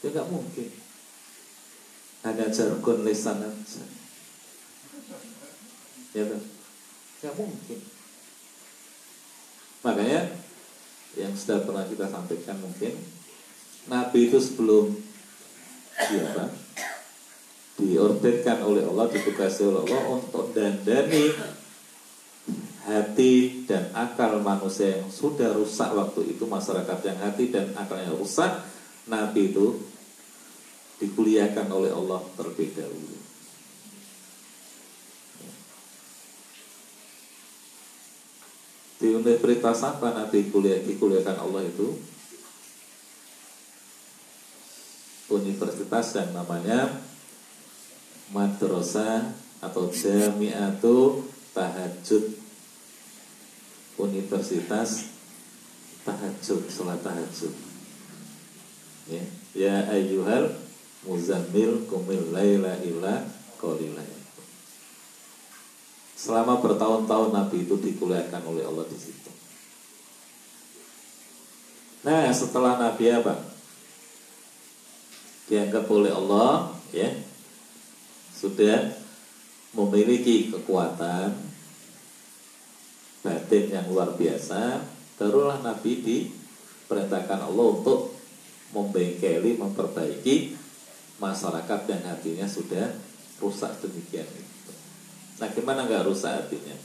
[0.00, 0.68] Ya nggak mungkin.
[2.24, 3.84] Hanya jargon lisan aja.
[6.16, 6.40] Ya kan
[7.20, 7.80] nggak mungkin.
[9.84, 10.20] Makanya
[11.18, 12.94] yang sudah pernah kita sampaikan mungkin.
[13.90, 14.90] Nabi itu sebelum
[15.94, 16.46] ya apa,
[17.78, 21.30] diordetkan oleh Allah, ditugasi oleh Allah untuk dandani
[22.84, 28.60] hati dan akal manusia yang sudah rusak waktu itu masyarakat yang hati dan akalnya rusak
[29.08, 29.80] Nabi itu
[31.00, 33.23] dikuliahkan oleh Allah terlebih dahulu
[39.04, 41.92] di universitas apa Nabi kuliah dikuliahkan Allah itu?
[45.28, 46.88] Universitas yang namanya
[48.32, 49.28] madrasah
[49.60, 51.20] atau jamiatu
[51.52, 52.32] tahajud.
[54.00, 55.12] Universitas
[56.08, 57.52] tahajud sholat tahajud.
[59.04, 60.48] Ya ya ayyuhal
[61.04, 63.20] muzammil kumil laila illa
[63.60, 64.23] qalila
[66.24, 69.28] selama bertahun-tahun Nabi itu dikuliahkan oleh Allah di situ.
[72.08, 73.44] Nah, setelah Nabi apa?
[75.52, 77.12] Dianggap oleh Allah, ya,
[78.32, 78.96] sudah
[79.76, 81.36] memiliki kekuatan
[83.20, 84.80] batin yang luar biasa,
[85.20, 88.16] barulah Nabi diperintahkan Allah untuk
[88.72, 90.56] membengkeli, memperbaiki
[91.20, 92.96] masyarakat yang hatinya sudah
[93.40, 94.53] rusak demikian.
[95.40, 96.76] Nah gimana nggak rusak hatinya?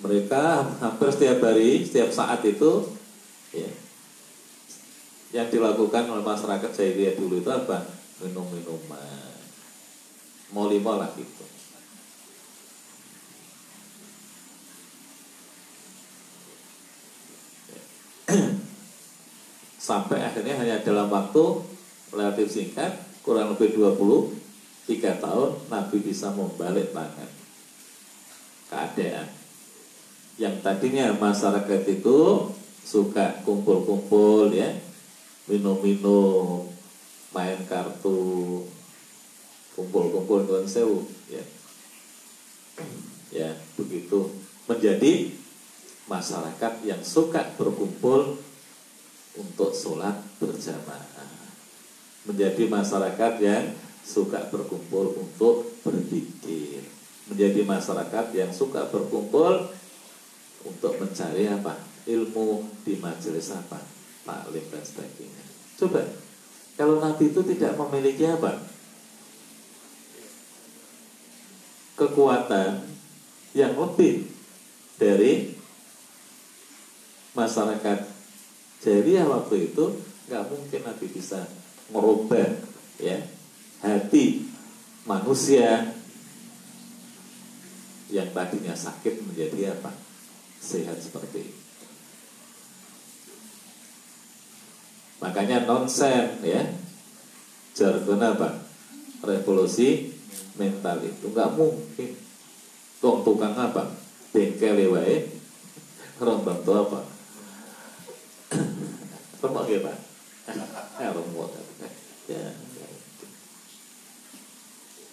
[0.00, 0.42] Mereka
[0.80, 2.88] hampir setiap hari, setiap saat itu
[3.52, 3.68] ya,
[5.30, 7.84] yang dilakukan oleh masyarakat jahiliyah dulu itu apa?
[8.24, 9.36] Minum-minuman.
[10.50, 11.44] Mau lima lah gitu.
[19.78, 21.44] Sampai akhirnya hanya dalam waktu
[22.10, 24.39] relatif singkat, kurang lebih 20
[24.90, 27.30] tiga tahun Nabi bisa membalik tangan.
[28.66, 29.28] Keadaan.
[30.34, 32.50] Yang tadinya masyarakat itu
[32.82, 34.66] suka kumpul-kumpul ya.
[35.46, 36.66] Minum-minum
[37.30, 38.66] main kartu
[39.78, 40.66] kumpul-kumpul dengan
[41.30, 41.44] ya.
[43.30, 44.34] Ya begitu.
[44.66, 45.30] Menjadi
[46.10, 48.42] masyarakat yang suka berkumpul
[49.38, 51.30] untuk sholat berjamaah.
[52.26, 53.64] Menjadi masyarakat yang
[54.04, 56.82] suka berkumpul untuk berpikir.
[57.30, 59.70] Menjadi masyarakat yang suka berkumpul
[60.66, 61.78] untuk mencari apa?
[62.08, 63.78] Ilmu di majelis apa?
[64.26, 65.44] Taklim dan sebagainya.
[65.78, 66.02] Coba
[66.74, 68.56] kalau Nabi itu tidak memiliki apa?
[71.96, 72.88] Kekuatan
[73.52, 74.24] yang lebih
[74.96, 75.52] dari
[77.36, 77.98] masyarakat
[78.80, 79.84] jadi waktu itu
[80.28, 81.44] nggak mungkin Nabi bisa
[81.92, 82.48] merubah
[82.96, 83.20] ya
[83.80, 84.44] hati
[85.08, 85.96] manusia
[88.10, 89.94] yang tadinya sakit menjadi apa?
[90.60, 91.54] Sehat seperti ini.
[95.20, 96.64] Makanya nonsen ya.
[97.76, 98.66] Jargon apa?
[99.22, 100.10] Revolusi
[100.56, 102.10] mental itu nggak mungkin.
[103.00, 103.94] Tung tukang apa?
[104.34, 105.28] Bengkel wae.
[106.20, 107.00] Orang bantu apa?
[109.40, 109.96] Remok ya Pak?
[111.00, 111.56] Ya remok.
[112.28, 112.52] Ya.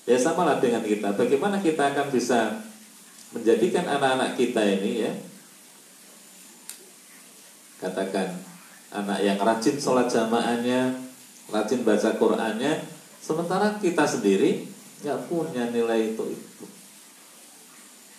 [0.07, 1.11] Ya sama lah dengan kita.
[1.19, 2.63] Bagaimana kita akan bisa
[3.35, 5.11] menjadikan anak-anak kita ini ya
[7.77, 8.34] katakan
[8.89, 10.97] anak yang rajin sholat jamaahnya,
[11.51, 12.81] rajin baca Qurannya,
[13.21, 14.65] sementara kita sendiri
[15.05, 16.65] nggak punya nilai itu itu.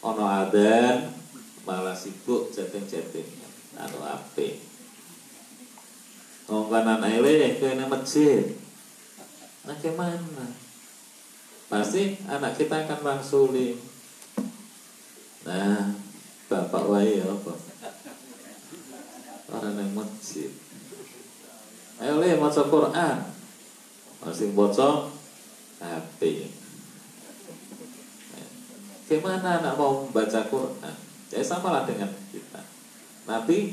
[0.06, 1.10] Ono adan
[1.66, 3.27] malah sibuk chatting-chatting
[3.74, 4.62] anu ape.
[6.47, 8.55] Ngomong anak ele ke masjid.
[9.66, 10.68] Nah ke mana?
[11.69, 13.77] Pasti anak kita akan mangsuli
[15.45, 15.93] nah
[16.49, 17.53] bapak wae apa
[19.53, 20.51] orang yang masjid
[22.01, 23.16] ayo le maca Quran
[24.24, 25.12] masing bocor
[25.78, 26.51] HP
[29.09, 30.97] Gimana anak mau membaca Quran?
[31.32, 32.61] Ya sama lah dengan kita.
[33.24, 33.73] Nabi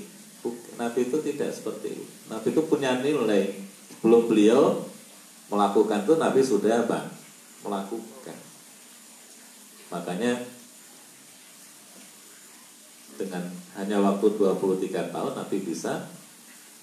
[0.80, 2.07] Nabi itu tidak seperti itu.
[2.31, 3.51] Nabi itu punya nilai.
[3.99, 4.88] Belum beliau
[5.51, 7.11] melakukan itu Nabi sudah apa?
[7.65, 8.37] Melakukan.
[9.89, 10.45] Makanya
[13.15, 13.43] dengan
[13.79, 16.05] hanya waktu 23 tahun Nabi bisa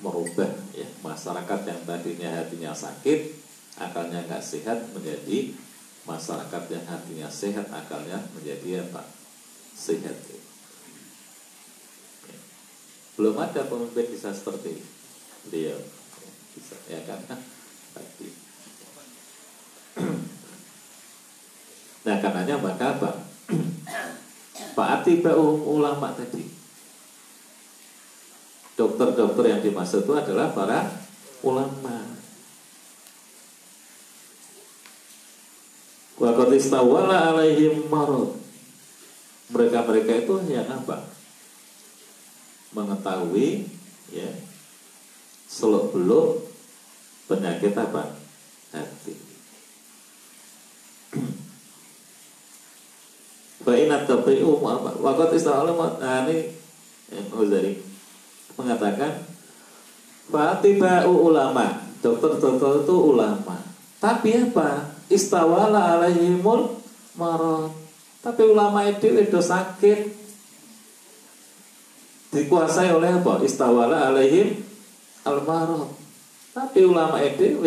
[0.02, 3.38] merubah ya masyarakat yang tadinya hatinya sakit
[3.78, 5.54] akalnya nggak sehat menjadi
[6.02, 9.06] masyarakat yang hatinya sehat akalnya menjadi apa
[9.76, 10.16] sehat.
[13.14, 14.82] Belum ada pemimpin bisa seperti
[15.52, 15.76] dia
[16.56, 17.22] bisa ya kan?
[17.94, 18.28] Tadi
[22.02, 22.98] nah karenanya maka
[24.76, 26.48] Pak Atiba ulama tadi
[28.74, 30.88] dokter-dokter yang dimaksud itu adalah para
[31.44, 32.12] ulama
[36.22, 38.38] Wa istawala alaihim marad.
[39.50, 41.10] Mereka-mereka itu yang apa?
[42.70, 43.66] Mengetahui
[44.14, 44.30] ya
[45.50, 46.46] seluk beluk
[47.26, 48.14] penyakit apa?
[48.70, 49.31] Hati.
[53.62, 54.90] Fa inat apa?
[54.98, 55.72] Waqat istawala
[56.02, 56.50] nah ini
[57.32, 57.78] Uzari
[58.56, 59.22] mengatakan
[60.32, 63.62] Fatiba'u ulama Dokter-dokter itu ulama
[64.02, 64.92] Tapi apa?
[65.12, 66.80] istawala alaihimul
[67.20, 67.68] marad.
[68.24, 69.98] Tapi ulama itu itu sakit
[72.32, 73.44] dikuasai oleh apa?
[73.44, 74.64] Istawala alaihim
[75.28, 75.90] al marad.
[76.56, 77.60] Tapi ulama itu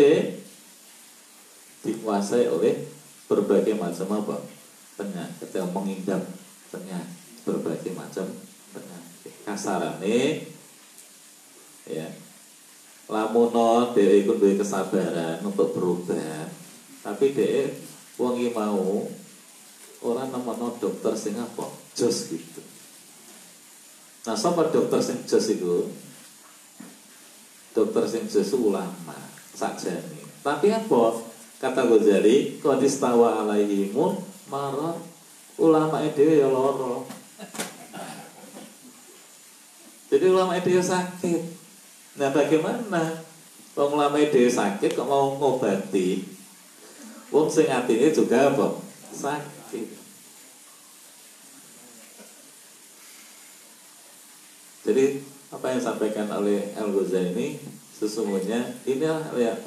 [1.86, 2.90] dikuasai oleh
[3.30, 4.38] berbagai macam apa?
[4.96, 6.24] Penyakit yang mengidap
[6.72, 8.26] penyakit berbagai macam
[8.72, 10.50] penyakit kasarane
[11.86, 12.08] ya
[13.06, 16.50] lamuno dia ikut kesabaran untuk berubah.
[17.06, 17.70] Tapi deh
[18.18, 19.06] wong mau
[20.02, 21.70] orang nemono dokter sing apa?
[21.94, 22.62] Jos gitu.
[24.26, 25.94] Nah sama dokter sing jos itu
[27.78, 29.20] dokter sing jos ulama
[29.56, 31.04] nih tapi apa?
[31.56, 34.98] Kata Ghazali kodistawa alaihimun marah.
[35.56, 37.08] Ulama itu ya loro
[40.16, 41.42] jadi ulama ya sakit.
[42.16, 43.20] Nah bagaimana?
[43.76, 46.24] Wong ulama itu sakit kok mau ngobati?
[47.36, 48.80] Wong sing atine juga apa?
[49.12, 49.88] Sakit.
[54.88, 55.06] Jadi
[55.52, 57.60] apa yang disampaikan oleh Al Ghazali
[58.00, 59.04] sesungguhnya ini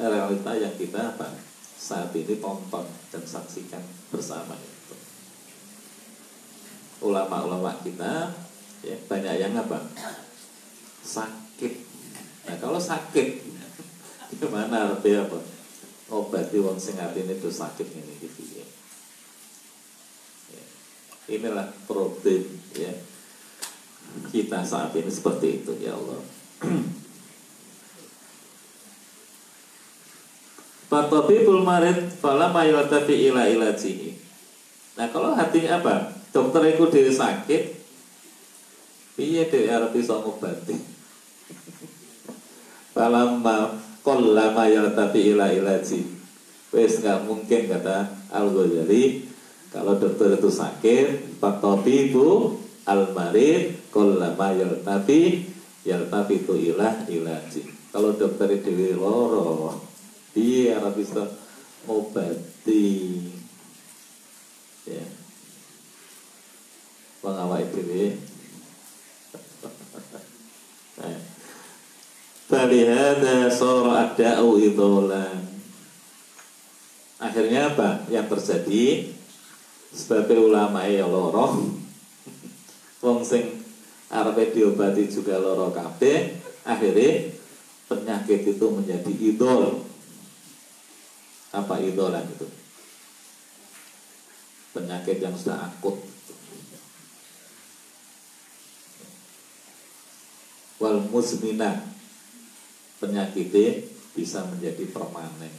[0.01, 1.37] realita yang kita apa?
[1.77, 4.97] Saat ini tonton dan saksikan bersama itu.
[7.05, 8.33] Ulama-ulama kita
[8.83, 9.79] ya banyak yang apa
[11.05, 11.75] sakit.
[12.49, 13.29] Nah kalau sakit
[14.41, 15.39] gimana artinya apa?
[16.09, 18.67] ngobati wong sing atine itu sakit ini gitu ya.
[20.57, 20.65] ya.
[21.37, 22.93] Inilah problem ya
[24.33, 26.21] kita saat ini seperti itu ya Allah.
[30.89, 34.17] Fatabibul marid fala mayaltafi ila ilajihi.
[34.97, 36.17] Nah kalau hatinya apa?
[36.33, 37.63] Dokter itu dia sakit,
[39.21, 40.77] iya dia harus bisa ngobati.
[42.93, 46.01] Falamma Qallama yaltafi ila ilaji
[46.73, 49.29] Wes nggak mungkin kata Al Ghazali
[49.69, 52.57] kalau dokter itu sakit fatabibu
[52.89, 55.45] al marid qallama yaltafi
[55.85, 59.77] yaltafi itu ilah ilaji kalau dokter itu loro
[60.39, 61.27] dia harus bisa
[61.83, 62.87] ngobati
[64.87, 65.05] ya.
[67.19, 68.15] Pengawal itu
[72.49, 75.43] Falihada sora ada'u idholan
[77.19, 78.07] Akhirnya apa?
[78.09, 78.85] Yang terjadi?
[79.91, 81.75] Sebagai ulama ya loro
[83.03, 83.61] Wong sing
[84.09, 87.35] arepe diobati juga loro kabeh Akhirnya
[87.91, 89.88] penyakit itu menjadi idol
[91.55, 92.47] Apa idolan itu?
[94.77, 95.97] Penyakit yang sudah akut
[100.79, 101.83] Wal musminah
[103.03, 103.83] penyakitnya
[104.15, 105.51] bisa menjadi permanen.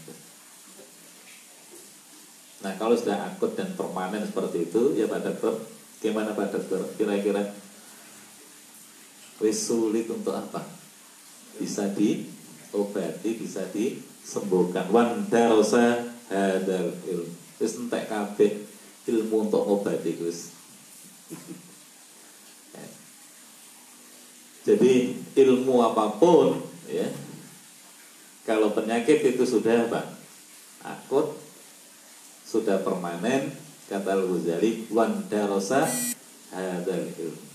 [2.60, 5.54] Nah kalau sudah akut dan permanen seperti itu ya Pak Dokter,
[6.00, 6.82] gimana Pak Dokter?
[6.96, 7.52] Kira-kira
[9.52, 10.64] sulit untuk apa?
[11.60, 13.64] Bisa diobati, bisa
[14.22, 14.88] disembuhkan.
[14.94, 17.34] Wan darosa hadal ilmu.
[17.60, 18.64] Wis entek kabeh
[19.10, 20.56] ilmu untuk obati Gus.
[24.64, 27.10] Jadi ilmu apa pun ya
[28.46, 30.18] kalau penyakit itu sudah apa?
[30.82, 31.38] Akut,
[32.48, 33.54] sudah permanen,
[33.86, 35.86] kata Al-Ghazali, wan darosa
[36.50, 37.46] hadal ilmu.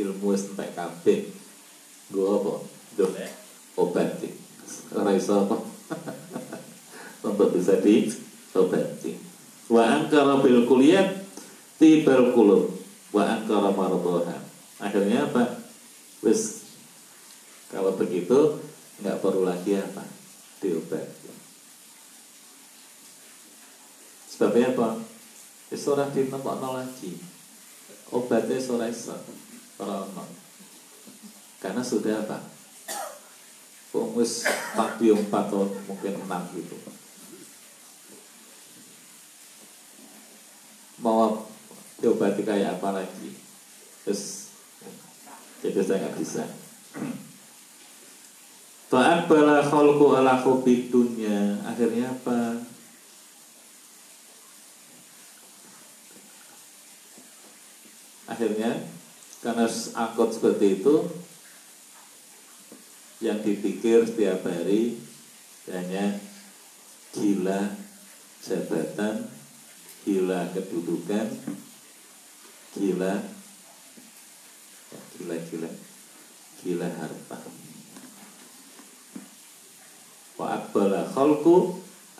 [0.00, 1.28] Ilmu sampai kabeh.
[2.08, 2.54] Gue apa?
[3.00, 3.16] Dok,
[3.80, 4.28] obati.
[4.92, 5.56] Ora iso apa?
[7.32, 9.16] Untuk bisa diobati.
[9.72, 11.24] Wa angkara bil kuliyat
[11.80, 12.76] tibal kulub.
[13.16, 14.36] Wa angkara mardoha.
[14.76, 15.64] Akhirnya apa?
[16.20, 16.68] Wis
[17.72, 18.60] kalau begitu
[19.00, 20.04] nggak perlu lagi apa
[20.60, 21.20] diobati.
[24.40, 24.96] sebabnya apa
[25.68, 27.12] wis ora ditemokno lagi
[28.08, 29.12] obatnya ora iso
[31.60, 32.40] karena sudah apa
[33.90, 34.46] Wong wis
[34.78, 36.78] tapi empat tahun mungkin enam gitu.
[41.02, 41.48] Mau
[41.98, 43.34] diobati kayak apa lagi?
[44.06, 44.52] Terus
[45.58, 46.44] jadi saya nggak bisa.
[48.90, 51.58] Fa'akbala khalqu ala hubbi dunya.
[51.66, 52.62] Akhirnya apa?
[58.30, 58.86] Akhirnya
[59.40, 59.64] Karena
[59.96, 60.94] angkot seperti itu
[63.20, 64.96] Yang dipikir setiap hari
[65.68, 66.16] Hanya
[67.12, 67.76] Gila
[68.40, 69.28] Jabatan
[70.08, 71.28] Gila kedudukan
[72.74, 73.14] Gila
[74.88, 75.70] ya, Gila-gila
[76.64, 77.38] Gila harta
[80.40, 81.04] wa akbala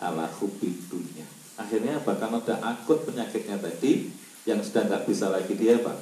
[0.01, 1.25] ala hubbi dunya.
[1.57, 2.13] Akhirnya apa?
[2.21, 4.13] Karena ada akut penyakitnya tadi
[4.45, 5.97] yang sudah nggak bisa lagi dia apa?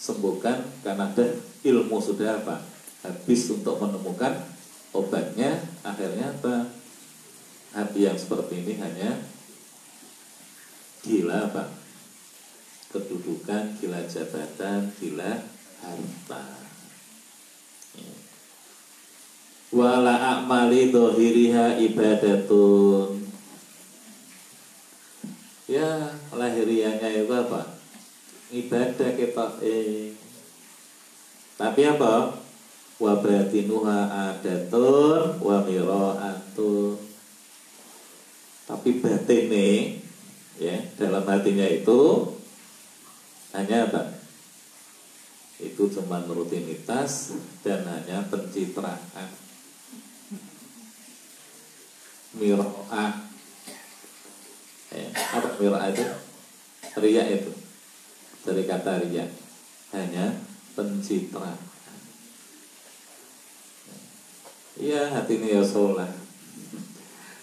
[0.00, 1.26] Sembuhkan karena ada
[1.64, 2.73] ilmu sudah apa?
[3.04, 4.48] Habis untuk menemukan
[4.96, 5.60] obatnya.
[5.84, 6.72] Akhirnya apa?
[7.76, 9.20] Hati yang seperti ini hanya
[11.04, 11.68] gila apa?
[12.90, 15.54] Kedudukan, gila jabatan, gila
[15.84, 16.64] harta
[19.74, 23.26] wala a'mali dohiriha ibadatun
[25.66, 27.74] ya lahirianya itu apa
[28.54, 30.14] ibadah kita eh
[31.58, 32.38] tapi apa
[33.02, 37.04] wa batinuha adatun wa mira'atun
[38.64, 40.00] tapi batine
[40.56, 42.32] ya dalam hatinya itu
[43.52, 44.18] hanya apa?
[45.60, 49.28] Itu cuma rutinitas dan hanya pencitraan.
[52.34, 53.30] Miro'ah
[54.90, 56.02] eh, apa miro'ah itu?
[56.98, 57.52] Ria itu.
[58.42, 59.28] Dari kata ria
[59.94, 60.40] hanya
[60.74, 61.73] pencitraan
[64.74, 66.10] Iya hati ini ya sholat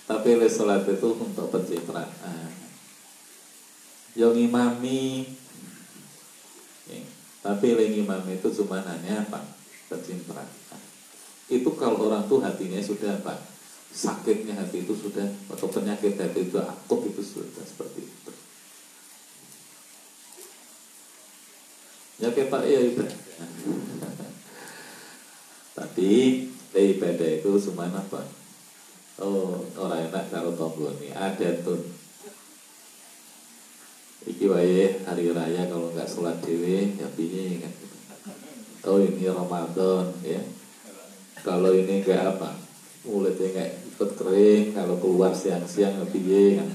[0.03, 2.51] Tapi oleh sholat itu untuk pencitraan
[4.19, 5.31] Yang imami
[6.91, 6.99] ya,
[7.39, 9.47] Tapi oleh imami itu cuma hanya apa?
[9.87, 10.51] Pencitraan
[11.47, 13.51] Itu kalau orang tuh hatinya sudah apa?
[13.91, 18.31] sakitnya hati itu sudah atau penyakit hati itu akut itu sudah seperti itu.
[22.23, 23.11] Ya kita ya ibadah.
[25.77, 26.11] Tapi
[26.79, 28.23] ibadah itu cuma apa?
[29.19, 31.83] Oh orang enak tombol ini ada tuh.
[34.21, 37.73] Iki wae hari raya kalau nggak sholat dewi ya bingung kan.
[38.87, 40.41] Oh ini Ramadan ya.
[41.41, 42.61] Kalau ini enggak apa?
[43.01, 46.69] mulutnya kayak ikut kering kalau keluar siang-siang lebih kan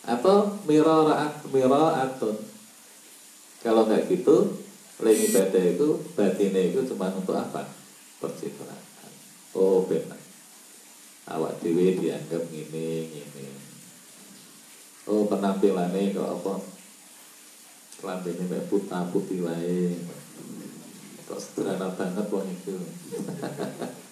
[0.00, 2.36] atau miraat miraatun
[3.60, 4.56] kalau nggak gitu
[5.00, 7.68] lagi ibadah itu batinnya itu cuma untuk apa?
[8.20, 8.84] Percitraan.
[9.56, 10.20] Oh benar.
[11.30, 13.70] Awak dewi dianggap gini gini
[15.10, 16.54] oh penampilannya kalau apa?
[18.00, 19.98] Kelambinya kayak putih putih lain
[21.30, 22.74] kok sederhana banget wong itu.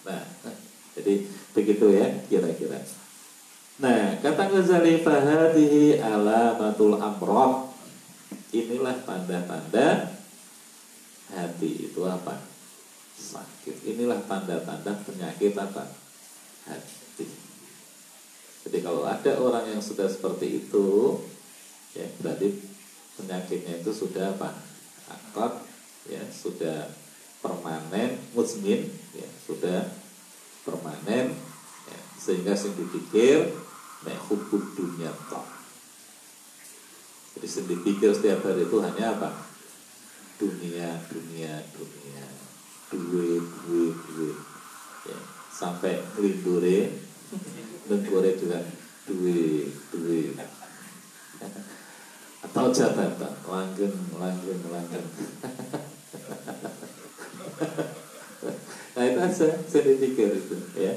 [0.07, 0.23] Nah
[0.95, 2.79] jadi begitu ya kira-kira.
[3.83, 7.69] Nah kata Ghazali fahadihi alamatul amroh.
[8.49, 10.18] Inilah tanda-tanda
[11.33, 12.41] hati itu apa?
[13.19, 13.85] Sakit.
[13.85, 15.89] Inilah tanda-tanda penyakit apa?
[16.69, 17.27] Hati.
[18.67, 21.17] Jadi kalau ada orang yang sudah seperti itu
[21.97, 22.53] ya berarti
[23.17, 24.53] penyakitnya itu sudah apa?
[25.09, 25.65] Akut
[26.05, 26.89] ya sudah
[27.39, 29.87] permanen musmin ya, sudah
[30.67, 31.33] permanen
[31.87, 33.55] ya, sehingga sing dipikir
[34.03, 34.19] nek
[34.75, 35.47] dunia toh
[37.35, 39.48] jadi sing dipikir setiap hari itu hanya apa
[40.39, 42.25] dunia dunia dunia.
[42.89, 44.37] Duit duit duit.
[45.05, 45.19] Ya,
[45.51, 46.95] sampai lindure
[47.85, 48.63] lindure juga
[49.05, 50.33] duit duit.
[52.39, 55.07] Atau jabatan langgeng langgeng langgeng.
[58.95, 60.95] Nah itu aja saya dipikir itu ya.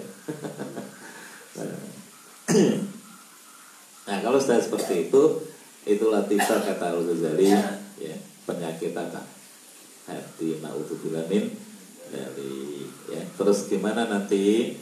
[4.07, 5.23] Nah kalau sudah seperti itu
[5.87, 9.23] itulah tiba kata Al Ghazali ya penyakit apa
[10.11, 11.55] hati naudzubillah min
[12.11, 13.23] dari ya.
[13.39, 14.77] Terus gimana nanti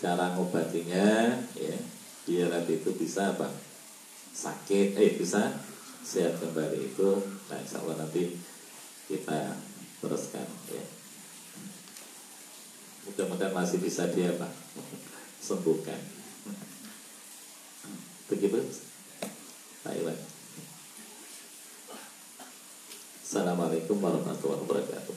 [0.00, 1.76] cara ngobatinya ya?
[2.22, 3.50] Biar hati itu bisa apa?
[4.32, 5.60] Sakit eh bisa
[6.02, 7.10] sehat kembali itu.
[7.50, 8.34] Nah insya Allah nanti
[9.06, 9.60] kita
[10.00, 10.84] teruskan ya.
[13.02, 14.48] Mudah-mudahan masih bisa dia apa
[15.42, 15.98] sembuhkan.
[18.30, 18.58] Begitu?
[19.82, 20.31] Ayo.
[23.32, 25.16] Assalamualaikum warahmatullahi wabarakatuh.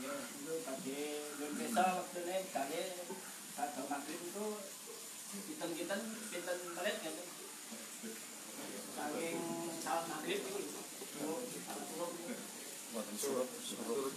[0.00, 0.14] Ya,
[0.64, 1.00] tadi
[2.00, 2.80] waktunya tadi
[3.92, 4.46] maghrib itu
[5.34, 5.94] kita-kita
[6.30, 7.14] kita melihat kan
[8.94, 9.38] saking
[9.82, 10.76] salat maghrib itu
[13.16, 14.10] suruh suruh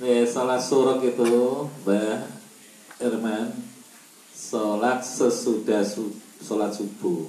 [0.00, 1.28] Ya, sholat suruk itu
[1.84, 2.24] Mbah
[3.04, 3.52] Irman.
[4.32, 7.28] Sholat sesudah su sholat subuh.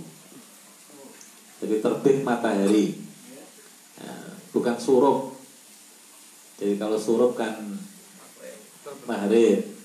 [1.59, 2.95] Jadi terbit matahari.
[3.99, 5.35] Nah, Bukan surup.
[6.61, 7.59] Jadi kalau surup kan
[9.09, 9.80] Maghrib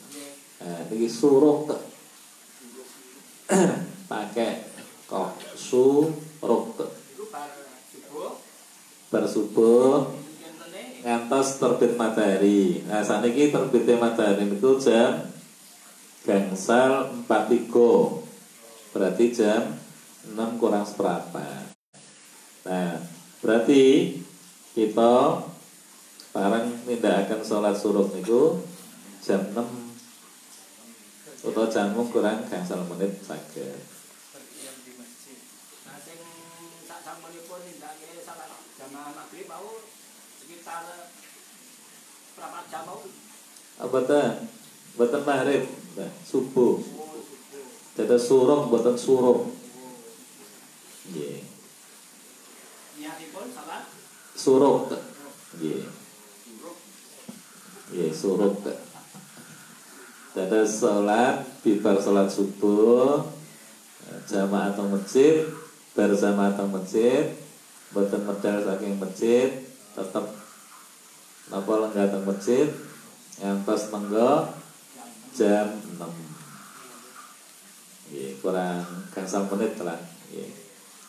[0.67, 1.71] Nah, ini surup
[4.11, 4.67] Pakai
[5.07, 6.75] kok subuh
[9.07, 10.11] Bersubuh
[11.07, 12.83] ngantos terbit matahari.
[12.83, 15.31] Nah, saat ini terbitnya matahari itu jam
[16.27, 17.71] gangsal 43.
[18.91, 19.79] Berarti jam
[20.35, 21.79] 6 kurang seperempat.
[22.67, 22.99] Nah,
[23.39, 24.19] berarti
[24.75, 25.47] kita
[26.35, 28.59] tidak akan sholat suruh itu
[29.23, 29.86] jam 6
[31.47, 33.39] atau jamu kurang gangsal menit sak
[37.07, 39.47] sampunipun nindakake salat jamaah maghrib
[45.95, 46.81] nah, subuh.
[47.97, 49.49] Jadi suruh, batan suruh.
[51.13, 51.41] Yeah.
[52.97, 53.89] niatipun salat
[54.37, 54.89] Suruh.
[57.95, 58.53] Yeah, suruh.
[60.37, 63.25] Jadi sholat, bibar sholat subuh,
[64.29, 65.49] jamaah atau masjid,
[65.97, 67.33] bersama atau masjid,
[67.97, 69.49] boten medal saking masjid,
[69.97, 70.29] tetap
[71.49, 72.69] napa lenggah teng masjid,
[73.41, 74.53] ngantos menggo
[75.33, 76.05] jam 6
[78.07, 78.85] Nggih, kurang
[79.17, 79.99] gangsal menit lah.
[80.29, 80.53] Nggih.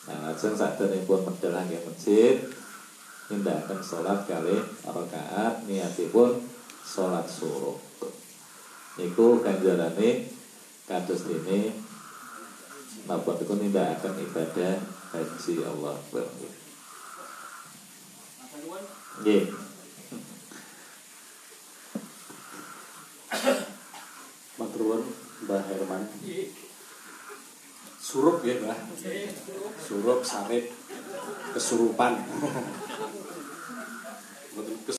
[0.08, 2.34] Nah, lajeng saderengipun medal nggih masjid,
[3.28, 4.56] tindakan sholat kali
[4.88, 6.48] rakaat niatipun
[6.80, 7.87] sholat suruh.
[8.98, 10.26] Niku ganjarane
[10.90, 11.70] kados ini
[13.06, 14.74] napa niku nindakaken ibadah
[15.14, 15.94] haji Allah.
[15.94, 16.26] Akbar.
[19.22, 19.54] Nggih.
[24.58, 25.02] Maturun
[25.46, 26.02] Mbah Herman.
[28.02, 28.78] Surup ya Mbah.
[29.78, 30.74] Surup, sarip,
[31.54, 32.18] kesurupan